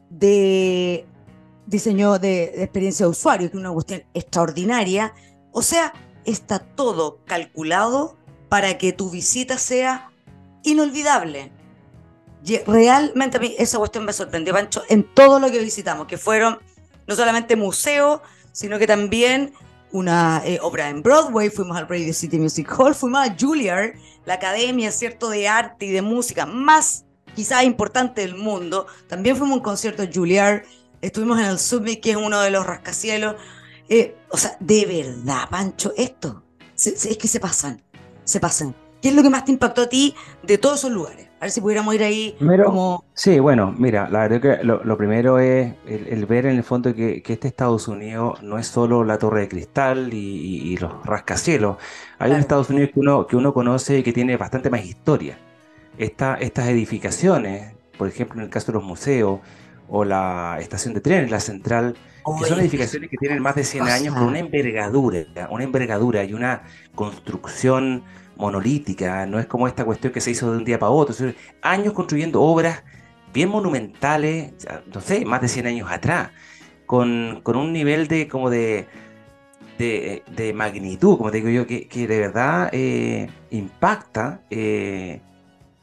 de 0.10 1.06
diseño 1.66 2.18
de, 2.18 2.64
experiencia 2.64 3.06
de 3.06 3.12
usuario, 3.12 3.50
que 3.50 3.58
es 3.58 3.60
una 3.60 3.72
cuestión 3.72 4.04
extraordinaria. 4.14 5.14
O 5.52 5.62
sea, 5.62 5.94
está 6.26 6.60
todo 6.60 7.24
calculado 7.26 8.18
para 8.50 8.78
que 8.78 8.94
tu 8.94 9.10
visita 9.10 9.58
sea 9.58 10.12
inolvidable. 10.64 11.52
realmente 12.66 13.38
a 13.38 13.40
mí 13.40 13.56
esa 13.58 13.78
cuestión 13.78 14.06
me 14.06 14.14
sorprendió, 14.14 14.54
Pancho, 14.54 14.84
en 14.90 15.04
todo 15.14 15.40
lo 15.40 15.52
que 15.52 15.60
visitamos, 15.60 16.08
que 16.08 16.18
fueron 16.18 16.60
no 17.08 17.16
solamente 17.16 17.56
museos, 17.56 18.22
sino 18.52 18.80
que 18.80 18.88
también 18.88 19.54
una 19.92 20.42
eh, 20.46 20.60
obra 20.62 20.90
en 20.90 21.02
Broadway, 21.02 21.50
fuimos 21.50 21.78
al 21.78 21.88
Radio 21.88 22.14
City 22.14 22.40
Music 22.40 22.70
Hall, 22.78 22.94
fuimos 22.94 23.28
a 23.28 23.36
Juilliard, 23.38 23.94
la 24.26 24.36
academia, 24.36 24.92
¿cierto?, 24.92 25.30
de 25.30 25.48
arte 25.48 25.86
y 25.86 25.92
de 25.92 26.02
música 26.02 26.46
más 26.46 27.07
quizás 27.38 27.64
importante 27.64 28.22
del 28.22 28.34
mundo. 28.34 28.88
También 29.08 29.36
fuimos 29.36 29.54
a 29.54 29.58
un 29.58 29.64
concierto 29.64 30.02
de 30.02 30.12
Juilliard, 30.12 30.64
estuvimos 31.02 31.38
en 31.38 31.46
el 31.46 31.60
Summit, 31.60 32.02
que 32.02 32.10
es 32.10 32.18
uno 32.18 32.42
de 32.42 32.50
los 32.50 32.66
rascacielos. 32.66 33.36
Eh, 33.90 34.16
o 34.32 34.38
sea, 34.38 34.58
de 34.60 34.88
verdad, 34.88 35.48
Pancho, 35.48 35.94
esto, 35.96 36.42
es 36.84 37.16
que 37.16 37.28
se 37.28 37.40
pasan, 37.40 37.80
se 38.24 38.40
pasan. 38.40 38.74
¿Qué 39.00 39.10
es 39.10 39.16
lo 39.16 39.22
que 39.22 39.30
más 39.30 39.46
te 39.46 39.52
impactó 39.52 39.84
a 39.84 39.88
ti 39.88 40.16
de 40.42 40.58
todos 40.58 40.80
esos 40.80 40.92
lugares? 40.92 41.28
A 41.40 41.42
ver 41.42 41.52
si 41.52 41.62
pudiéramos 41.62 41.94
ir 41.94 42.04
ahí 42.04 42.36
como... 42.66 43.06
Sí, 43.14 43.38
bueno, 43.38 43.72
mira, 43.78 44.10
la 44.10 44.28
verdad 44.28 44.42
que 44.42 44.64
lo, 44.64 44.98
primero 44.98 45.38
es 45.38 45.76
el, 45.86 46.26
ver 46.26 46.48
en 46.48 46.58
el 46.58 46.64
fondo 46.64 46.96
que, 46.96 47.22
este 47.24 47.48
Estados 47.48 47.88
Unidos 47.88 48.42
no 48.42 48.58
es 48.58 48.66
solo 48.66 49.04
la 49.04 49.20
Torre 49.20 49.42
de 49.42 49.48
Cristal 49.48 50.12
y, 50.12 50.76
los 50.78 51.06
rascacielos. 51.06 51.78
Hay 52.18 52.32
un 52.32 52.38
Estados 52.38 52.72
Unidos 52.72 52.90
que 52.92 53.00
uno, 53.00 53.28
que 53.28 53.36
uno 53.36 53.54
conoce 53.54 54.00
y 54.00 54.04
que 54.04 54.12
tiene 54.12 54.38
bastante 54.38 54.72
más 54.72 54.84
historia 54.84 55.38
estas 55.98 56.68
edificaciones, 56.68 57.74
por 57.98 58.08
ejemplo 58.08 58.40
en 58.40 58.46
el 58.46 58.50
caso 58.50 58.68
de 58.68 58.78
los 58.78 58.84
museos 58.84 59.40
o 59.90 60.04
la 60.04 60.58
estación 60.60 60.94
de 60.94 61.02
trenes, 61.02 61.32
la 61.32 61.40
central, 61.40 61.96
que 62.40 62.46
son 62.46 62.60
edificaciones 62.60 63.10
que 63.10 63.18
tienen 63.18 63.42
más 63.42 63.56
de 63.56 63.64
100 63.64 63.88
años 63.88 64.14
con 64.16 64.24
una 64.24 64.40
envergadura, 64.40 65.20
una 65.50 65.64
envergadura 65.64 66.24
y 66.26 66.34
una 66.34 66.64
construcción 66.94 68.04
monolítica, 68.36 69.26
no 69.26 69.40
es 69.40 69.46
como 69.46 69.68
esta 69.68 69.86
cuestión 69.86 70.14
que 70.14 70.22
se 70.22 70.32
hizo 70.32 70.52
de 70.52 70.58
un 70.58 70.66
día 70.66 70.78
para 70.78 70.92
otro, 70.92 71.16
años 71.62 71.94
construyendo 71.94 72.42
obras 72.42 72.84
bien 73.34 73.50
monumentales, 73.50 74.54
no 74.94 75.02
sé, 75.02 75.26
más 75.26 75.42
de 75.42 75.48
100 75.48 75.68
años 75.68 75.92
atrás, 75.92 76.32
con, 76.86 77.42
un 77.46 77.74
nivel 77.74 78.08
de 78.08 78.28
como 78.28 78.50
de, 78.50 78.88
de, 79.78 80.54
magnitud, 80.54 81.18
como 81.18 81.32
te 81.32 81.38
digo 81.38 81.50
yo, 81.50 81.68
que, 81.68 82.08
de 82.08 82.20
verdad 82.20 82.70
eh, 82.72 83.30
impacta 83.52 84.42
eh, 84.50 85.22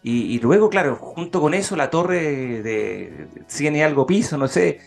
y, 0.07 0.39
luego, 0.41 0.69
claro, 0.69 0.97
junto 0.97 1.41
con 1.41 1.55
eso, 1.55 1.77
la 1.77 1.89
torre 1.89 2.63
de 2.63 3.27
100 3.47 3.77
y 3.77 3.83
algo 3.83 4.07
piso, 4.07 4.37
no 4.37 4.49
sé. 4.49 4.79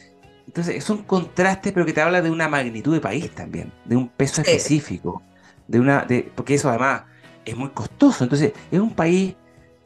Entonces, 0.45 0.83
son 0.83 0.99
contrastes, 0.99 1.73
pero 1.73 1.87
que 1.87 1.93
te 1.93 2.01
habla 2.01 2.21
de 2.21 2.29
una 2.29 2.47
magnitud 2.47 2.93
de 2.93 3.01
país 3.01 3.31
también, 3.31 3.73
de 3.83 3.95
un 3.95 4.09
peso 4.09 4.41
específico, 4.41 5.23
de 5.67 5.79
una, 5.79 6.05
de, 6.05 6.31
porque 6.35 6.53
eso 6.53 6.69
además 6.69 7.01
es 7.43 7.57
muy 7.57 7.69
costoso. 7.69 8.25
Entonces, 8.25 8.53
es 8.69 8.79
un 8.79 8.93
país 8.93 9.35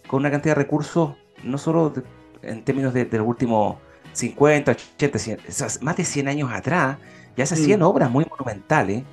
con 0.06 0.20
una 0.20 0.32
cantidad 0.32 0.54
de 0.54 0.64
recursos, 0.64 1.16
no 1.44 1.58
solo 1.58 1.94
en 2.42 2.66
términos 2.66 2.94
de, 2.94 3.06
los 3.06 3.26
últimos 3.26 3.78
50, 4.12 4.72
80, 4.98 5.18
100, 5.18 5.40
más 5.80 5.96
de 5.96 6.04
100 6.04 6.28
años 6.28 6.52
atrás, 6.52 6.98
ya 7.38 7.46
se 7.46 7.54
hacían 7.54 7.84
obras 7.84 8.12
muy 8.12 8.26
monumentales. 8.26 9.04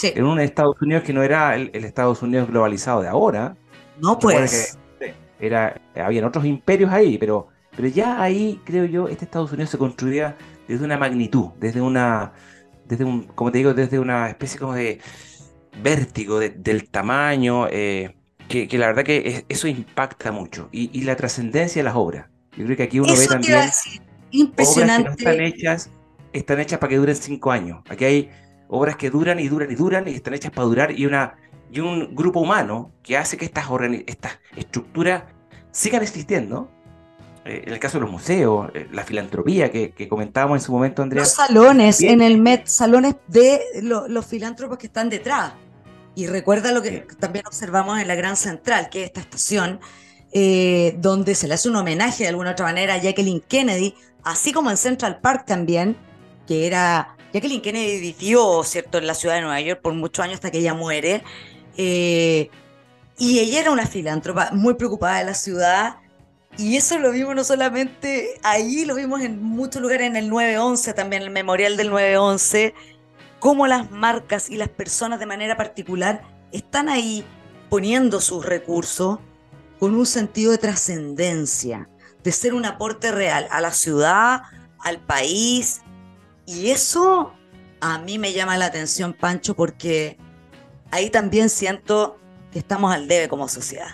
En 0.00 0.24
un 0.24 0.38
Estados 0.38 0.80
Unidos 0.80 1.02
que 1.02 1.12
no 1.12 1.24
era 1.24 1.56
el, 1.56 1.70
Estados 1.74 2.22
Unidos 2.22 2.48
globalizado 2.48 3.02
de 3.02 3.08
ahora. 3.08 3.56
No, 3.98 4.16
pues 4.20 4.78
era, 5.40 5.80
habían 5.94 6.24
otros 6.24 6.44
imperios 6.44 6.90
ahí, 6.92 7.18
pero, 7.18 7.48
pero 7.74 7.88
ya 7.88 8.22
ahí, 8.22 8.60
creo 8.64 8.84
yo, 8.84 9.08
este 9.08 9.24
Estados 9.24 9.52
Unidos 9.52 9.70
se 9.70 9.78
construía 9.78 10.36
desde 10.66 10.84
una 10.84 10.96
magnitud, 10.96 11.50
desde 11.58 11.80
una, 11.80 12.32
desde 12.86 13.04
un, 13.04 13.24
como 13.24 13.52
te 13.52 13.58
digo, 13.58 13.74
desde 13.74 13.98
una 13.98 14.28
especie 14.28 14.58
como 14.58 14.74
de 14.74 15.00
vértigo 15.82 16.38
del 16.38 16.88
tamaño, 16.88 17.68
eh, 17.70 18.14
que, 18.48 18.68
la 18.78 18.88
verdad 18.88 19.04
que 19.04 19.44
eso 19.48 19.68
impacta 19.68 20.32
mucho, 20.32 20.68
y, 20.72 21.02
la 21.02 21.16
trascendencia 21.16 21.80
de 21.80 21.84
las 21.84 21.96
obras. 21.96 22.26
Yo 22.56 22.64
creo 22.64 22.76
que 22.76 22.82
aquí 22.84 23.00
uno 23.00 23.14
ve 23.14 23.26
también 23.26 23.60
impresionante. 24.30 25.02
Obras 25.02 25.16
que 25.16 25.24
no 25.24 25.30
están 25.30 25.46
hechas, 25.46 25.90
están 26.32 26.60
hechas 26.60 26.78
para 26.78 26.90
que 26.90 26.96
duren 26.96 27.16
cinco 27.16 27.50
años. 27.50 27.82
Aquí 27.88 28.04
hay 28.04 28.30
obras 28.68 28.96
que 28.96 29.10
duran 29.10 29.38
y 29.38 29.48
duran 29.48 29.70
y 29.70 29.74
duran 29.74 30.08
y 30.08 30.12
están 30.12 30.34
hechas 30.34 30.52
para 30.52 30.66
durar 30.66 30.98
y 30.98 31.06
una 31.06 31.36
y 31.70 31.80
un 31.80 32.14
grupo 32.14 32.40
humano 32.40 32.92
que 33.02 33.16
hace 33.16 33.36
que 33.36 33.44
estas, 33.44 33.66
estas 34.06 34.38
estructuras 34.56 35.24
sigan 35.70 36.02
existiendo. 36.02 36.70
Eh, 37.44 37.64
en 37.66 37.72
el 37.72 37.78
caso 37.78 37.98
de 37.98 38.02
los 38.02 38.10
museos, 38.10 38.70
eh, 38.74 38.88
la 38.92 39.04
filantropía 39.04 39.70
que, 39.70 40.08
comentábamos 40.08 40.60
en 40.60 40.64
su 40.64 40.72
momento, 40.72 41.02
Andrea. 41.02 41.22
Los 41.22 41.32
salones 41.32 42.00
en 42.00 42.20
el 42.20 42.38
MET, 42.38 42.66
salones 42.66 43.16
de 43.28 43.60
los 43.82 44.26
filántropos 44.26 44.78
que 44.78 44.86
están 44.86 45.08
detrás. 45.08 45.52
Y 46.14 46.26
recuerda 46.26 46.72
lo 46.72 46.80
que 46.80 47.06
también 47.20 47.46
observamos 47.46 48.00
en 48.00 48.08
la 48.08 48.14
Gran 48.14 48.36
Central, 48.36 48.88
que 48.88 49.02
es 49.02 49.06
esta 49.08 49.20
estación, 49.20 49.80
eh, 50.32 50.96
donde 50.98 51.34
se 51.34 51.46
le 51.46 51.54
hace 51.54 51.68
un 51.68 51.76
homenaje 51.76 52.24
de 52.24 52.30
alguna 52.30 52.52
otra 52.52 52.64
manera 52.64 52.94
a 52.94 52.98
Jacqueline 52.98 53.42
Kennedy, 53.46 53.94
así 54.24 54.52
como 54.52 54.70
en 54.70 54.78
Central 54.78 55.20
Park 55.20 55.44
también, 55.46 55.96
que 56.46 56.66
era 56.66 57.16
Jacqueline 57.32 57.60
Kennedy 57.60 58.00
vivió, 58.00 58.62
¿cierto?, 58.64 58.98
en 58.98 59.06
la 59.06 59.14
ciudad 59.14 59.34
de 59.34 59.42
Nueva 59.42 59.60
York 59.60 59.80
por 59.82 59.92
muchos 59.92 60.24
años 60.24 60.36
hasta 60.36 60.50
que 60.50 60.58
ella 60.58 60.74
muere. 60.74 61.22
Eh, 61.76 62.50
y 63.18 63.38
ella 63.38 63.60
era 63.60 63.70
una 63.70 63.86
filántropa 63.86 64.50
muy 64.52 64.74
preocupada 64.74 65.18
de 65.18 65.24
la 65.24 65.34
ciudad. 65.34 65.96
Y 66.58 66.76
eso 66.76 66.98
lo 66.98 67.12
vimos 67.12 67.34
no 67.34 67.44
solamente 67.44 68.38
ahí, 68.42 68.84
lo 68.84 68.94
vimos 68.94 69.20
en 69.20 69.42
muchos 69.42 69.82
lugares, 69.82 70.06
en 70.06 70.16
el 70.16 70.28
911 70.30 70.94
también, 70.94 71.22
el 71.22 71.30
memorial 71.30 71.76
del 71.76 71.90
911, 71.90 72.74
cómo 73.40 73.66
las 73.66 73.90
marcas 73.90 74.48
y 74.48 74.56
las 74.56 74.70
personas 74.70 75.20
de 75.20 75.26
manera 75.26 75.56
particular 75.56 76.22
están 76.52 76.88
ahí 76.88 77.24
poniendo 77.68 78.20
sus 78.20 78.44
recursos 78.46 79.18
con 79.78 79.94
un 79.94 80.06
sentido 80.06 80.52
de 80.52 80.58
trascendencia, 80.58 81.90
de 82.22 82.32
ser 82.32 82.54
un 82.54 82.64
aporte 82.64 83.12
real 83.12 83.46
a 83.50 83.60
la 83.60 83.72
ciudad, 83.72 84.42
al 84.78 84.98
país. 84.98 85.82
Y 86.46 86.70
eso 86.70 87.34
a 87.80 87.98
mí 87.98 88.18
me 88.18 88.32
llama 88.32 88.56
la 88.56 88.66
atención, 88.66 89.12
Pancho, 89.12 89.54
porque 89.54 90.16
ahí 90.90 91.10
también 91.10 91.48
siento 91.50 92.18
que 92.52 92.58
estamos 92.58 92.92
al 92.94 93.08
debe 93.08 93.28
como 93.28 93.48
sociedad. 93.48 93.88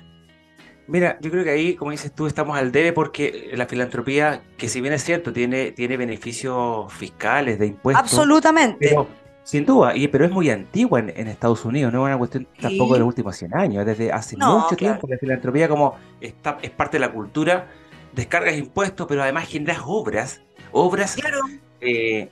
Mira, 0.86 1.16
yo 1.20 1.30
creo 1.30 1.44
que 1.44 1.50
ahí, 1.50 1.74
como 1.76 1.92
dices 1.92 2.12
tú, 2.14 2.26
estamos 2.26 2.56
al 2.58 2.72
debe 2.72 2.92
porque 2.92 3.50
la 3.54 3.66
filantropía, 3.66 4.42
que 4.56 4.68
si 4.68 4.80
bien 4.80 4.92
es 4.92 5.04
cierto, 5.04 5.32
tiene, 5.32 5.70
tiene 5.72 5.96
beneficios 5.96 6.92
fiscales 6.92 7.58
de 7.58 7.66
impuestos. 7.66 8.02
Absolutamente. 8.02 8.88
Pero, 8.88 9.08
sin 9.44 9.64
duda, 9.64 9.96
y, 9.96 10.08
pero 10.08 10.24
es 10.24 10.30
muy 10.30 10.50
antigua 10.50 11.00
en, 11.00 11.10
en 11.16 11.28
Estados 11.28 11.64
Unidos, 11.64 11.92
no 11.92 12.00
es 12.06 12.10
una 12.10 12.18
cuestión 12.18 12.48
tampoco 12.60 12.94
de 12.94 13.00
los 13.00 13.08
últimos 13.08 13.36
100 13.36 13.54
años, 13.54 13.86
desde 13.86 14.12
hace 14.12 14.36
No, 14.36 14.54
mucho 14.60 14.76
claro. 14.76 15.00
tiempo 15.00 15.06
la 15.08 15.18
filantropía 15.18 15.68
como 15.68 15.96
está, 16.20 16.58
es 16.62 16.70
parte 16.70 16.96
de 16.98 17.00
la 17.06 17.12
cultura, 17.12 17.68
descargas 18.12 18.56
impuestos, 18.56 19.06
pero 19.08 19.22
además 19.22 19.48
generas 19.48 19.80
obras, 19.84 20.42
obras 20.72 21.16
Claro. 21.16 21.38
eh, 21.80 22.28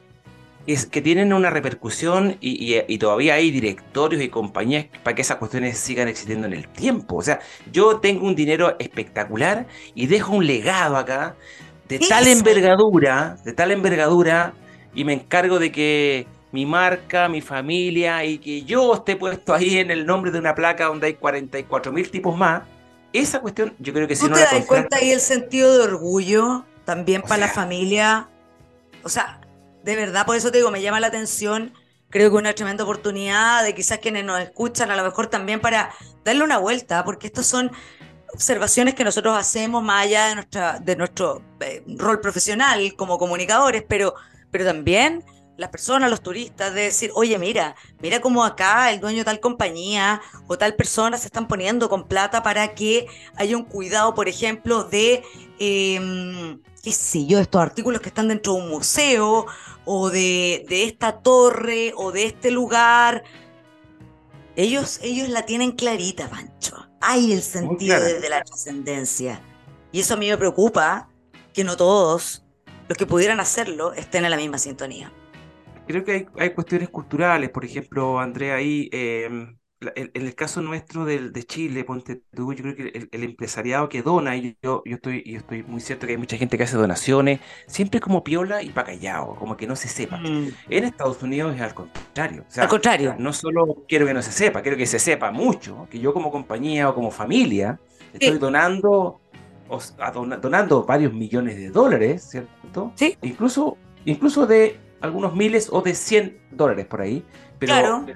es, 0.73 0.87
que 0.87 1.01
tienen 1.03 1.33
una 1.33 1.51
repercusión 1.51 2.37
y, 2.41 2.75
y- 2.77 2.85
y 2.89 2.99
todavía 2.99 3.35
hay 3.35 3.51
directorios 3.51 4.23
y 4.23 4.29
compañías 4.29 4.87
para 5.03 5.15
que 5.15 5.23
esas 5.23 5.37
cuestiones 5.39 5.79
sigan 5.79 6.09
existiendo 6.09 6.47
en 6.47 6.53
el 6.55 6.69
tiempo. 6.69 7.17
O 7.17 7.23
sea, 7.23 7.41
yo 7.71 8.01
tengo 8.01 8.27
un 8.27 8.35
dinero 8.35 8.77
espectacular 8.79 9.67
y 9.95 10.07
dejo 10.07 10.33
un 10.35 10.47
legado 10.47 10.97
acá 10.97 11.37
de 11.89 11.99
tal 12.01 12.27
envergadura, 12.27 13.37
de 13.45 13.53
tal 13.53 13.71
envergadura, 13.73 14.55
y 14.95 15.05
me 15.05 15.13
encargo 15.15 15.59
de 15.59 15.73
que 15.73 16.27
mi 16.53 16.67
marca, 16.67 17.29
mi 17.29 17.41
familia 17.41 18.25
y 18.25 18.39
que 18.39 18.63
yo 18.65 18.95
esté 18.95 19.17
puesto 19.17 19.55
ahí 19.55 19.79
en 19.79 19.91
el 19.91 20.07
nombre 20.07 20.31
de 20.31 20.39
una 20.39 20.55
placa 20.55 20.87
donde 20.87 21.09
hay 21.09 21.15
44 21.15 21.93
mil 21.93 22.11
tipos 22.11 22.37
más. 22.37 22.63
Esa 23.13 23.41
cuestión, 23.41 23.75
yo 23.79 23.93
creo 23.93 24.07
que 24.09 24.17
si 24.17 24.27
¿Tú 24.27 24.29
no 24.29 24.37
te 24.37 24.41
la 24.41 24.53
das 24.53 24.67
cuenta 24.67 24.97
ahí 24.99 25.11
el 25.11 25.21
sentido 25.21 25.77
de 25.77 25.85
orgullo 25.85 26.65
también 26.85 27.23
O 27.25 27.27
para 27.27 27.41
la 27.41 27.49
familia? 27.49 28.29
O 29.03 29.09
sea, 29.09 29.40
de 29.83 29.97
verdad, 29.97 30.27
por 30.27 30.37
eso 30.37 30.51
te 30.51 30.59
digo, 30.59 30.71
me 30.71 30.83
llama 30.83 31.01
la 31.01 31.09
atención. 31.09 31.73
Creo 32.09 32.31
que 32.31 32.37
una 32.37 32.53
tremenda 32.55 32.85
oportunidad 32.85 33.63
de 33.63 33.75
quizás 33.75 33.99
quienes 33.99 34.25
nos 34.25 34.41
escuchan, 34.41 34.91
a 34.91 34.97
lo 34.97 35.05
mejor 35.05 35.29
también 35.29 35.61
para 35.61 35.91
darle 36.25 36.43
una 36.43 36.59
vuelta, 36.59 37.05
porque 37.05 37.29
estas 37.29 37.47
son 37.47 37.71
observaciones 38.33 38.95
que 38.95 39.05
nosotros 39.05 39.37
hacemos 39.37 39.83
más 39.83 40.07
allá 40.07 40.35
de, 40.35 40.85
de 40.85 40.97
nuestro 40.97 41.43
eh, 41.61 41.83
rol 41.97 42.21
profesional 42.21 42.95
como 42.97 43.19
comunicadores, 43.19 43.85
pero, 43.89 44.15
pero 44.51 44.65
también 44.65 45.25
las 45.57 45.71
personas, 45.71 46.11
los 46.11 46.23
turistas, 46.23 46.73
de 46.73 46.83
decir, 46.85 47.11
oye, 47.15 47.39
mira, 47.39 47.77
mira 48.01 48.21
cómo 48.21 48.45
acá 48.45 48.91
el 48.91 48.99
dueño 48.99 49.19
de 49.19 49.25
tal 49.25 49.41
compañía 49.41 50.23
o 50.47 50.57
tal 50.57 50.75
persona 50.75 51.19
se 51.19 51.27
están 51.27 51.47
poniendo 51.47 51.91
con 51.91 52.09
plata 52.09 52.43
para 52.43 52.75
que 52.75 53.07
haya 53.37 53.57
un 53.57 53.65
cuidado, 53.65 54.15
por 54.15 54.27
ejemplo, 54.27 54.85
de, 54.85 55.23
eh, 55.59 56.59
qué 56.83 56.93
sé 56.93 57.27
yo, 57.27 57.39
estos 57.39 57.61
artículos 57.63 58.01
que 58.01 58.09
están 58.09 58.29
dentro 58.29 58.55
de 58.55 58.61
un 58.63 58.69
museo 58.71 59.47
o 59.85 60.11
de, 60.11 60.65
de 60.69 60.85
esta 60.85 61.21
torre 61.23 61.93
o 61.97 62.13
de 62.13 62.25
este 62.27 62.51
lugar. 62.51 63.25
Ellos, 64.57 64.99
ellos 65.03 65.29
la 65.29 65.47
tienen 65.47 65.73
clarita, 65.73 66.29
Pancho. 66.29 66.77
Hay 67.01 67.33
el 67.33 67.43
sentido 67.43 68.01
clara. 68.01 68.05
de, 68.05 68.21
de 68.21 68.29
la 68.29 68.43
trascendencia. 68.43 69.41
Y 69.93 70.01
eso 70.01 70.15
a 70.15 70.17
mí 70.17 70.29
me 70.29 70.37
preocupa 70.39 71.09
que 71.53 71.65
no 71.65 71.77
todos 71.77 72.45
los 72.89 72.99
que 72.99 73.07
pudieran 73.07 73.41
hacerlo 73.41 73.93
estén 73.95 74.25
en 74.25 74.31
la 74.31 74.37
misma 74.37 74.59
sintonía. 74.59 75.13
Creo 75.87 76.05
que 76.05 76.13
hay, 76.13 76.27
hay 76.39 76.55
cuestiones 76.55 76.89
culturales, 76.91 77.51
por 77.51 77.65
ejemplo, 77.65 78.21
Andrea, 78.21 78.55
ahí, 78.57 78.89
eh, 78.93 79.29
la- 79.31 79.60
en, 79.95 80.11
en 80.13 80.27
el 80.27 80.35
caso 80.35 80.61
nuestro 80.61 81.05
del, 81.07 81.33
de 81.33 81.43
Chile, 81.45 81.85
ponte 81.85 82.17
tú, 82.35 82.53
yo 82.53 82.63
creo 82.63 82.77
que 82.77 82.89
el, 82.89 83.09
el 83.13 83.25
empresariado 83.25 83.89
que 83.89 84.03
dona, 84.03 84.37
y 84.37 84.57
yo, 84.63 84.83
yo 84.85 84.97
estoy, 84.97 85.23
yo 85.25 85.39
estoy 85.39 85.63
muy 85.63 85.81
cierto 85.81 86.07
que 86.07 86.13
hay 86.13 86.19
mucha 86.19 86.37
gente 86.37 86.59
que 86.59 86.65
hace 86.65 86.77
donaciones, 86.77 87.41
siempre 87.67 87.99
como 88.01 88.23
piola 88.23 88.63
y 88.63 88.71
pa' 88.71 88.85
callado, 88.85 89.35
como 89.37 89.57
que 89.57 89.67
no 89.67 89.77
se 89.77 89.89
sepa. 89.89 90.19
Mm. 90.19 90.49
En 90.69 90.85
Estados 90.85 91.23
Unidos 91.23 91.55
es 91.57 91.63
al 91.63 91.73
contrario. 91.75 92.45
O 92.47 92.51
sea, 92.51 92.65
Al 92.65 92.69
contrario. 92.69 93.15
no 93.19 93.33
solo 93.33 93.85
quiero 93.89 94.05
que 94.07 94.13
no 94.15 94.21
se 94.23 94.33
sepa, 94.33 94.61
quiero 94.63 94.77
que 94.77 94.87
se 94.87 94.99
sepa 94.99 95.31
mucho, 95.31 95.87
que 95.91 95.99
yo 95.99 96.13
como 96.13 96.31
compañía 96.31 96.89
o 96.91 96.95
como 96.95 97.11
familia 97.11 97.81
estoy 98.13 98.33
Sí. 98.33 98.39
donando, 98.39 99.21
o 99.69 99.79
s- 99.79 99.95
a 99.99 100.11
dona- 100.13 100.37
donando 100.37 100.85
varios 100.85 101.13
millones 101.15 101.57
de 101.57 101.71
dólares, 101.71 102.29
¿cierto? 102.31 102.93
Sí. 102.97 103.17
Incluso, 103.23 103.79
incluso 104.05 104.47
de 104.47 104.79
algunos 105.01 105.35
miles 105.35 105.69
o 105.73 105.81
de 105.81 105.95
100 105.95 106.39
dólares 106.51 106.85
por 106.87 107.01
ahí. 107.01 107.25
Pero, 107.59 107.73
Claro. 107.73 108.07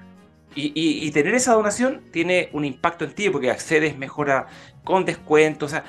Y, 0.54 0.66
y- 0.74 1.06
y 1.06 1.10
tener 1.10 1.34
esa 1.34 1.52
donación 1.54 2.02
tiene 2.12 2.48
un 2.52 2.64
impacto 2.64 3.04
en 3.04 3.12
ti 3.12 3.28
porque 3.30 3.50
accedes 3.50 3.96
mejor 3.98 4.30
a, 4.30 4.46
con 4.84 5.04
descuentos. 5.04 5.72
O 5.72 5.74
sea, 5.74 5.84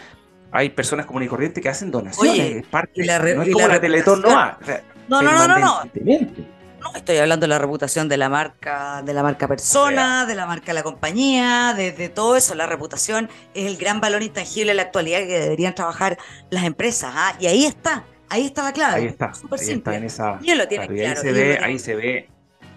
hay 0.52 0.70
personas 0.70 1.06
común 1.06 1.24
y 1.24 1.28
corriente 1.28 1.62
que 1.62 1.70
hacen 1.70 1.92
donaciones. 1.92 2.32
Oye, 2.34 2.58
es 2.60 2.68
parte, 2.68 2.92
y 3.02 3.04
la 3.04 3.20
no 3.20 3.44
es 3.44 3.52
como 3.52 3.68
la 3.68 3.74
la 3.76 3.82
Teletón 3.82 4.22
no 4.22 4.28
reputación. 4.30 4.38
va. 4.38 4.58
o 4.62 4.66
sea, 4.66 4.84
No, 5.10 5.22
no, 5.22 5.32
no, 5.34 5.48
no, 5.48 5.60
no. 5.60 6.96
estoy 6.96 7.18
hablando 7.18 7.44
de 7.44 7.48
la 7.50 7.60
reputación 7.60 8.08
de 8.08 8.18
la 8.18 8.30
marca, 8.30 9.02
de 9.04 9.14
la 9.14 9.22
marca 9.24 9.48
persona, 9.48 10.26
de 10.26 10.34
la 10.36 10.46
marca 10.46 10.68
de 10.68 10.74
la 10.74 10.84
compañía, 10.84 11.74
de, 11.76 11.92
de 11.92 12.10
todo 12.10 12.36
eso. 12.36 12.56
La 12.56 12.66
reputación 12.68 13.30
es 13.54 13.66
el 13.68 13.78
gran 13.78 14.00
valor 14.02 14.24
intangible 14.24 14.72
en 14.72 14.78
la 14.78 14.84
actualidad 14.84 15.20
que 15.20 15.40
deberían 15.40 15.76
trabajar 15.76 16.18
las 16.50 16.64
empresas. 16.64 17.12
¿ah? 17.16 17.36
Y 17.40 17.48
ahí 17.48 17.66
está, 17.66 18.04
ahí 18.30 18.46
está 18.46 18.64
la 18.64 18.72
clave. 18.74 19.02
Ahí 19.02 19.06
está, 19.08 19.34
Súper 19.34 19.60
ahí 19.60 19.66
simple. 19.66 19.92
está 19.94 19.98
en 19.98 20.04
esa. 20.06 20.40
Y 20.42 20.46
ellos 20.46 20.58
lo 20.60 20.68
tienen 20.68 20.88
claro, 20.88 21.02
y 21.02 21.06
ahí 21.06 21.16
se 21.18 21.32
ve, 21.34 21.60
ahí 21.62 21.80
se 21.80 21.96
ve, 21.96 22.30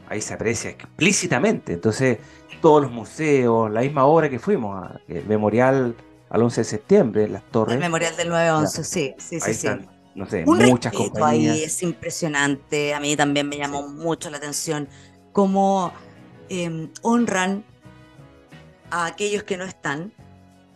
ahí 0.08 0.20
se 0.20 0.34
aprecia 0.34 0.70
explícitamente. 0.70 1.72
Entonces, 1.74 2.18
todos 2.60 2.82
los 2.82 2.90
museos, 2.90 3.70
la 3.70 3.80
misma 3.82 4.04
hora 4.06 4.28
que 4.28 4.38
fuimos, 4.38 4.82
a- 4.84 5.00
el 5.08 5.24
memorial 5.26 5.94
al 6.30 6.42
11 6.42 6.60
de 6.62 6.64
septiembre, 6.64 7.28
las 7.28 7.42
El 7.44 7.50
torres, 7.50 7.78
memorial 7.78 8.16
del 8.16 8.28
9-11, 8.30 8.84
sí, 8.84 9.14
sí, 9.18 9.40
sí, 9.40 9.50
ahí 9.50 9.54
sí. 9.54 9.66
están, 9.68 9.88
no 10.14 10.26
sé, 10.26 10.44
Un 10.46 10.58
muchas 10.58 10.92
compañías. 10.92 11.56
ahí 11.56 11.64
es 11.64 11.82
impresionante. 11.82 12.94
A 12.94 13.00
mí 13.00 13.16
también 13.16 13.48
me 13.48 13.56
llamó 13.56 13.88
mucho 13.88 14.30
la 14.30 14.38
atención 14.38 14.88
cómo 15.32 15.92
eh, 16.48 16.88
honran 17.02 17.64
a 18.90 19.06
aquellos 19.06 19.42
que 19.44 19.56
no 19.56 19.64
están. 19.64 20.12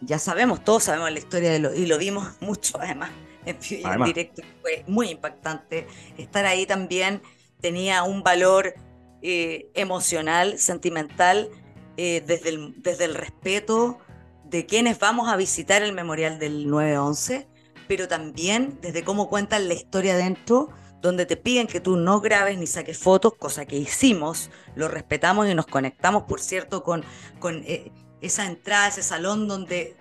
Ya 0.01 0.18
sabemos, 0.18 0.64
todos 0.64 0.85
sabemos 0.85 1.11
la 1.12 1.18
historia 1.18 1.51
de 1.51 1.59
lo, 1.59 1.74
y 1.74 1.87
lo 1.87 1.99
vimos 1.99 2.28
mucho 2.41 2.78
además 2.80 3.11
en 3.45 3.59
y 3.70 3.74
en 3.76 3.87
Además. 3.87 4.07
directo. 4.09 4.43
Fue 4.61 4.85
muy 4.87 5.11
impactante. 5.11 5.87
Estar 6.16 6.45
ahí 6.47 6.66
también 6.66 7.22
tenía 7.61 8.03
un 8.03 8.22
valor 8.22 8.74
eh, 9.23 9.70
emocional, 9.75 10.59
sentimental, 10.59 11.49
eh, 11.97 12.23
desde, 12.27 12.49
el, 12.49 12.75
desde 12.83 13.05
el 13.05 13.14
respeto 13.14 13.99
de 14.45 14.66
quienes 14.66 14.99
vamos 14.99 15.29
a 15.29 15.37
visitar 15.37 15.83
el 15.83 15.93
memorial 15.93 16.39
del 16.39 16.66
9-11 16.66 17.47
pero 17.89 18.09
también 18.09 18.79
desde 18.81 19.05
cómo 19.05 19.29
cuentan 19.29 19.68
la 19.68 19.75
historia 19.75 20.16
dentro, 20.16 20.70
donde 21.03 21.27
te 21.27 21.37
piden 21.37 21.66
que 21.66 21.81
tú 21.81 21.97
no 21.97 22.20
grabes 22.20 22.57
ni 22.57 22.66
saques 22.66 22.97
fotos, 22.97 23.35
cosa 23.37 23.66
que 23.66 23.77
hicimos, 23.77 24.51
lo 24.77 24.89
respetamos 24.89 25.47
y 25.49 25.55
nos 25.55 25.66
conectamos, 25.66 26.23
por 26.23 26.41
cierto, 26.41 26.83
con, 26.83 27.05
con 27.39 27.62
eh, 27.66 27.93
esa 28.23 28.47
entrada, 28.47 28.89
ese 28.89 29.03
salón 29.03 29.47
donde 29.47 29.97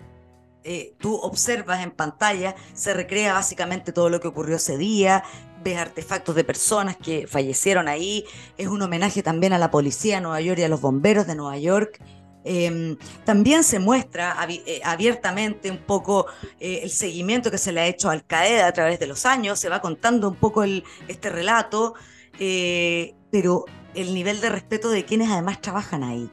tú 0.99 1.15
observas 1.15 1.83
en 1.83 1.91
pantalla, 1.91 2.55
se 2.73 2.93
recrea 2.93 3.33
básicamente 3.33 3.91
todo 3.91 4.09
lo 4.09 4.19
que 4.19 4.27
ocurrió 4.27 4.57
ese 4.57 4.77
día, 4.77 5.23
ves 5.63 5.77
artefactos 5.77 6.35
de 6.35 6.43
personas 6.43 6.97
que 6.97 7.27
fallecieron 7.27 7.87
ahí, 7.87 8.25
es 8.57 8.67
un 8.67 8.81
homenaje 8.81 9.23
también 9.23 9.53
a 9.53 9.57
la 9.57 9.71
policía 9.71 10.15
de 10.15 10.21
Nueva 10.21 10.41
York 10.41 10.59
y 10.59 10.63
a 10.63 10.69
los 10.69 10.81
bomberos 10.81 11.27
de 11.27 11.35
Nueva 11.35 11.57
York. 11.57 12.01
Eh, 12.43 12.97
también 13.23 13.63
se 13.63 13.77
muestra 13.77 14.35
eh, 14.49 14.81
abiertamente 14.83 15.69
un 15.69 15.77
poco 15.77 16.25
eh, 16.59 16.79
el 16.81 16.89
seguimiento 16.89 17.51
que 17.51 17.59
se 17.59 17.71
le 17.71 17.81
ha 17.81 17.85
hecho 17.85 18.09
Al 18.09 18.25
Qaeda 18.25 18.65
a 18.65 18.71
través 18.71 18.99
de 18.99 19.05
los 19.05 19.25
años, 19.27 19.59
se 19.59 19.69
va 19.69 19.79
contando 19.79 20.27
un 20.27 20.35
poco 20.35 20.63
este 20.63 21.29
relato, 21.29 21.93
eh, 22.39 23.13
pero 23.31 23.65
el 23.93 24.13
nivel 24.13 24.41
de 24.41 24.49
respeto 24.49 24.89
de 24.89 25.05
quienes 25.05 25.29
además 25.29 25.61
trabajan 25.61 26.03
ahí. 26.03 26.31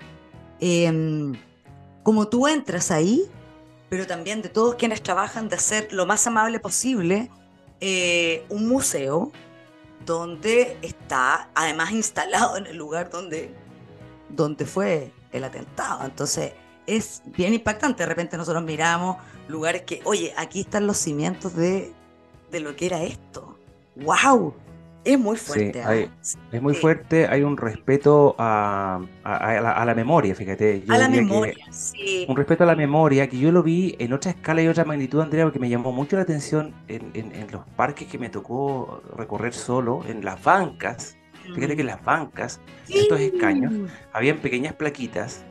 Eh, 0.60 1.32
como 2.02 2.28
tú 2.28 2.48
entras 2.48 2.90
ahí, 2.90 3.24
pero 3.90 4.06
también 4.06 4.40
de 4.40 4.48
todos 4.48 4.76
quienes 4.76 5.02
trabajan 5.02 5.50
de 5.50 5.56
hacer 5.56 5.92
lo 5.92 6.06
más 6.06 6.26
amable 6.26 6.58
posible 6.58 7.30
eh, 7.80 8.44
un 8.48 8.68
museo 8.68 9.32
donde 10.04 10.78
está 10.82 11.50
además 11.54 11.92
instalado 11.92 12.56
en 12.56 12.66
el 12.66 12.76
lugar 12.76 13.10
donde, 13.10 13.54
donde 14.28 14.64
fue 14.66 15.12
el 15.32 15.44
atentado. 15.44 16.04
Entonces 16.04 16.52
es 16.86 17.22
bien 17.26 17.54
impactante. 17.54 18.02
De 18.02 18.08
repente 18.08 18.36
nosotros 18.36 18.62
miramos 18.62 19.16
lugares 19.48 19.82
que, 19.82 20.00
oye, 20.04 20.32
aquí 20.36 20.60
están 20.60 20.86
los 20.86 20.96
cimientos 20.96 21.54
de, 21.54 21.92
de 22.50 22.60
lo 22.60 22.74
que 22.74 22.86
era 22.86 23.02
esto. 23.02 23.58
¡Wow! 23.96 24.54
Es 25.12 25.18
muy 25.18 25.36
fuerte. 25.36 25.82
¿ah? 25.82 25.88
hay- 25.88 26.10
Es 26.52 26.60
muy 26.62 26.74
Sí. 26.74 26.80
fuerte, 26.80 27.26
hay 27.28 27.42
un 27.42 27.56
respeto 27.56 28.34
a, 28.38 29.00
a- 29.24 29.36
a 29.36 29.60
la, 29.60 29.72
a 29.72 29.84
la 29.84 29.94
memoria, 29.94 30.34
fíjate. 30.34 30.82
Yo 30.86 30.92
A 30.94 30.98
la 30.98 31.08
memoria, 31.08 31.54
sí. 31.70 32.26
un 32.28 32.36
respeto 32.36 32.64
a 32.64 32.66
la 32.66 32.76
memoria 32.76 33.26
que 33.28 33.38
yo 33.38 33.50
lo 33.50 33.62
vi 33.62 33.96
en 33.98 34.12
otra 34.12 34.32
escala 34.32 34.60
y 34.62 34.68
otra 34.68 34.84
magnitud, 34.84 35.20
Andrea, 35.20 35.44
porque 35.44 35.58
me 35.58 35.68
llamó 35.70 35.92
mucho 35.92 36.16
la 36.16 36.22
atención 36.22 36.74
en, 36.88 37.10
en- 37.14 37.34
en 37.34 37.50
los 37.50 37.62
parques 37.76 38.06
que 38.08 38.18
me 38.18 38.28
tocó 38.28 39.02
recorrer 39.16 39.54
solo, 39.54 40.02
en 40.06 40.24
las 40.24 40.42
bancas. 40.42 41.16
Fíjate 41.54 41.76
que 41.76 41.80
en 41.80 41.86
las 41.86 42.04
bancas, 42.04 42.60
en 42.90 42.98
estos 42.98 43.18
escaños, 43.20 43.72
habían 44.12 44.36
pequeñas 44.38 44.74
plaquitas 44.74 45.42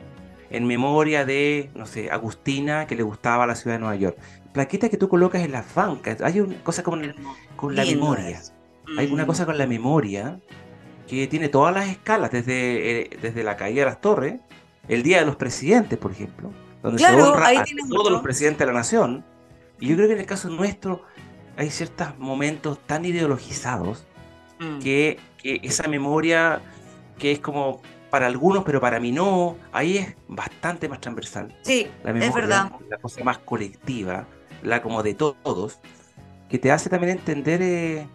en 0.50 0.64
memoria 0.66 1.24
de, 1.24 1.70
no 1.74 1.86
sé, 1.86 2.10
Agustina 2.12 2.86
que 2.86 2.94
le 2.94 3.02
gustaba 3.02 3.46
la 3.48 3.56
ciudad 3.56 3.74
de 3.76 3.80
Nueva 3.80 3.96
York. 3.96 4.16
Plaquitas 4.52 4.90
que 4.90 4.96
tú 4.96 5.08
colocas 5.08 5.42
en 5.42 5.50
las 5.50 5.74
bancas. 5.74 6.22
Hay 6.22 6.38
una 6.40 6.54
cosa 6.62 6.84
con, 6.84 7.02
con 7.56 7.74
la 7.74 7.84
memoria. 7.84 8.40
Hay 8.96 9.10
una 9.10 9.24
Mm. 9.24 9.26
cosa 9.26 9.46
con 9.46 9.58
la 9.58 9.66
memoria 9.66 10.40
que 11.06 11.26
tiene 11.26 11.48
todas 11.48 11.74
las 11.74 11.88
escalas, 11.88 12.30
desde, 12.30 13.00
eh, 13.02 13.10
desde 13.20 13.42
la 13.42 13.56
caída 13.56 13.80
de 13.80 13.86
las 13.86 14.00
torres, 14.00 14.40
el 14.88 15.02
día 15.02 15.20
de 15.20 15.26
los 15.26 15.36
presidentes, 15.36 15.98
por 15.98 16.12
ejemplo, 16.12 16.52
donde 16.82 17.02
se 17.02 17.14
honra 17.14 17.48
a 17.48 17.64
todos 17.88 18.10
los 18.12 18.22
presidentes 18.22 18.60
de 18.60 18.66
la 18.66 18.78
nación. 18.78 19.24
Y 19.80 19.88
yo 19.88 19.96
creo 19.96 20.08
que 20.08 20.14
en 20.14 20.20
el 20.20 20.26
caso 20.26 20.48
nuestro 20.48 21.02
hay 21.56 21.70
ciertos 21.70 22.18
momentos 22.18 22.78
tan 22.86 23.04
ideologizados 23.04 24.06
mm. 24.60 24.78
que, 24.78 25.18
que 25.38 25.60
esa 25.62 25.88
memoria 25.88 26.60
que 27.18 27.32
es 27.32 27.40
como 27.40 27.80
para 28.10 28.26
algunos, 28.26 28.64
pero 28.64 28.80
para 28.80 29.00
mí 29.00 29.12
no, 29.12 29.56
ahí 29.72 29.98
es 29.98 30.16
bastante 30.28 30.88
más 30.88 31.00
transversal. 31.00 31.54
Sí, 31.62 31.86
es 32.04 32.34
verdad. 32.34 32.72
La 32.88 32.98
cosa 32.98 33.22
más 33.24 33.38
colectiva, 33.38 34.26
la 34.62 34.82
como 34.82 35.02
de 35.02 35.14
todos, 35.14 35.80
que 36.48 36.58
te 36.58 36.70
hace 36.72 36.88
también 36.88 37.18
entender 37.18 37.60
eh, 37.62 38.08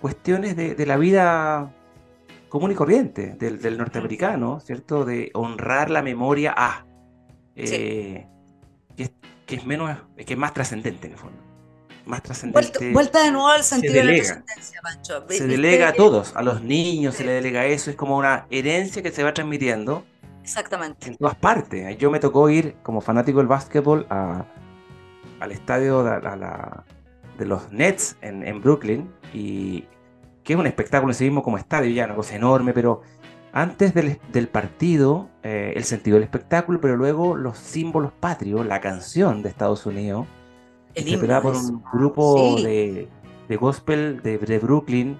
cuestiones 0.00 0.56
de, 0.56 0.86
la 0.86 0.96
vida 0.96 1.72
común 2.48 2.72
y 2.72 2.74
corriente 2.74 3.36
del, 3.38 3.78
norteamericano, 3.78 4.60
¿cierto? 4.60 5.04
De 5.04 5.30
honrar 5.34 5.90
la 5.90 6.02
memoria 6.02 6.54
a, 6.56 6.86
eh, 7.56 8.26
que, 8.96 9.54
es, 9.54 9.66
menos, 9.66 9.96
que 10.16 10.32
es 10.32 10.38
más 10.38 10.54
trascendente 10.54 11.06
en 11.06 11.12
el 11.12 11.18
fondo 11.18 11.50
más 12.10 12.22
trascendente. 12.22 12.92
Vuelta, 12.92 13.22
de 13.22 13.30
nuevo 13.30 13.48
al 13.48 13.62
sentido 13.62 13.94
de 13.94 14.04
la 14.04 14.14
trascendencia, 14.16 14.80
Pancho. 14.82 15.24
Se 15.28 15.46
delega 15.46 15.88
a 15.88 15.92
todos, 15.92 16.34
a 16.36 16.42
los 16.42 16.62
niños 16.62 17.14
se 17.14 17.24
le 17.24 17.32
delega 17.32 17.64
eso, 17.66 17.90
es 17.90 17.96
como 17.96 18.18
una 18.18 18.46
herencia 18.50 19.02
que 19.02 19.10
se 19.10 19.22
va 19.22 19.32
transmitiendo. 19.32 20.04
Exactamente. 20.42 21.08
En 21.08 21.16
todas 21.16 21.36
partes. 21.36 21.96
Yo 21.98 22.10
me 22.10 22.18
tocó 22.18 22.50
ir 22.50 22.76
como 22.82 23.00
fanático 23.00 23.38
del 23.38 23.46
básquetbol 23.46 24.06
al 24.08 25.52
estadio 25.52 26.02
de, 26.02 27.46
los 27.46 27.72
Nets 27.72 28.16
en, 28.20 28.60
Brooklyn, 28.60 29.10
y 29.32 29.84
que 30.42 30.54
es 30.54 30.58
un 30.58 30.66
espectáculo 30.66 31.12
en 31.12 31.16
sí 31.16 31.24
mismo 31.24 31.42
como 31.42 31.58
estadio, 31.58 31.90
ya 31.90 32.06
una 32.06 32.14
cosa 32.14 32.36
enorme, 32.36 32.72
pero 32.72 33.02
antes 33.52 33.94
del, 33.94 34.48
partido, 34.48 35.28
eh, 35.42 35.72
el 35.76 35.84
sentido 35.84 36.14
del 36.14 36.24
espectáculo, 36.24 36.80
pero 36.80 36.96
luego 36.96 37.36
los 37.36 37.58
símbolos 37.58 38.12
patrios, 38.12 38.64
la 38.64 38.80
canción 38.80 39.42
de 39.42 39.48
Estados 39.48 39.86
Unidos, 39.86 40.26
interpretada 40.94 41.42
por 41.42 41.56
un 41.56 41.82
grupo 41.92 42.60
de, 42.62 43.08
gospel 43.58 44.22
de, 44.22 44.58
Brooklyn, 44.58 45.18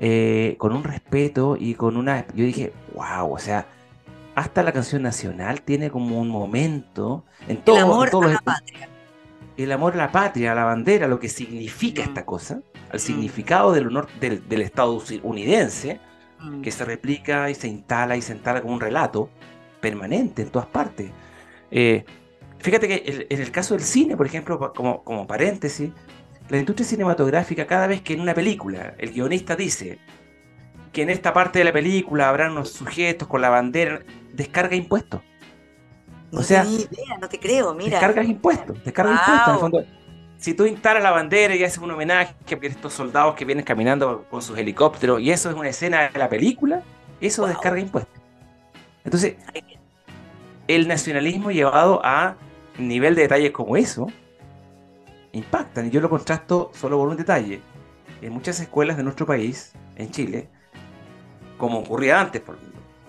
eh, 0.00 0.56
con 0.58 0.72
un 0.72 0.84
respeto 0.84 1.56
y 1.58 1.74
con 1.74 1.96
una... 1.96 2.26
Yo 2.28 2.44
dije, 2.44 2.72
wow, 2.94 3.32
o 3.34 3.38
sea, 3.38 3.66
hasta 4.34 4.62
la 4.62 4.72
canción 4.72 5.02
nacional 5.02 5.62
tiene 5.62 5.90
como 5.90 6.20
un 6.20 6.28
momento 6.28 7.24
en 7.48 7.58
todo, 7.58 7.76
el 7.76 7.82
amor 7.82 8.10
a 8.24 8.28
la 8.28 8.38
patria. 8.38 8.88
El 9.58 9.72
amor 9.72 9.92
a 9.92 9.96
la 9.96 10.10
patria, 10.10 10.52
a 10.52 10.54
la 10.54 10.64
bandera, 10.64 11.06
lo 11.06 11.20
que 11.20 11.28
significa 11.28 12.02
esta 12.02 12.24
cosa, 12.24 12.62
al 12.90 12.96
mm. 12.96 12.98
significado 12.98 13.72
del 13.72 13.88
honor 13.88 14.08
del, 14.18 14.48
del 14.48 14.62
estadounidense, 14.62 16.00
mm. 16.40 16.62
que 16.62 16.70
se 16.70 16.86
replica 16.86 17.50
y 17.50 17.54
se 17.54 17.68
instala 17.68 18.16
y 18.16 18.22
se 18.22 18.32
instala 18.32 18.62
como 18.62 18.72
un 18.72 18.80
relato 18.80 19.28
permanente 19.80 20.40
en 20.42 20.48
todas 20.48 20.68
partes. 20.68 21.10
Eh, 21.70 22.06
Fíjate 22.60 22.88
que 22.88 23.26
en 23.30 23.40
el 23.40 23.50
caso 23.50 23.74
del 23.74 23.84
cine, 23.84 24.16
por 24.16 24.26
ejemplo, 24.26 24.72
como, 24.74 25.04
como 25.04 25.26
paréntesis, 25.26 25.90
la 26.48 26.58
industria 26.58 26.86
cinematográfica, 26.86 27.66
cada 27.66 27.86
vez 27.86 28.02
que 28.02 28.14
en 28.14 28.20
una 28.20 28.34
película 28.34 28.94
el 28.98 29.12
guionista 29.12 29.54
dice 29.54 29.98
que 30.92 31.02
en 31.02 31.10
esta 31.10 31.32
parte 31.32 31.60
de 31.60 31.66
la 31.66 31.72
película 31.72 32.28
habrá 32.28 32.50
unos 32.50 32.70
sujetos 32.70 33.28
con 33.28 33.42
la 33.42 33.50
bandera, 33.50 34.00
descarga 34.32 34.74
impuestos. 34.74 35.20
O 36.32 36.42
sea, 36.42 36.64
idea, 36.64 37.18
no 37.20 37.28
te 37.28 37.38
creo, 37.38 37.74
mira. 37.74 37.98
Descargas 37.98 38.26
impuestos, 38.26 38.84
descargas 38.84 39.20
impuestos. 39.20 39.48
En 39.48 39.54
el 39.54 39.60
fondo, 39.60 39.84
si 40.38 40.54
tú 40.54 40.66
instalas 40.66 41.02
la 41.02 41.10
bandera 41.10 41.54
y 41.54 41.64
haces 41.64 41.78
un 41.78 41.90
homenaje 41.90 42.34
a 42.50 42.66
estos 42.66 42.92
soldados 42.92 43.34
que 43.34 43.44
vienen 43.44 43.64
caminando 43.64 44.24
con 44.30 44.42
sus 44.42 44.56
helicópteros 44.58 45.20
y 45.20 45.30
eso 45.30 45.50
es 45.50 45.56
una 45.56 45.68
escena 45.68 46.08
de 46.08 46.18
la 46.18 46.28
película, 46.28 46.82
eso 47.20 47.46
descarga 47.46 47.80
impuestos. 47.80 48.20
Entonces, 49.04 49.36
el 50.68 50.86
nacionalismo 50.86 51.50
llevado 51.50 52.00
a 52.04 52.36
nivel 52.78 53.14
de 53.14 53.22
detalles 53.22 53.50
como 53.52 53.76
eso 53.76 54.06
impactan. 55.32 55.86
Y 55.86 55.90
yo 55.90 56.00
lo 56.00 56.10
contrasto 56.10 56.70
solo 56.74 56.98
por 56.98 57.08
un 57.08 57.16
detalle. 57.16 57.60
En 58.20 58.32
muchas 58.32 58.60
escuelas 58.60 58.96
de 58.96 59.02
nuestro 59.02 59.26
país, 59.26 59.72
en 59.96 60.10
Chile, 60.10 60.48
como 61.56 61.80
ocurría 61.80 62.20
antes, 62.20 62.42
por, 62.42 62.56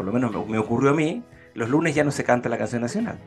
lo 0.04 0.12
menos 0.12 0.32
me, 0.48 0.58
ocurrió 0.58 0.92
a 0.92 0.94
mí, 0.94 1.24
los 1.60 1.70
lunes 1.70 1.94
ya 1.94 2.04
no 2.04 2.12
se 2.12 2.24
canta 2.24 2.48
la 2.48 2.58
canción 2.58 2.82
nacional. 2.82 3.20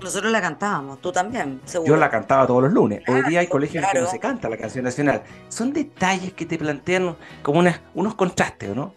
Nosotros 0.00 0.32
la 0.32 0.40
cantábamos, 0.40 1.00
tú 1.00 1.12
también, 1.12 1.60
seguro. 1.64 1.92
Yo 1.92 1.96
la 1.96 2.08
cantaba 2.08 2.46
todos 2.46 2.62
los 2.62 2.72
lunes. 2.72 3.02
Hoy 3.06 3.22
día 3.28 3.40
hay 3.40 3.48
colegios 3.48 3.84
en 3.84 3.90
que 3.90 4.00
no 4.00 4.06
se 4.06 4.18
canta 4.18 4.48
la 4.48 4.56
canción 4.56 4.84
nacional. 4.84 5.22
Son 5.48 5.72
detalles 5.72 6.32
que 6.32 6.46
te 6.46 6.56
plantean 6.56 7.16
como 7.42 7.62
unos 7.94 8.14
contrastes, 8.14 8.74
¿no? 8.74 8.94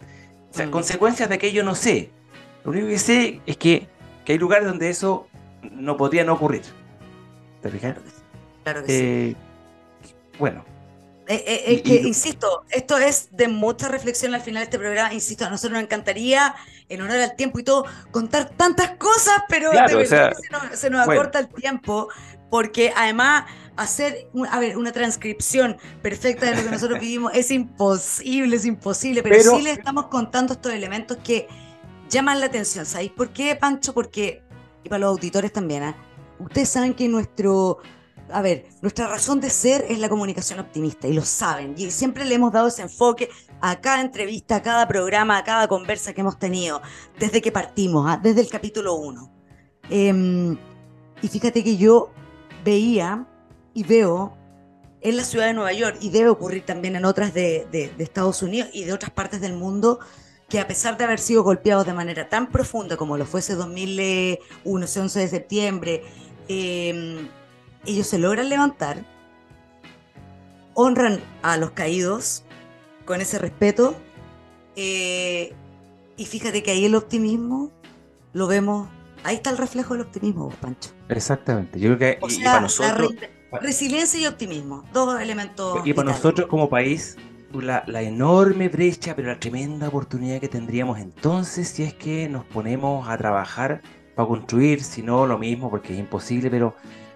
O 0.50 0.56
sea, 0.56 0.66
mm. 0.66 0.70
consecuencias 0.70 1.28
de 1.28 1.34
aquello 1.34 1.62
no 1.64 1.74
sé. 1.74 2.10
Lo 2.64 2.70
único 2.70 2.86
que 2.86 2.98
sé 2.98 3.40
es 3.44 3.56
que, 3.58 3.88
que 4.24 4.32
hay 4.32 4.38
lugares 4.38 4.66
donde 4.66 4.88
eso 4.88 5.26
no 5.72 5.96
podría 5.96 6.24
no 6.24 6.34
ocurrir. 6.34 6.62
Claro 8.62 8.82
que 8.84 8.92
sí. 8.92 9.02
Eh, 9.02 9.36
bueno. 10.38 10.64
Eh, 11.26 11.42
eh, 11.46 11.62
es 11.66 11.82
que, 11.82 11.94
insisto, 12.06 12.64
esto 12.70 12.98
es 12.98 13.28
de 13.30 13.48
mucha 13.48 13.88
reflexión 13.88 14.34
al 14.34 14.42
final 14.42 14.60
de 14.60 14.64
este 14.64 14.78
programa. 14.78 15.12
Insisto, 15.12 15.44
a 15.44 15.50
nosotros 15.50 15.72
nos 15.72 15.82
encantaría, 15.82 16.54
en 16.88 17.00
honor 17.00 17.18
al 17.18 17.36
tiempo 17.36 17.58
y 17.58 17.62
todo, 17.62 17.86
contar 18.10 18.50
tantas 18.50 18.92
cosas, 18.96 19.42
pero 19.48 19.70
se, 20.74 20.90
nos, 20.90 21.08
acorta 21.08 21.38
el 21.38 21.48
tiempo, 21.48 22.08
porque 22.50 22.92
además 22.94 23.44
hacer 23.76 24.28
a 24.50 24.60
ver, 24.60 24.76
una 24.76 24.92
transcripción 24.92 25.76
perfecta 26.02 26.46
de 26.46 26.56
lo 26.56 26.64
que 26.64 26.70
nosotros 26.70 27.00
vivimos 27.00 27.32
es 27.34 27.50
imposible, 27.50 28.56
es 28.56 28.66
imposible, 28.66 29.22
pero, 29.22 29.36
pero, 29.36 29.56
sí 29.56 29.62
le 29.62 29.70
estamos 29.70 30.06
contando 30.06 30.52
estos 30.52 30.72
elementos 30.72 31.16
que 31.24 31.48
llaman 32.08 32.40
la 32.40 32.46
atención. 32.46 32.86
¿Sabéis 32.86 33.12
por 33.12 33.30
qué, 33.30 33.56
Pancho? 33.56 33.94
Porque, 33.94 34.42
y 34.82 34.88
para 34.88 35.00
los 35.00 35.10
auditores 35.10 35.52
también, 35.52 35.82
¿eh? 35.84 35.94
Ustedes 36.38 36.68
saben 36.68 36.94
que 36.94 37.08
nuestro, 37.08 37.78
a 38.34 38.42
ver, 38.42 38.66
nuestra 38.82 39.06
razón 39.06 39.40
de 39.40 39.48
ser 39.48 39.86
es 39.88 39.98
la 39.98 40.08
comunicación 40.08 40.58
optimista 40.58 41.06
y 41.06 41.12
lo 41.12 41.22
saben. 41.22 41.74
Y 41.76 41.90
siempre 41.90 42.24
le 42.24 42.34
hemos 42.34 42.52
dado 42.52 42.68
ese 42.68 42.82
enfoque 42.82 43.30
a 43.60 43.80
cada 43.80 44.00
entrevista, 44.00 44.56
a 44.56 44.62
cada 44.62 44.88
programa, 44.88 45.38
a 45.38 45.44
cada 45.44 45.68
conversa 45.68 46.12
que 46.12 46.20
hemos 46.20 46.38
tenido 46.38 46.82
desde 47.18 47.40
que 47.40 47.52
partimos, 47.52 48.06
¿ah? 48.08 48.20
desde 48.22 48.40
el 48.40 48.48
capítulo 48.48 48.96
1. 48.96 49.32
Em, 49.88 50.58
y 51.22 51.28
fíjate 51.28 51.62
que 51.62 51.76
yo 51.76 52.10
veía 52.64 53.26
y 53.72 53.84
veo 53.84 54.36
en 55.00 55.16
la 55.16 55.24
ciudad 55.24 55.46
de 55.46 55.52
Nueva 55.52 55.72
York, 55.72 55.98
y 56.00 56.08
debe 56.08 56.30
ocurrir 56.30 56.64
también 56.64 56.96
en 56.96 57.04
otras 57.04 57.34
de, 57.34 57.68
Estados 57.98 58.42
Unidos 58.42 58.70
y 58.72 58.84
de 58.84 58.94
otras 58.94 59.10
partes 59.10 59.42
del 59.42 59.52
mundo, 59.52 59.98
que 60.48 60.60
a 60.60 60.66
pesar 60.66 60.96
de 60.96 61.04
haber 61.04 61.18
sido 61.18 61.42
golpeados 61.42 61.84
de 61.84 61.92
manera 61.92 62.30
tan 62.30 62.50
profunda 62.50 62.96
como 62.96 63.18
lo 63.18 63.26
fue 63.26 63.40
ese 63.40 63.54
2001, 63.54 64.84
ese 64.84 65.00
11 65.00 65.20
de 65.20 65.28
septiembre, 65.28 66.02
Em, 66.48 67.28
ellos 67.86 68.06
se 68.06 68.18
logran 68.18 68.48
levantar, 68.48 69.04
honran 70.74 71.20
a 71.42 71.56
los 71.56 71.72
caídos 71.72 72.44
con 73.04 73.20
ese 73.20 73.38
respeto, 73.38 73.96
eh, 74.76 75.52
y 76.16 76.26
fíjate 76.26 76.62
que 76.62 76.70
ahí 76.70 76.84
el 76.84 76.94
optimismo 76.94 77.70
lo 78.32 78.46
vemos, 78.46 78.88
ahí 79.22 79.36
está 79.36 79.50
el 79.50 79.58
reflejo 79.58 79.94
del 79.94 80.02
optimismo, 80.02 80.50
Pancho. 80.60 80.90
Exactamente, 81.08 81.78
yo 81.78 81.96
creo 81.96 82.18
que 82.18 82.34
y, 82.34 82.42
para 82.42 82.60
nosotros... 82.60 83.14
resiliencia 83.60 84.20
y 84.20 84.26
optimismo, 84.26 84.84
dos 84.92 85.20
elementos. 85.20 85.80
Y 85.84 85.92
para 85.92 86.10
nosotros 86.10 86.48
como 86.48 86.68
país, 86.68 87.16
la, 87.52 87.84
la, 87.86 88.02
enorme 88.02 88.68
brecha, 88.68 89.14
pero 89.14 89.28
la 89.28 89.38
tremenda 89.38 89.88
oportunidad 89.88 90.40
que 90.40 90.48
tendríamos 90.48 90.98
entonces 90.98 91.68
si 91.68 91.84
es 91.84 91.94
que 91.94 92.28
nos 92.28 92.44
ponemos 92.44 93.08
a 93.08 93.16
trabajar 93.16 93.80
para 94.16 94.28
construir, 94.28 94.82
si 94.82 95.02
no 95.02 95.26
lo 95.26 95.38
mismo, 95.38 95.70
porque 95.70 95.92
es 95.92 95.98
imposible, 95.98 96.50
pero 96.50 96.74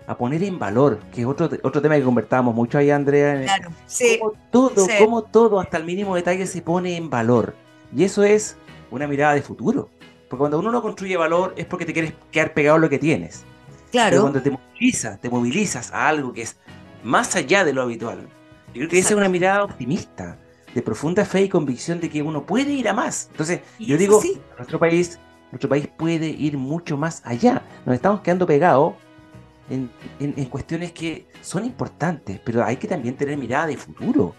a 0.08 0.16
poner 0.16 0.42
en 0.42 0.58
valor, 0.58 0.98
que 1.12 1.20
es 1.20 1.26
otro, 1.26 1.50
otro 1.62 1.82
tema 1.82 1.94
que 1.94 2.02
convertábamos 2.02 2.54
mucho 2.54 2.78
ahí, 2.78 2.90
Andrea. 2.90 3.42
Claro, 3.42 3.70
sí. 3.86 4.18
Como 4.18 4.32
todo, 4.50 4.86
como 4.98 5.22
todo, 5.22 5.60
hasta 5.60 5.76
el 5.76 5.84
mínimo 5.84 6.16
detalle 6.16 6.46
se 6.46 6.62
pone 6.62 6.96
en 6.96 7.10
valor. 7.10 7.54
Y 7.94 8.04
eso 8.04 8.24
es 8.24 8.56
una 8.90 9.06
mirada 9.06 9.34
de 9.34 9.42
futuro. 9.42 9.90
Porque 10.30 10.40
cuando 10.40 10.58
uno 10.58 10.72
no 10.72 10.80
construye 10.80 11.14
valor 11.18 11.52
es 11.58 11.66
porque 11.66 11.84
te 11.84 11.92
quieres 11.92 12.14
quedar 12.32 12.54
pegado 12.54 12.76
a 12.76 12.80
lo 12.80 12.88
que 12.88 12.98
tienes. 12.98 13.44
Claro. 13.90 14.10
Pero 14.10 14.22
cuando 14.22 14.42
te 14.42 14.50
movilizas, 14.50 15.20
te 15.20 15.28
movilizas 15.28 15.92
a 15.92 16.08
algo 16.08 16.32
que 16.32 16.42
es 16.42 16.56
más 17.04 17.36
allá 17.36 17.66
de 17.66 17.74
lo 17.74 17.82
habitual. 17.82 18.28
Yo 18.68 18.72
creo 18.72 18.88
que 18.88 18.98
esa 18.98 19.10
es 19.10 19.16
una 19.16 19.28
mirada 19.28 19.62
optimista, 19.62 20.38
de 20.74 20.80
profunda 20.80 21.26
fe 21.26 21.42
y 21.42 21.48
convicción 21.50 22.00
de 22.00 22.08
que 22.08 22.22
uno 22.22 22.46
puede 22.46 22.72
ir 22.72 22.88
a 22.88 22.94
más. 22.94 23.28
Entonces, 23.30 23.60
yo 23.78 23.98
digo, 23.98 24.22
nuestro 24.56 24.78
país 24.78 25.18
nuestro 25.50 25.68
país 25.68 25.88
puede 25.96 26.28
ir 26.28 26.58
mucho 26.58 26.96
más 26.96 27.22
allá. 27.24 27.62
Nos 27.86 27.94
estamos 27.94 28.20
quedando 28.20 28.46
pegados 28.46 28.94
en, 29.70 30.44
cuestiones 30.46 30.92
que 30.92 31.26
son 31.42 31.64
importantes, 31.64 32.40
pero 32.44 32.64
hay 32.64 32.76
que 32.76 32.88
también 32.88 33.16
tener 33.16 33.36
mirada 33.36 33.66
de 33.66 33.76
futuro. 33.76 34.34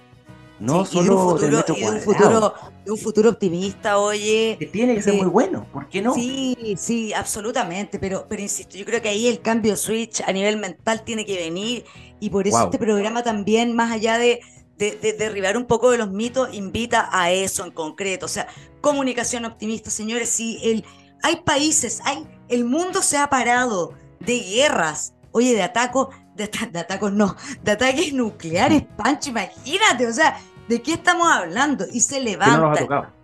No 0.59 0.84
solo 0.86 1.38
de 1.38 1.47
un, 1.47 1.63
futuro, 1.63 1.93
un 1.93 2.01
futuro, 2.01 2.53
un 2.86 2.97
futuro 2.97 3.30
optimista, 3.30 3.97
oye. 3.97 4.57
Que 4.59 4.65
tiene 4.65 4.93
que 4.93 5.01
ser 5.01 5.13
muy 5.13 5.27
bueno, 5.27 5.65
¿por 5.71 5.88
qué 5.88 6.01
no? 6.01 6.13
Sí, 6.13 6.75
sí, 6.77 7.13
absolutamente, 7.13 7.97
pero, 7.97 8.25
pero 8.27 8.41
insisto, 8.41 8.77
yo 8.77 8.84
creo 8.84 9.01
que 9.01 9.07
ahí 9.07 9.27
el 9.27 9.39
cambio 9.39 9.77
switch 9.77 10.21
a 10.27 10.34
nivel 10.34 10.57
mental 10.57 11.03
tiene 11.05 11.25
que 11.25 11.38
venir 11.38 11.86
y 12.19 12.30
por 12.30 12.45
eso 12.45 12.65
este 12.65 12.77
programa 12.77 13.23
también, 13.23 13.73
más 13.73 13.89
allá 13.93 14.17
de, 14.17 14.41
de, 14.77 15.13
derribar 15.17 15.55
un 15.55 15.65
poco 15.65 15.91
de 15.91 15.97
los 15.97 16.11
mitos, 16.11 16.53
invita 16.53 17.09
a 17.11 17.32
eso 17.32 17.65
en 17.65 17.71
concreto. 17.71 18.25
O 18.25 18.30
sea, 18.30 18.47
comunicación 18.82 19.45
optimista, 19.45 19.89
señores, 19.89 20.30
si 20.30 20.59
el, 20.63 20.84
hay 21.21 21.38
países, 21.38 22.01
hay, 22.05 22.25
el 22.47 22.65
mundo 22.65 23.01
se 23.01 23.17
ha 23.17 23.30
parado 23.30 23.93
de 24.19 24.39
guerras, 24.39 25.13
oye, 25.40 25.56
de 25.56 25.64
atacos, 25.64 26.10
de, 26.36 26.50
de 26.72 26.80
atacos 26.80 27.12
no, 27.12 27.36
de 27.64 27.72
ataques 27.72 28.14
nucleares, 28.14 28.84
Pancho, 28.98 29.32
imagínate, 29.32 30.08
o 30.08 30.14
sea, 30.14 30.38
¿de 30.68 30.82
qué 30.82 30.94
estamos 30.94 31.30
hablando? 31.32 31.86
Y 31.92 32.02
se 32.02 32.20
levanta. 32.20 32.58
no 32.58 32.70
nos 32.70 32.78
ha 32.78 32.82
tocado. 32.82 33.20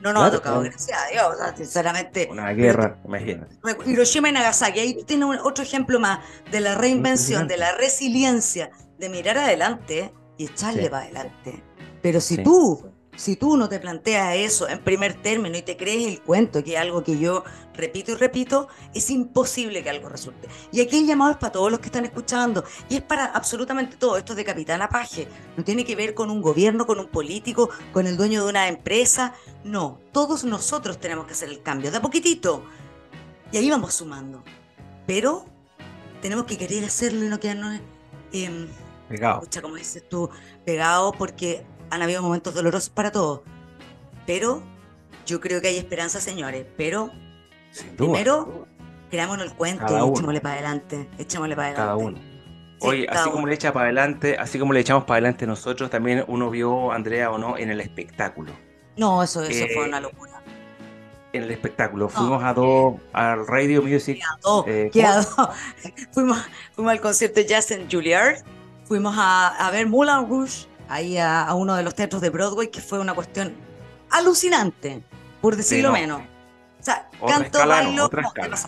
No 0.00 0.12
nos 0.12 0.24
ha 0.24 0.30
tocado, 0.32 0.60
gracias 0.62 0.98
a 0.98 1.10
Dios, 1.12 1.26
o 1.32 1.36
sea, 1.38 1.56
sinceramente. 1.56 2.28
Una 2.30 2.52
guerra, 2.52 2.98
imagínate. 3.04 3.56
Hiroshima 3.86 4.28
y 4.28 4.32
Nagasaki, 4.32 4.80
ahí 4.80 4.94
tú 4.98 5.04
tienes 5.04 5.28
otro 5.44 5.62
ejemplo 5.62 6.00
más 6.00 6.18
de 6.50 6.60
la 6.60 6.74
reinvención, 6.74 7.46
de 7.46 7.56
la 7.56 7.72
resiliencia, 7.76 8.70
de 8.98 9.08
mirar 9.08 9.38
adelante 9.38 10.12
y 10.36 10.46
echarle 10.46 10.90
para 10.90 11.04
adelante. 11.04 11.62
Pero 12.02 12.20
si 12.20 12.42
tú 12.42 12.91
si 13.22 13.36
tú 13.36 13.56
no 13.56 13.68
te 13.68 13.78
planteas 13.78 14.34
eso 14.34 14.68
en 14.68 14.80
primer 14.80 15.14
término 15.14 15.56
y 15.56 15.62
te 15.62 15.76
crees 15.76 16.08
el 16.08 16.20
cuento, 16.22 16.64
que 16.64 16.74
es 16.74 16.80
algo 16.80 17.04
que 17.04 17.20
yo 17.20 17.44
repito 17.72 18.10
y 18.10 18.14
repito, 18.16 18.66
es 18.94 19.10
imposible 19.10 19.80
que 19.84 19.90
algo 19.90 20.08
resulte. 20.08 20.48
Y 20.72 20.80
aquí 20.80 20.98
el 20.98 21.06
llamado 21.06 21.30
es 21.30 21.36
para 21.36 21.52
todos 21.52 21.70
los 21.70 21.78
que 21.78 21.86
están 21.86 22.04
escuchando 22.04 22.64
y 22.88 22.96
es 22.96 23.02
para 23.02 23.26
absolutamente 23.26 23.96
todo. 23.96 24.16
Esto 24.16 24.32
es 24.32 24.38
de 24.38 24.44
Capitán 24.44 24.82
Apaje. 24.82 25.28
No 25.56 25.62
tiene 25.62 25.84
que 25.84 25.94
ver 25.94 26.14
con 26.14 26.32
un 26.32 26.42
gobierno, 26.42 26.84
con 26.84 26.98
un 26.98 27.06
político, 27.06 27.70
con 27.92 28.08
el 28.08 28.16
dueño 28.16 28.42
de 28.42 28.50
una 28.50 28.66
empresa. 28.66 29.34
No, 29.62 30.00
todos 30.10 30.42
nosotros 30.42 30.98
tenemos 30.98 31.26
que 31.26 31.34
hacer 31.34 31.48
el 31.48 31.62
cambio, 31.62 31.92
de 31.92 31.98
a 31.98 32.02
poquitito. 32.02 32.64
Y 33.52 33.56
ahí 33.56 33.70
vamos 33.70 33.94
sumando. 33.94 34.42
Pero 35.06 35.44
tenemos 36.20 36.44
que 36.44 36.58
querer 36.58 36.84
hacerlo 36.84 37.24
y 37.24 37.28
no 37.28 37.38
quedarnos... 37.38 37.80
Eh, 38.32 38.66
pegado. 39.08 39.42
Escucha, 39.42 39.62
como 39.62 39.76
dices 39.76 40.08
tú, 40.08 40.28
pegado 40.64 41.12
porque 41.12 41.64
han 41.92 42.00
habido 42.00 42.22
momentos 42.22 42.54
dolorosos 42.54 42.88
para 42.88 43.12
todos, 43.12 43.42
pero 44.26 44.62
yo 45.26 45.40
creo 45.40 45.60
que 45.60 45.68
hay 45.68 45.76
esperanza, 45.76 46.20
señores. 46.20 46.64
Pero 46.78 47.10
primero, 47.98 48.66
creámonos 49.10 49.46
el 49.46 49.52
cuento 49.52 49.92
y 49.92 50.10
echémosle 50.10 50.40
para 50.40 50.54
adelante. 50.54 51.10
Echémosle 51.18 51.54
para 51.54 51.68
adelante. 51.68 51.86
Cada 51.86 51.96
uno. 51.96 52.18
Oye, 52.80 53.06
así 53.10 53.30
como 53.30 53.46
le 53.46 53.54
echa 53.54 53.74
para 53.74 53.84
adelante, 53.84 54.36
así 54.38 54.58
como 54.58 54.72
le 54.72 54.80
echamos 54.80 55.04
para 55.04 55.16
adelante 55.16 55.46
nosotros, 55.46 55.90
también 55.90 56.24
uno 56.28 56.48
vio, 56.48 56.90
Andrea, 56.92 57.30
o 57.30 57.36
no, 57.36 57.58
en 57.58 57.70
el 57.70 57.80
espectáculo. 57.80 58.52
No, 58.96 59.22
eso, 59.22 59.42
eso 59.42 59.66
fue 59.74 59.86
una 59.86 60.00
locura. 60.00 60.42
En 61.34 61.42
el 61.42 61.50
espectáculo. 61.50 62.08
Fuimos 62.08 62.42
a 62.42 62.54
dos, 62.54 62.94
al 63.12 63.46
Radio 63.46 63.82
Music. 63.82 64.18
Eh, 64.66 64.90
fuimos, 66.12 66.38
fuimos 66.72 66.92
al 66.92 67.00
concierto 67.02 67.40
de 67.40 67.74
en 67.74 67.90
Juilliard. 67.90 68.38
Fuimos 68.84 69.14
a, 69.16 69.66
a 69.66 69.70
ver 69.70 69.86
Moulin 69.86 70.28
Rouge 70.28 70.66
ahí 70.92 71.18
a, 71.18 71.52
uno 71.54 71.74
de 71.74 71.82
los 71.82 71.94
teatros 71.94 72.20
de 72.22 72.30
Broadway, 72.30 72.70
que 72.70 72.80
fue 72.80 72.98
una 72.98 73.14
cuestión 73.14 73.54
alucinante, 74.10 75.02
por 75.40 75.56
decirlo 75.56 75.92
menos. 75.92 76.20
O 76.80 76.84
sea, 76.84 77.08
canto, 77.26 77.66
bailo, 77.66 78.06
otra 78.06 78.22
escala. 78.22 78.58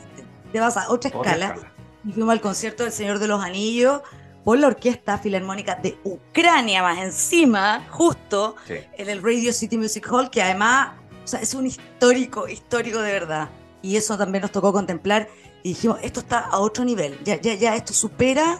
te, 0.53 0.61
vas 0.61 0.77
a 0.77 0.91
otra, 0.91 1.11
escala. 1.11 1.57
Y 2.05 2.13
fuimos 2.13 2.33
al 2.33 2.41
concierto 2.41 2.83
del 2.85 2.93
Señor 2.93 3.19
de 3.19 3.29
los 3.29 3.43
Anillos 3.43 4.03
por 4.45 4.59
la 4.59 4.69
Orquesta 4.69 5.19
Filarmónica 5.19 5.75
de 5.77 5.99
Ucrania, 6.05 6.83
más 6.83 6.99
encima, 6.99 7.87
justo 7.91 8.57
en 8.69 9.09
el 9.09 9.23
Radio 9.23 9.53
City 9.53 9.77
Music 9.77 10.07
Hall, 10.11 10.31
que 10.31 10.43
además 10.43 10.91
o 11.25 11.27
sea, 11.27 11.41
es 11.41 11.55
un 11.55 11.67
histórico, 11.67 12.49
histórico 12.49 13.01
de 13.01 13.13
verdad. 13.13 13.49
Y 13.81 13.97
eso 13.97 14.17
también 14.17 14.43
nos 14.43 14.53
tocó 14.53 14.73
contemplar 14.73 15.29
y 15.63 15.71
dijimos, 15.71 15.99
esto 16.03 16.21
está 16.21 16.41
a 16.41 16.59
otro 16.59 16.85
nivel, 16.85 17.19
ya, 17.25 17.41
ya, 17.41 17.55
ya, 17.55 17.75
esto 17.75 17.95
supera 17.95 18.59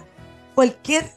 cualquier 0.55 1.13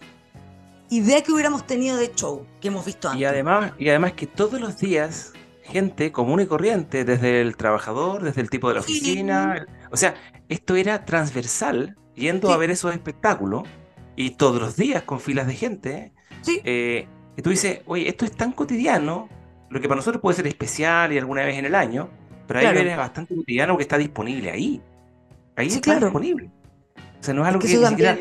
idea 0.90 1.22
que 1.22 1.32
hubiéramos 1.32 1.66
tenido 1.66 1.98
de 1.98 2.12
show 2.14 2.46
que 2.62 2.70
hemos 2.70 2.86
visto 2.86 3.10
antes. 3.10 3.22
Y 3.22 3.26
además, 3.26 3.74
y 3.78 3.90
además 3.90 4.14
que 4.14 4.28
todos 4.28 4.60
los 4.60 4.78
días, 4.78 5.34
gente 5.64 6.12
común 6.12 6.42
y 6.42 6.46
corriente, 6.46 7.06
desde 7.06 7.42
el 7.42 7.58
trabajador, 7.58 8.24
desde 8.24 8.42
el 8.42 8.50
tipo 8.50 8.70
de 8.70 8.76
la 8.76 8.80
oficina, 8.82 9.66
o 9.92 9.98
sea, 9.98 10.16
esto 10.50 10.76
era 10.76 11.06
transversal, 11.06 11.98
yendo 12.16 12.52
a 12.52 12.58
ver 12.58 12.72
esos 12.72 12.94
espectáculos, 12.94 13.64
y 14.16 14.32
todos 14.32 14.62
los 14.62 14.76
días 14.76 15.04
con 15.04 15.20
filas 15.20 15.48
de 15.48 15.54
gente, 15.54 16.14
sí. 16.42 16.62
eh, 16.64 17.08
y 17.36 17.42
tú 17.42 17.52
dices, 17.52 17.82
oye, 17.86 18.10
esto 18.10 18.26
es 18.26 18.32
tan 18.32 18.52
cotidiano, 18.52 19.30
lo 19.70 19.82
que 19.82 19.88
para 19.88 19.98
nosotros 19.98 20.22
puede 20.22 20.38
ser 20.38 20.48
especial 20.48 21.14
y 21.14 21.18
alguna 21.18 21.44
vez 21.46 21.58
en 21.58 21.66
el 21.66 21.76
año, 21.76 22.10
pero 22.48 22.60
ahí 22.62 22.88
es 22.88 22.98
bastante 22.98 23.36
cotidiano 23.36 23.76
que 23.76 23.84
está 23.84 23.98
disponible 23.98 24.50
ahí. 24.50 24.82
Ahí 25.56 25.68
está 25.68 26.00
disponible. 26.00 26.50
O 27.20 27.24
sea, 27.24 27.34
no 27.34 27.42
es 27.42 27.48
algo 27.48 27.60
que, 27.60 27.68
ni 27.68 27.86
siquiera 27.86 28.18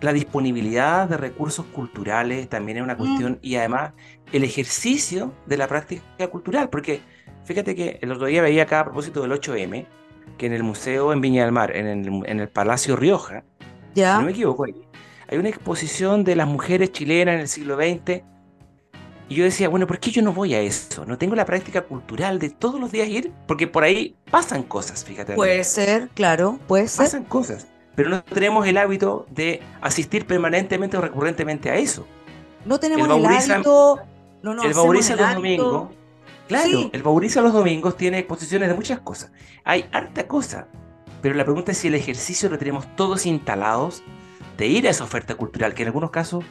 la 0.00 0.12
disponibilidad 0.12 1.08
de 1.08 1.16
recursos 1.16 1.66
culturales 1.66 2.48
también 2.48 2.78
es 2.78 2.84
una 2.84 2.94
mm. 2.94 2.98
cuestión 2.98 3.38
y 3.42 3.56
además 3.56 3.92
el 4.32 4.44
ejercicio 4.44 5.32
de 5.46 5.56
la 5.56 5.66
práctica 5.66 6.28
cultural, 6.28 6.70
porque 6.70 7.00
fíjate 7.44 7.74
que 7.74 7.98
el 8.00 8.12
otro 8.12 8.26
día 8.26 8.42
veía 8.42 8.62
acá 8.62 8.80
a 8.80 8.84
propósito 8.84 9.22
del 9.22 9.32
8M, 9.32 9.86
que 10.38 10.46
en 10.46 10.52
el 10.52 10.62
museo 10.62 11.12
en 11.12 11.20
Viña 11.20 11.44
del 11.44 11.52
Mar, 11.52 11.76
en 11.76 11.86
el, 11.86 12.22
en 12.26 12.40
el 12.40 12.48
Palacio 12.48 12.96
Rioja, 12.96 13.44
¿Ya? 13.94 14.18
no 14.18 14.22
me 14.22 14.30
equivoco, 14.30 14.64
hay 14.64 15.38
una 15.38 15.48
exposición 15.48 16.24
de 16.24 16.34
las 16.34 16.48
mujeres 16.48 16.92
chilenas 16.92 17.34
en 17.34 17.40
el 17.40 17.48
siglo 17.48 17.76
XX. 17.76 18.22
Y 19.28 19.36
yo 19.36 19.44
decía, 19.44 19.68
bueno, 19.68 19.86
¿por 19.86 20.00
qué 20.00 20.10
yo 20.10 20.22
no 20.22 20.32
voy 20.32 20.54
a 20.54 20.60
eso? 20.60 21.04
No 21.06 21.16
tengo 21.16 21.36
la 21.36 21.44
práctica 21.44 21.82
cultural 21.82 22.40
de 22.40 22.50
todos 22.50 22.80
los 22.80 22.90
días 22.90 23.08
ir, 23.08 23.32
porque 23.46 23.68
por 23.68 23.84
ahí 23.84 24.16
pasan 24.28 24.64
cosas, 24.64 25.04
fíjate. 25.04 25.34
Puede 25.34 25.62
ser, 25.62 26.08
claro, 26.14 26.58
puede 26.66 26.88
ser. 26.88 27.04
Pasan 27.04 27.24
cosas 27.24 27.68
pero 27.94 28.08
no 28.08 28.22
tenemos 28.22 28.66
el 28.66 28.76
hábito 28.78 29.26
de 29.30 29.62
asistir 29.80 30.26
permanentemente 30.26 30.96
o 30.96 31.00
recurrentemente 31.00 31.70
a 31.70 31.76
eso. 31.76 32.06
No 32.64 32.78
tenemos 32.78 33.08
el, 33.08 33.26
hábito. 33.26 34.00
No, 34.42 34.62
el 34.62 34.74
Bauriza 34.74 35.16
los 35.16 35.34
domingos. 35.34 35.90
Claro, 36.48 36.90
el 36.92 37.02
Bauriza 37.02 37.42
los 37.42 37.52
domingos 37.52 37.96
tiene 37.96 38.18
exposiciones 38.18 38.68
de 38.68 38.74
muchas 38.74 39.00
cosas. 39.00 39.32
Hay 39.64 39.86
harta 39.92 40.26
cosa. 40.26 40.66
Pero 41.22 41.34
la 41.34 41.44
pregunta 41.44 41.72
es 41.72 41.78
si 41.78 41.88
el 41.88 41.94
ejercicio 41.94 42.48
lo 42.48 42.58
tenemos 42.58 42.86
todos 42.96 43.26
instalados 43.26 44.02
de 44.56 44.66
ir 44.66 44.86
a 44.86 44.90
esa 44.90 45.04
oferta 45.04 45.34
cultural, 45.34 45.74
que 45.74 45.82
en 45.82 45.88
algunos 45.88 46.10
casos 46.10 46.44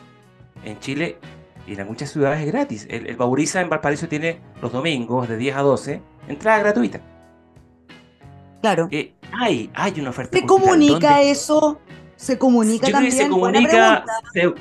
en 0.63 0.79
Chile 0.79 1.17
y 1.65 1.73
en 1.73 1.87
muchas 1.87 2.11
ciudades 2.11 2.41
es 2.41 2.47
gratis. 2.47 2.87
El, 2.89 3.07
el 3.07 3.15
Bauriza 3.15 3.61
en 3.61 3.69
Valparaíso 3.69 4.07
tiene 4.07 4.39
los 4.61 4.71
domingos 4.71 5.27
de 5.27 5.37
10 5.37 5.55
a 5.55 5.61
12 5.61 6.01
entrada 6.27 6.59
gratuita. 6.59 7.01
Claro. 8.61 8.87
Eh, 8.91 9.13
hay, 9.31 9.69
hay 9.73 9.99
una 9.99 10.09
oferta. 10.09 10.37
¿Se 10.37 10.45
comunica 10.45 11.21
eso? 11.21 11.79
¿Se 12.15 12.37
comunica 12.37 12.91
también? 12.91 13.13
se 13.13 13.29
comunica, 13.29 14.05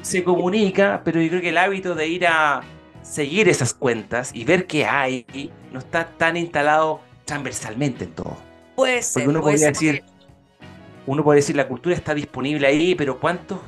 se, 0.03 0.23
comunica, 0.23 1.03
pero 1.05 1.21
yo 1.21 1.29
creo 1.29 1.41
que 1.41 1.49
el 1.49 1.59
hábito 1.59 1.97
de 1.97 2.07
ir 2.07 2.27
a 2.27 2.63
seguir 3.03 3.49
esas 3.49 3.75
cuentas 3.75 4.31
y 4.33 4.45
ver 4.45 4.67
qué 4.67 4.87
hay 4.87 5.27
no 5.73 5.81
está 5.81 6.07
tan 6.07 6.37
instalado 6.37 7.01
transversalmente 7.25 8.05
en 8.05 8.13
todo. 8.13 8.37
Puede 8.77 9.03
ser. 9.03 9.25
Porque 9.25 9.29
uno 9.31 9.41
podría 9.41 9.69
decir, 9.69 10.05
uno 11.07 11.25
puede 11.25 11.39
decir 11.39 11.57
la 11.57 11.67
cultura 11.67 11.97
está 11.97 12.15
disponible 12.15 12.65
ahí, 12.67 12.95
pero 12.95 13.19
¿cuántos, 13.19 13.59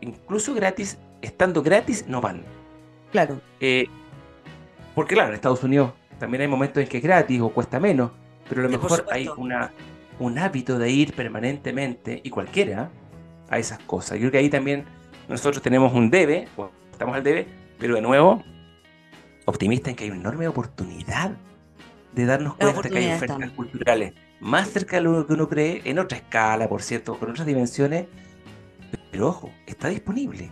incluso 0.00 0.54
gratis, 0.54 0.98
estando 1.20 1.62
gratis, 1.64 2.04
no 2.06 2.20
van? 2.20 2.44
Claro. 3.10 3.40
Eh, 3.58 3.86
porque 4.94 5.14
claro, 5.14 5.30
en 5.30 5.34
Estados 5.34 5.64
Unidos 5.64 5.92
también 6.20 6.42
hay 6.42 6.48
momentos 6.48 6.80
en 6.80 6.88
que 6.88 6.98
es 6.98 7.02
gratis 7.02 7.40
o 7.40 7.48
cuesta 7.48 7.80
menos, 7.80 8.12
pero 8.48 8.60
a 8.60 8.64
lo 8.64 8.70
mejor 8.70 9.04
hay 9.10 9.28
una, 9.36 9.72
un 10.18 10.38
hábito 10.38 10.78
de 10.78 10.90
ir 10.90 11.14
permanentemente, 11.14 12.20
y 12.22 12.30
cualquiera, 12.30 12.90
a 13.48 13.58
esas 13.58 13.78
cosas. 13.80 14.18
Yo 14.18 14.22
creo 14.22 14.32
que 14.32 14.38
ahí 14.38 14.50
también 14.50 14.84
nosotros 15.28 15.62
tenemos 15.62 15.92
un 15.92 16.10
debe, 16.10 16.48
o 16.56 16.70
estamos 16.90 17.16
al 17.16 17.22
debe, 17.22 17.46
pero 17.78 17.94
de 17.96 18.02
nuevo, 18.02 18.42
optimista 19.46 19.90
en 19.90 19.96
que 19.96 20.04
hay 20.04 20.10
una 20.10 20.20
enorme 20.20 20.48
oportunidad 20.48 21.32
de 22.12 22.26
darnos 22.26 22.54
cuenta 22.56 22.88
que 22.88 22.98
hay 22.98 23.12
ofertas 23.12 23.50
culturales 23.50 24.12
más 24.40 24.68
cerca 24.68 24.96
de 24.96 25.02
lo 25.02 25.26
que 25.26 25.32
uno 25.34 25.48
cree, 25.48 25.82
en 25.84 25.98
otra 25.98 26.18
escala, 26.18 26.68
por 26.68 26.82
cierto, 26.82 27.18
con 27.18 27.30
otras 27.30 27.46
dimensiones, 27.46 28.06
pero 29.10 29.28
ojo, 29.28 29.50
está 29.66 29.88
disponible. 29.88 30.50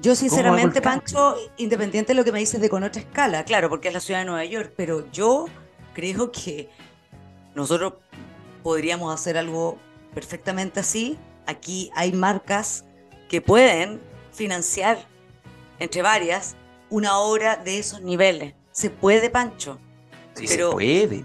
Yo 0.00 0.14
sinceramente, 0.14 0.80
Pancho, 0.80 1.36
independiente 1.56 2.12
de 2.12 2.16
lo 2.16 2.24
que 2.24 2.32
me 2.32 2.38
dices 2.38 2.60
de 2.60 2.68
con 2.68 2.82
otra 2.84 3.00
escala, 3.00 3.44
claro, 3.44 3.68
porque 3.68 3.88
es 3.88 3.94
la 3.94 4.00
ciudad 4.00 4.20
de 4.20 4.26
Nueva 4.26 4.44
York, 4.44 4.72
pero 4.76 5.10
yo 5.10 5.46
creo 5.92 6.30
que 6.30 6.70
nosotros 7.54 7.94
podríamos 8.62 9.14
hacer 9.14 9.36
algo 9.36 9.78
perfectamente 10.14 10.80
así. 10.80 11.18
Aquí 11.46 11.90
hay 11.94 12.12
marcas 12.12 12.84
que 13.28 13.40
pueden 13.40 14.00
financiar, 14.32 14.98
entre 15.78 16.02
varias, 16.02 16.54
una 16.90 17.18
obra 17.18 17.56
de 17.56 17.78
esos 17.78 18.02
niveles. 18.02 18.54
Se 18.70 18.90
puede, 18.90 19.30
Pancho. 19.30 19.78
Sí, 20.34 20.46
pero, 20.48 20.70
se 20.70 20.74
puede. 20.74 21.24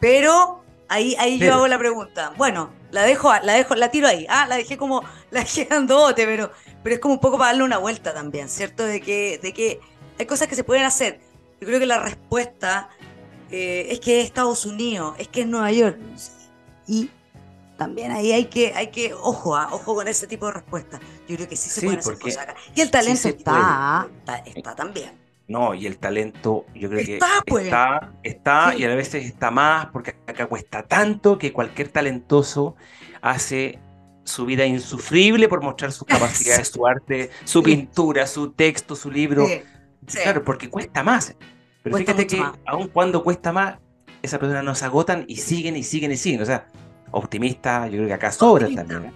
Pero 0.00 0.62
ahí, 0.88 1.16
ahí 1.18 1.38
yo 1.38 1.54
hago 1.54 1.68
la 1.68 1.78
pregunta. 1.78 2.32
Bueno, 2.36 2.70
la 2.90 3.02
dejo, 3.02 3.32
la 3.42 3.54
dejo, 3.54 3.74
la 3.74 3.90
tiro 3.90 4.06
ahí. 4.06 4.26
Ah, 4.28 4.46
la 4.48 4.56
dejé 4.56 4.76
como, 4.76 5.02
la 5.30 5.40
dejé 5.40 5.68
bote, 5.86 6.26
pero, 6.26 6.50
pero 6.82 6.94
es 6.94 7.00
como 7.00 7.14
un 7.14 7.20
poco 7.20 7.38
para 7.38 7.50
darle 7.50 7.64
una 7.64 7.78
vuelta 7.78 8.12
también, 8.12 8.48
¿cierto? 8.48 8.84
De 8.84 9.00
que, 9.00 9.38
de 9.42 9.52
que 9.52 9.80
hay 10.18 10.26
cosas 10.26 10.48
que 10.48 10.54
se 10.54 10.64
pueden 10.64 10.84
hacer. 10.84 11.20
Yo 11.60 11.66
creo 11.66 11.80
que 11.80 11.86
la 11.86 11.98
respuesta 11.98 12.90
eh, 13.50 13.88
es 13.90 14.00
que 14.00 14.20
es 14.20 14.26
Estados 14.26 14.66
Unidos, 14.66 15.14
es 15.18 15.28
que 15.28 15.42
es 15.42 15.46
Nueva 15.46 15.72
York. 15.72 15.98
Y 16.86 17.10
también 17.76 18.12
ahí 18.12 18.32
hay 18.32 18.46
que, 18.46 18.72
hay 18.74 18.88
que, 18.88 19.14
ojo, 19.14 19.56
ah, 19.56 19.68
ojo 19.72 19.94
con 19.94 20.06
ese 20.08 20.26
tipo 20.26 20.46
de 20.46 20.52
respuestas. 20.52 21.00
Yo 21.28 21.36
creo 21.36 21.48
que 21.48 21.56
sí 21.56 21.68
se 21.68 21.82
pueden 21.82 21.98
hacer 21.98 22.18
cosas 22.18 22.42
acá. 22.42 22.54
Y 22.74 22.80
el 22.80 22.90
talento 22.90 23.28
está, 23.28 24.08
está, 24.44 24.74
también. 24.74 25.12
No, 25.46 25.74
y 25.74 25.86
el 25.86 25.98
talento, 25.98 26.64
yo 26.74 26.88
creo 26.88 27.04
que 27.04 27.18
pues. 27.46 27.64
está, 27.64 28.12
está 28.22 28.74
y 28.74 28.84
a 28.84 28.94
veces 28.94 29.26
está 29.26 29.50
más, 29.50 29.86
porque 29.86 30.16
acá 30.26 30.46
cuesta 30.46 30.84
tanto 30.84 31.36
que 31.36 31.52
cualquier 31.52 31.88
talentoso 31.88 32.76
hace 33.20 33.78
su 34.24 34.46
vida 34.46 34.64
insufrible 34.64 35.48
por 35.48 35.62
mostrar 35.62 35.92
sus 35.92 36.06
capacidades, 36.08 36.68
su 36.68 36.86
arte, 36.86 37.30
su 37.44 37.62
pintura, 37.62 38.26
su 38.26 38.52
texto, 38.52 38.96
su 38.96 39.10
libro. 39.10 39.46
Claro, 40.06 40.44
porque 40.44 40.70
cuesta 40.70 41.02
más. 41.02 41.34
Pero 41.82 41.98
fíjate 41.98 42.26
que 42.26 42.42
aun 42.64 42.88
cuando 42.88 43.22
cuesta 43.22 43.52
más, 43.52 43.78
esas 44.24 44.40
personas 44.40 44.64
no 44.64 44.74
se 44.74 44.84
agotan 44.86 45.24
y 45.28 45.36
siguen 45.36 45.76
y 45.76 45.84
siguen 45.84 46.10
y 46.12 46.16
siguen. 46.16 46.42
O 46.42 46.46
sea, 46.46 46.66
optimista, 47.10 47.86
yo 47.86 47.98
creo 47.98 48.06
que 48.08 48.14
acá 48.14 48.32
sobra 48.32 48.68
también. 48.74 49.04
¿eh? 49.04 49.12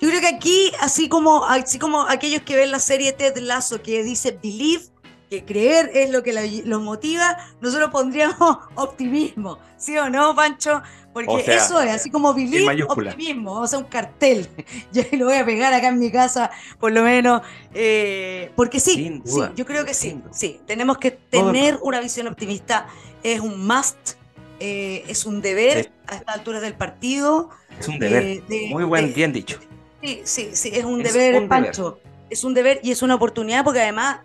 Yo 0.00 0.08
creo 0.08 0.20
que 0.20 0.28
aquí, 0.28 0.72
así 0.80 1.08
como, 1.08 1.44
así 1.44 1.78
como 1.78 2.02
aquellos 2.02 2.42
que 2.42 2.56
ven 2.56 2.70
la 2.70 2.78
serie 2.78 3.12
Ted 3.12 3.36
Lasso 3.38 3.82
que 3.82 4.02
dice 4.02 4.38
Believe, 4.42 4.84
que 5.30 5.44
creer 5.44 5.90
es 5.94 6.10
lo 6.10 6.22
que 6.22 6.62
los 6.64 6.82
motiva, 6.82 7.38
nosotros 7.60 7.90
pondríamos 7.90 8.58
optimismo, 8.74 9.58
¿sí 9.76 9.96
o 9.96 10.08
no, 10.08 10.34
Pancho? 10.34 10.82
Porque 11.12 11.54
eso 11.54 11.80
es, 11.80 11.92
así 11.92 12.10
como 12.10 12.34
Believe, 12.34 12.82
optimismo, 12.84 13.60
o 13.60 13.66
sea, 13.66 13.78
un 13.78 13.84
cartel. 13.84 14.48
Yo 14.92 15.02
lo 15.12 15.26
voy 15.26 15.36
a 15.36 15.44
pegar 15.44 15.72
acá 15.72 15.88
en 15.88 15.98
mi 15.98 16.10
casa, 16.10 16.50
por 16.78 16.92
lo 16.92 17.02
menos, 17.02 17.42
eh, 17.72 18.50
porque 18.56 18.80
sí, 18.80 19.22
sí, 19.24 19.40
yo 19.54 19.64
creo 19.64 19.84
que 19.84 19.94
sí, 19.94 20.20
sí, 20.32 20.60
tenemos 20.66 20.98
que 20.98 21.12
tener 21.12 21.78
una 21.82 22.00
visión 22.00 22.26
optimista, 22.26 22.86
es 23.22 23.40
un 23.40 23.66
must 23.66 24.16
eh, 24.60 25.04
es 25.08 25.26
un 25.26 25.40
deber 25.40 25.92
a 26.06 26.16
estas 26.16 26.34
alturas 26.36 26.62
del 26.62 26.74
partido. 26.74 27.50
Es 27.78 27.88
un 27.88 27.98
deber. 27.98 28.22
Eh, 28.22 28.68
Muy 28.70 28.84
buen, 28.84 29.12
bien 29.12 29.32
dicho. 29.32 29.58
Sí, 30.02 30.20
sí, 30.24 30.50
sí, 30.52 30.70
es 30.72 30.84
un 30.84 31.02
deber, 31.02 31.48
Pancho. 31.48 31.98
Es 32.30 32.44
un 32.44 32.54
deber 32.54 32.80
y 32.82 32.90
es 32.90 33.02
una 33.02 33.14
oportunidad 33.14 33.64
porque 33.64 33.80
además 33.80 34.18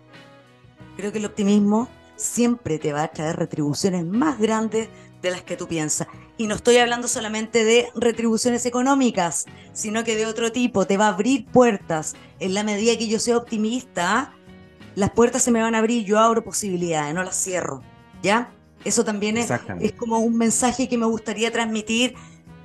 creo 0.96 1.12
que 1.12 1.18
el 1.18 1.26
optimismo 1.26 1.88
siempre 2.16 2.78
te 2.78 2.92
va 2.92 3.04
a 3.04 3.08
traer 3.08 3.36
retribuciones 3.36 4.04
más 4.04 4.38
grandes 4.38 4.88
de 5.22 5.30
las 5.30 5.42
que 5.42 5.56
tú 5.56 5.68
piensas. 5.68 6.08
Y 6.36 6.46
no 6.46 6.54
estoy 6.54 6.78
hablando 6.78 7.08
solamente 7.08 7.64
de 7.64 7.88
retribuciones 7.94 8.64
económicas, 8.66 9.46
sino 9.72 10.04
que 10.04 10.16
de 10.16 10.26
otro 10.26 10.52
tipo. 10.52 10.86
Te 10.86 10.96
va 10.96 11.06
a 11.06 11.10
abrir 11.10 11.46
puertas. 11.46 12.14
En 12.38 12.54
la 12.54 12.62
medida 12.62 12.96
que 12.96 13.08
yo 13.08 13.18
sea 13.18 13.36
optimista, 13.36 14.32
las 14.94 15.10
puertas 15.10 15.42
se 15.42 15.50
me 15.50 15.60
van 15.60 15.74
a 15.74 15.78
abrir, 15.78 16.04
yo 16.04 16.18
abro 16.18 16.42
posibilidades, 16.42 17.14
no 17.14 17.22
las 17.22 17.42
cierro. 17.42 17.82
¿Ya? 18.22 18.50
Eso 18.84 19.04
también 19.04 19.36
es, 19.36 19.50
es 19.80 19.92
como 19.92 20.18
un 20.18 20.36
mensaje 20.36 20.88
que 20.88 20.96
me 20.96 21.06
gustaría 21.06 21.50
transmitir 21.50 22.14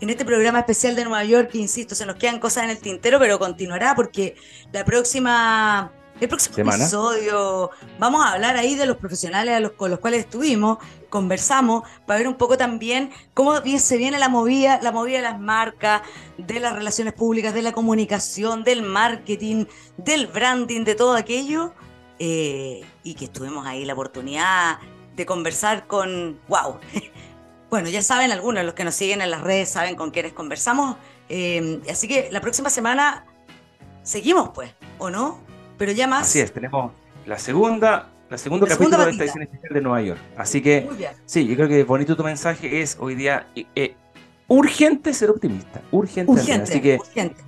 en 0.01 0.09
este 0.09 0.26
programa 0.26 0.59
especial 0.59 0.95
de 0.95 1.03
Nueva 1.03 1.24
York, 1.24 1.49
que 1.51 1.57
insisto, 1.57 1.95
se 1.95 2.05
nos 2.05 2.16
quedan 2.16 2.39
cosas 2.39 2.66
en 2.66 2.70
el 2.72 2.80
tintero, 2.80 3.20
pero 3.20 3.39
continuará 3.39 3.95
porque 3.95 4.36
la 4.72 4.84
próxima, 4.84 5.91
el 6.20 6.28
próximo 6.28 6.57
episodio 6.57 7.72
vamos 7.97 8.26
a 8.26 8.34
hablar 8.34 8.57
ahí 8.57 8.76
de 8.76 8.86
los 8.86 8.97
profesionales 8.97 9.55
a 9.55 9.59
los, 9.59 9.72
con 9.72 9.89
los 9.91 9.99
cuales 9.99 10.22
estuvimos, 10.22 10.80
conversamos, 11.09 11.84
para 12.05 12.20
ver 12.20 12.28
un 12.28 12.36
poco 12.36 12.57
también 12.57 13.09
cómo 13.34 13.55
se 13.61 13.97
viene 13.97 14.20
la 14.20 14.30
movida, 14.30 14.80
la 14.82 14.91
movida 14.91 15.18
de 15.18 15.24
las 15.24 15.39
marcas, 15.39 16.01
de 16.38 16.59
las 16.59 16.74
relaciones 16.74 17.13
públicas, 17.13 17.53
de 17.53 17.61
la 17.61 17.72
comunicación, 17.72 18.63
del 18.63 18.84
marketing, 18.84 19.66
del 19.97 20.28
branding, 20.28 20.84
de 20.84 20.95
todo 20.95 21.16
aquello. 21.16 21.74
Eh, 22.18 22.82
y 23.03 23.13
que 23.16 23.26
estuvimos 23.26 23.68
ahí 23.68 23.84
la 23.84 23.91
oportunidad 23.91 24.78
de 25.16 25.26
conversar 25.26 25.88
con, 25.88 26.39
wow, 26.47 26.78
bueno, 27.70 27.89
ya 27.89 28.01
saben 28.01 28.32
algunos, 28.32 28.63
los 28.66 28.74
que 28.74 28.84
nos 28.84 28.95
siguen 28.95 29.22
en 29.22 29.32
las 29.32 29.41
redes 29.41 29.70
saben 29.70 29.95
con 29.95 30.11
quiénes 30.11 30.34
conversamos, 30.34 30.97
eh, 31.30 31.82
así 31.89 32.07
que 32.07 32.30
la 32.32 32.41
próxima 32.41 32.70
semana 32.70 33.26
seguimos 34.03 34.49
pues, 34.49 34.72
¿o 34.97 35.09
no? 35.09 35.39
Pero 35.78 35.91
ya 35.91 36.07
más... 36.07 36.28
Así 36.28 36.39
es, 36.39 36.53
tenemos 36.53 36.91
la 37.26 37.39
segunda, 37.39 38.09
la 38.30 38.38
segundo 38.38 38.68
capítulo 38.68 39.05
de 39.05 39.11
esta 39.11 39.24
edición 39.24 39.43
especial 39.43 39.74
de 39.74 39.82
Nueva 39.82 40.01
York. 40.01 40.20
Así 40.38 40.61
que, 40.61 40.88
sí, 41.26 41.47
yo 41.47 41.55
creo 41.55 41.68
que 41.68 41.84
bonito 41.84 42.16
tu 42.16 42.24
mensaje 42.24 42.82
es 42.82 42.97
hoy 42.99 43.16
día 43.16 43.47
eh, 43.55 43.95
urgente 44.47 45.13
ser 45.13 45.29
optimista, 45.29 45.81
urgente. 45.91 46.53
Así 46.53 46.81
que 46.81 46.99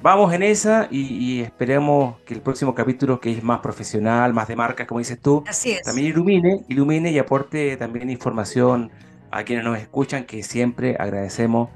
vamos 0.02 0.34
en 0.34 0.44
esa 0.44 0.88
y, 0.90 1.42
esperemos 1.42 2.20
que 2.26 2.34
el 2.34 2.42
próximo 2.42 2.74
capítulo, 2.74 3.20
que 3.20 3.32
es 3.32 3.44
más 3.44 3.60
profesional, 3.60 4.34
más 4.34 4.48
de 4.48 4.56
marcas, 4.56 4.88
como 4.88 5.00
dices 5.00 5.20
tú, 5.20 5.44
también 5.84 6.08
ilumine, 6.08 6.66
ilumine 6.68 7.12
y 7.12 7.20
aporte 7.20 7.78
también 7.78 8.10
información 8.10 8.92
a 9.32 9.44
quienes 9.44 9.66
nos 9.66 9.78
escuchan, 9.78 10.26
que 10.26 10.42
siempre 10.42 10.96
agradecemos 10.98 11.70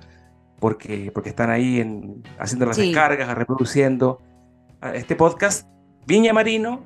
porque, 0.60 1.12
porque 1.14 1.30
están 1.30 1.50
ahí 1.50 1.80
en, 1.80 2.24
haciendo 2.40 2.66
las 2.66 2.78
descargas, 2.78 3.36
reproduciendo 3.36 4.22
este 4.94 5.16
podcast. 5.16 5.68
Viña 6.08 6.34
Marino, 6.34 6.84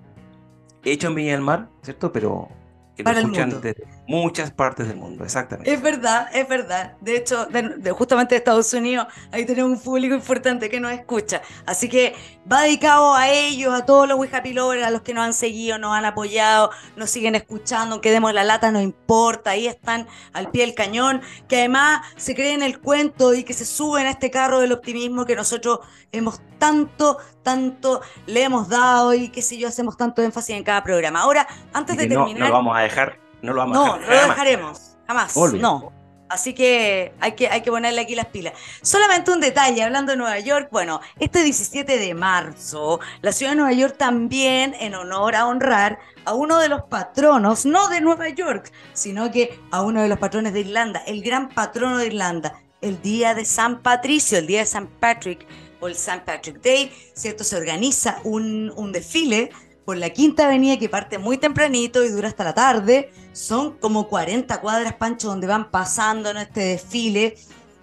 hecho 0.83 1.07
en 1.07 1.15
Viña 1.15 1.31
del 1.33 1.41
Mar, 1.41 1.69
¿cierto? 1.81 2.11
Pero 2.11 2.49
que 2.95 3.03
Para 3.03 3.19
escuchan 3.19 3.61
de 3.61 3.75
muchas 4.07 4.51
partes 4.51 4.87
del 4.87 4.97
mundo, 4.97 5.23
exactamente. 5.23 5.71
Es 5.71 5.81
verdad, 5.81 6.29
es 6.33 6.47
verdad. 6.47 6.93
De 7.01 7.17
hecho, 7.17 7.45
de, 7.45 7.91
justamente 7.91 8.35
de 8.35 8.39
Estados 8.39 8.73
Unidos, 8.73 9.07
ahí 9.31 9.45
tenemos 9.45 9.71
un 9.71 9.83
público 9.83 10.15
importante 10.15 10.69
que 10.69 10.79
nos 10.79 10.93
escucha. 10.93 11.41
Así 11.65 11.89
que 11.89 12.13
va 12.49 12.61
dedicado 12.61 13.13
a 13.13 13.29
ellos, 13.29 13.73
a 13.73 13.85
todos 13.85 14.07
los 14.07 14.17
We 14.17 14.29
Happy 14.31 14.55
a 14.57 14.89
los 14.89 15.01
que 15.01 15.13
nos 15.13 15.25
han 15.25 15.33
seguido, 15.33 15.77
nos 15.77 15.93
han 15.93 16.05
apoyado, 16.05 16.71
nos 16.95 17.09
siguen 17.09 17.35
escuchando, 17.35 17.99
que 17.99 18.11
demos 18.11 18.33
la 18.33 18.43
lata, 18.43 18.71
no 18.71 18.79
importa, 18.79 19.51
ahí 19.51 19.67
están 19.67 20.07
al 20.31 20.49
pie 20.51 20.65
del 20.65 20.75
cañón, 20.75 21.21
que 21.47 21.57
además 21.57 22.05
se 22.15 22.33
creen 22.33 22.63
el 22.63 22.79
cuento 22.79 23.33
y 23.33 23.43
que 23.43 23.53
se 23.53 23.65
suben 23.65 24.05
a 24.05 24.11
este 24.11 24.31
carro 24.31 24.59
del 24.59 24.71
optimismo 24.71 25.25
que 25.25 25.35
nosotros 25.35 25.79
hemos 26.11 26.41
tanto, 26.57 27.17
tanto 27.45 28.01
le 28.25 28.43
hemos 28.43 28.67
dado 28.67 29.13
y 29.13 29.29
que 29.29 29.41
si 29.41 29.57
yo, 29.57 29.69
hacemos 29.69 29.95
tanto 29.95 30.21
énfasis 30.21 30.57
en 30.57 30.63
cada 30.63 30.83
programa. 30.83 31.21
Ahora, 31.21 31.47
antes 31.71 31.95
de 31.95 32.07
terminar... 32.07 32.39
No 32.39 32.47
lo 32.47 32.53
vamos 32.53 32.75
a 32.75 32.81
dejar, 32.81 33.19
no 33.41 33.53
lo 33.53 33.59
vamos 33.59 33.77
a 33.77 33.97
dejar. 33.99 33.99
No, 34.01 34.13
lo 34.13 34.27
dejaremos, 34.29 34.97
jamás, 35.07 35.37
no. 35.53 35.93
Así 36.27 36.55
que 36.55 37.13
hay, 37.19 37.33
que 37.33 37.47
hay 37.47 37.61
que 37.61 37.69
ponerle 37.69 38.01
aquí 38.01 38.15
las 38.15 38.25
pilas. 38.25 38.53
Solamente 38.81 39.31
un 39.31 39.39
detalle, 39.39 39.83
hablando 39.83 40.11
de 40.11 40.17
Nueva 40.17 40.39
York, 40.39 40.69
bueno, 40.71 40.99
este 41.19 41.43
17 41.43 41.99
de 41.99 42.13
marzo, 42.15 42.99
la 43.21 43.31
ciudad 43.31 43.51
de 43.51 43.57
Nueva 43.57 43.73
York 43.73 43.95
también, 43.95 44.75
en 44.79 44.95
honor 44.95 45.35
a 45.35 45.45
honrar 45.45 45.99
a 46.25 46.33
uno 46.33 46.57
de 46.57 46.67
los 46.67 46.81
patronos, 46.83 47.67
no 47.67 47.87
de 47.89 48.01
Nueva 48.01 48.29
York, 48.29 48.71
sino 48.93 49.31
que 49.31 49.59
a 49.69 49.83
uno 49.83 50.01
de 50.01 50.07
los 50.07 50.17
patrones 50.17 50.53
de 50.53 50.61
Irlanda, 50.61 51.03
el 51.05 51.21
gran 51.21 51.49
patrono 51.49 51.99
de 51.99 52.07
Irlanda, 52.07 52.59
el 52.81 53.01
día 53.03 53.35
de 53.35 53.45
San 53.45 53.83
Patricio, 53.83 54.39
el 54.39 54.47
día 54.47 54.61
de 54.61 54.65
San 54.65 54.87
Patrick, 54.87 55.45
el 55.87 55.93
St. 55.93 56.23
Patrick 56.25 56.61
Day, 56.61 56.91
¿cierto? 57.13 57.43
Se 57.43 57.55
organiza 57.55 58.19
un, 58.23 58.71
un 58.75 58.91
desfile 58.91 59.51
por 59.85 59.97
la 59.97 60.09
Quinta 60.09 60.45
Avenida 60.45 60.77
que 60.77 60.89
parte 60.89 61.19
muy 61.19 61.37
tempranito 61.37 62.03
y 62.03 62.09
dura 62.09 62.27
hasta 62.27 62.43
la 62.43 62.53
tarde. 62.53 63.11
Son 63.33 63.77
como 63.77 64.07
40 64.07 64.59
cuadras, 64.59 64.93
Pancho, 64.93 65.27
donde 65.27 65.47
van 65.47 65.69
pasando 65.69 66.31
en 66.31 66.37
este 66.37 66.61
desfile. 66.61 67.35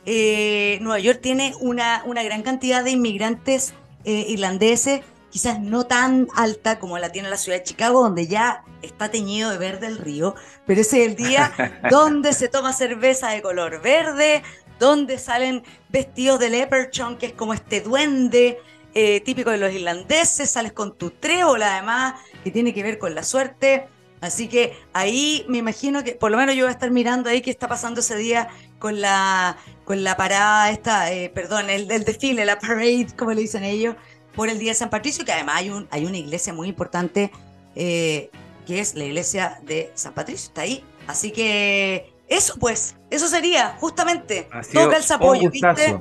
Eh, 0.04 0.78
Nueva 0.80 0.98
York 0.98 1.20
tiene 1.22 1.54
una, 1.60 2.02
una, 2.04 2.24
gran 2.24 2.42
cantidad 2.42 2.82
de 2.82 2.90
inmigrantes 2.90 3.72
eh, 4.04 4.26
irlandeses, 4.28 5.02
quizás 5.30 5.60
no 5.60 5.86
tan 5.86 6.26
alta 6.34 6.80
como 6.80 6.98
la 6.98 7.12
tiene 7.12 7.30
la 7.30 7.36
ciudad 7.36 7.58
de 7.58 7.64
Chicago, 7.64 8.02
donde 8.02 8.26
ya 8.26 8.64
está 8.82 9.12
teñido 9.12 9.50
de 9.50 9.58
verde 9.58 9.86
el 9.86 9.98
río, 9.98 10.34
pero 10.66 10.80
ese 10.80 11.02
es 11.02 11.08
el 11.08 11.14
día 11.14 11.52
donde 11.90 12.32
se 12.32 12.48
toma 12.48 12.72
cerveza 12.72 13.30
de 13.30 13.42
color 13.42 13.80
verde, 13.80 14.42
donde 14.82 15.16
salen 15.16 15.62
vestidos 15.90 16.40
de 16.40 16.50
leprechaun, 16.50 17.16
que 17.16 17.26
es 17.26 17.32
como 17.32 17.54
este 17.54 17.80
duende 17.80 18.58
eh, 18.94 19.20
típico 19.20 19.50
de 19.50 19.58
los 19.58 19.72
irlandeses, 19.72 20.50
sales 20.50 20.72
con 20.72 20.98
tu 20.98 21.10
trébola 21.10 21.74
además, 21.76 22.14
que 22.42 22.50
tiene 22.50 22.74
que 22.74 22.82
ver 22.82 22.98
con 22.98 23.14
la 23.14 23.22
suerte. 23.22 23.86
Así 24.20 24.48
que 24.48 24.76
ahí 24.92 25.46
me 25.48 25.58
imagino 25.58 26.02
que, 26.02 26.16
por 26.16 26.32
lo 26.32 26.36
menos 26.36 26.56
yo 26.56 26.64
voy 26.64 26.70
a 26.70 26.72
estar 26.72 26.90
mirando 26.90 27.30
ahí 27.30 27.42
qué 27.42 27.50
está 27.52 27.68
pasando 27.68 28.00
ese 28.00 28.16
día 28.16 28.48
con 28.80 29.00
la, 29.00 29.56
con 29.84 30.02
la 30.02 30.16
parada 30.16 30.70
esta, 30.72 31.12
eh, 31.12 31.30
perdón, 31.30 31.70
el, 31.70 31.88
el, 31.88 32.02
desfile, 32.02 32.44
la 32.44 32.58
parade, 32.58 33.06
como 33.16 33.32
le 33.32 33.42
dicen 33.42 33.62
ellos, 33.62 33.94
por 34.34 34.48
el 34.48 34.58
Día 34.58 34.72
de 34.72 34.74
San 34.74 34.90
Patricio, 34.90 35.24
que 35.24 35.30
además 35.30 35.58
hay, 35.58 35.70
un, 35.70 35.86
hay 35.92 36.06
una 36.06 36.18
iglesia 36.18 36.52
muy 36.52 36.68
importante, 36.68 37.30
eh, 37.76 38.30
que 38.66 38.80
es 38.80 38.96
la 38.96 39.04
iglesia 39.04 39.60
de 39.62 39.92
San 39.94 40.12
Patricio, 40.12 40.48
está 40.48 40.62
ahí. 40.62 40.84
Así 41.06 41.30
que 41.30 42.11
eso 42.36 42.54
pues, 42.58 42.96
eso 43.10 43.28
sería, 43.28 43.76
justamente, 43.80 44.48
todo 44.72 44.90
calza 44.90 45.14
apoyo, 45.16 45.50
¿viste? 45.50 45.98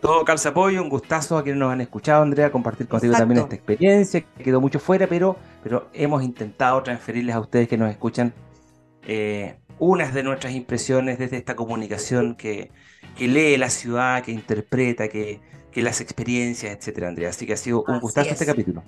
Todo 0.00 0.24
calza 0.24 0.50
apoyo, 0.50 0.80
un 0.80 0.88
gustazo 0.88 1.36
a 1.36 1.42
quienes 1.42 1.58
nos 1.58 1.72
han 1.72 1.80
escuchado, 1.80 2.22
Andrea, 2.22 2.52
compartir 2.52 2.86
contigo 2.86 3.12
también 3.14 3.40
esta 3.40 3.56
experiencia, 3.56 4.20
que 4.20 4.44
quedó 4.44 4.60
mucho 4.60 4.78
fuera, 4.78 5.06
pero, 5.06 5.36
pero 5.62 5.88
hemos 5.92 6.22
intentado 6.22 6.82
transferirles 6.82 7.34
a 7.34 7.40
ustedes 7.40 7.68
que 7.68 7.76
nos 7.76 7.90
escuchan 7.90 8.32
eh, 9.06 9.56
unas 9.78 10.14
de 10.14 10.22
nuestras 10.22 10.52
impresiones 10.52 11.18
desde 11.18 11.36
esta 11.36 11.56
comunicación 11.56 12.36
que, 12.36 12.70
que 13.16 13.26
lee 13.26 13.56
la 13.56 13.70
ciudad, 13.70 14.22
que 14.22 14.32
interpreta, 14.32 15.08
que, 15.08 15.40
que 15.72 15.82
las 15.82 16.00
experiencias, 16.00 16.76
etcétera, 16.76 17.08
Andrea. 17.08 17.30
Así 17.30 17.46
que 17.46 17.54
ha 17.54 17.56
sido 17.56 17.84
un 17.86 18.00
gustazo 18.00 18.30
este 18.30 18.46
capítulo. 18.46 18.82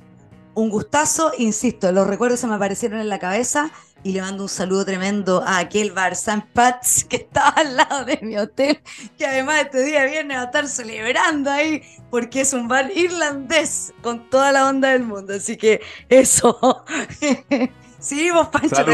Un 0.55 0.68
gustazo, 0.68 1.32
insisto, 1.38 1.92
los 1.92 2.07
recuerdos 2.07 2.40
se 2.40 2.46
me 2.46 2.55
aparecieron 2.55 3.01
en 3.01 3.09
la 3.09 3.18
cabeza 3.18 3.70
y 4.03 4.12
le 4.12 4.20
mando 4.20 4.44
un 4.44 4.48
saludo 4.48 4.84
tremendo 4.84 5.42
a 5.46 5.59
aquel 5.59 5.92
bar 5.92 6.16
San 6.16 6.42
Pats 6.42 7.05
que 7.05 7.16
estaba 7.16 7.51
al 7.51 7.76
lado 7.76 8.05
de 8.05 8.18
mi 8.22 8.36
hotel, 8.36 8.80
que 9.18 9.26
además 9.26 9.62
este 9.62 9.84
día 9.84 10.05
viene 10.07 10.34
a 10.34 10.44
estar 10.44 10.66
celebrando 10.66 11.51
ahí, 11.51 11.82
porque 12.11 12.40
es 12.40 12.53
un 12.53 12.66
bar 12.66 12.90
irlandés 12.94 13.92
con 14.03 14.28
toda 14.30 14.53
la 14.53 14.68
onda 14.68 14.90
del 14.90 15.03
mundo. 15.03 15.34
Así 15.34 15.57
que 15.57 15.80
eso. 16.09 16.84
sí, 17.98 18.30
vos, 18.30 18.48
Pancho, 18.48 18.84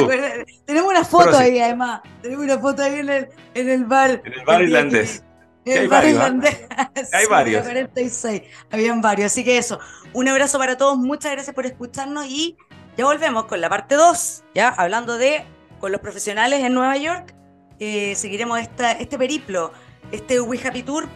tenemos 0.65 0.91
una 0.91 1.05
foto 1.05 1.37
ahí 1.37 1.59
además. 1.59 2.03
Tenemos 2.21 2.45
una 2.45 2.59
foto 2.59 2.83
ahí 2.83 3.01
en 3.01 3.09
el, 3.09 3.29
en 3.55 3.71
el 3.71 3.85
bar. 3.85 4.23
En 4.25 4.33
el 4.33 4.45
bar 4.45 4.63
irlandés. 4.63 5.23
Hay 5.67 5.87
varios. 5.87 6.19
¿ah? 6.21 6.91
hay 7.13 7.27
varios. 7.27 7.63
46. 7.63 8.43
Habían 8.71 9.01
varios. 9.01 9.33
Así 9.33 9.45
que 9.45 9.59
eso. 9.59 9.79
Un 10.13 10.29
abrazo 10.29 10.59
para 10.59 10.77
todos. 10.77 10.97
Muchas 10.99 11.33
gracias 11.33 11.55
por 11.55 11.67
escucharnos 11.67 12.27
y 12.27 12.57
ya 12.97 13.05
volvemos 13.05 13.47
con 13.47 13.61
la 13.61 13.69
parte 13.69 13.95
2. 13.95 14.45
Ya 14.55 14.69
hablando 14.69 15.19
de 15.19 15.45
con 15.81 15.93
los 15.93 16.01
profesionales 16.01 16.61
en 16.61 16.75
Nueva 16.75 16.97
York. 16.97 17.35
Eh, 17.79 18.15
seguiremos 18.15 18.59
esta, 18.59 18.93
este 18.93 19.19
periplo, 19.19 19.73
este 20.11 20.41
We 20.41 20.59
Happy 20.65 20.83
Tour, 20.83 21.07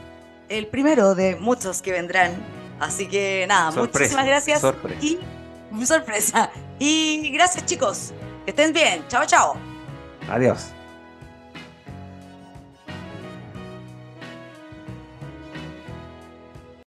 el 0.49 0.67
primero 0.67 1.15
de 1.15 1.37
muchos 1.37 1.81
que 1.81 1.93
vendrán. 1.93 2.33
Así 2.79 3.07
que 3.07 3.47
nada, 3.49 3.71
muchísimas 3.71 4.27
gracias. 4.27 4.61
Sorpresa. 4.61 5.05
Y 5.05 5.19
sorpresa. 5.87 6.51
Y 6.79 7.31
gracias 7.33 7.65
chicos. 7.67 8.13
Que 8.45 8.51
estén 8.51 8.73
bien. 8.73 9.05
Chao, 9.09 9.25
chao. 9.27 9.57
Adiós. 10.29 10.73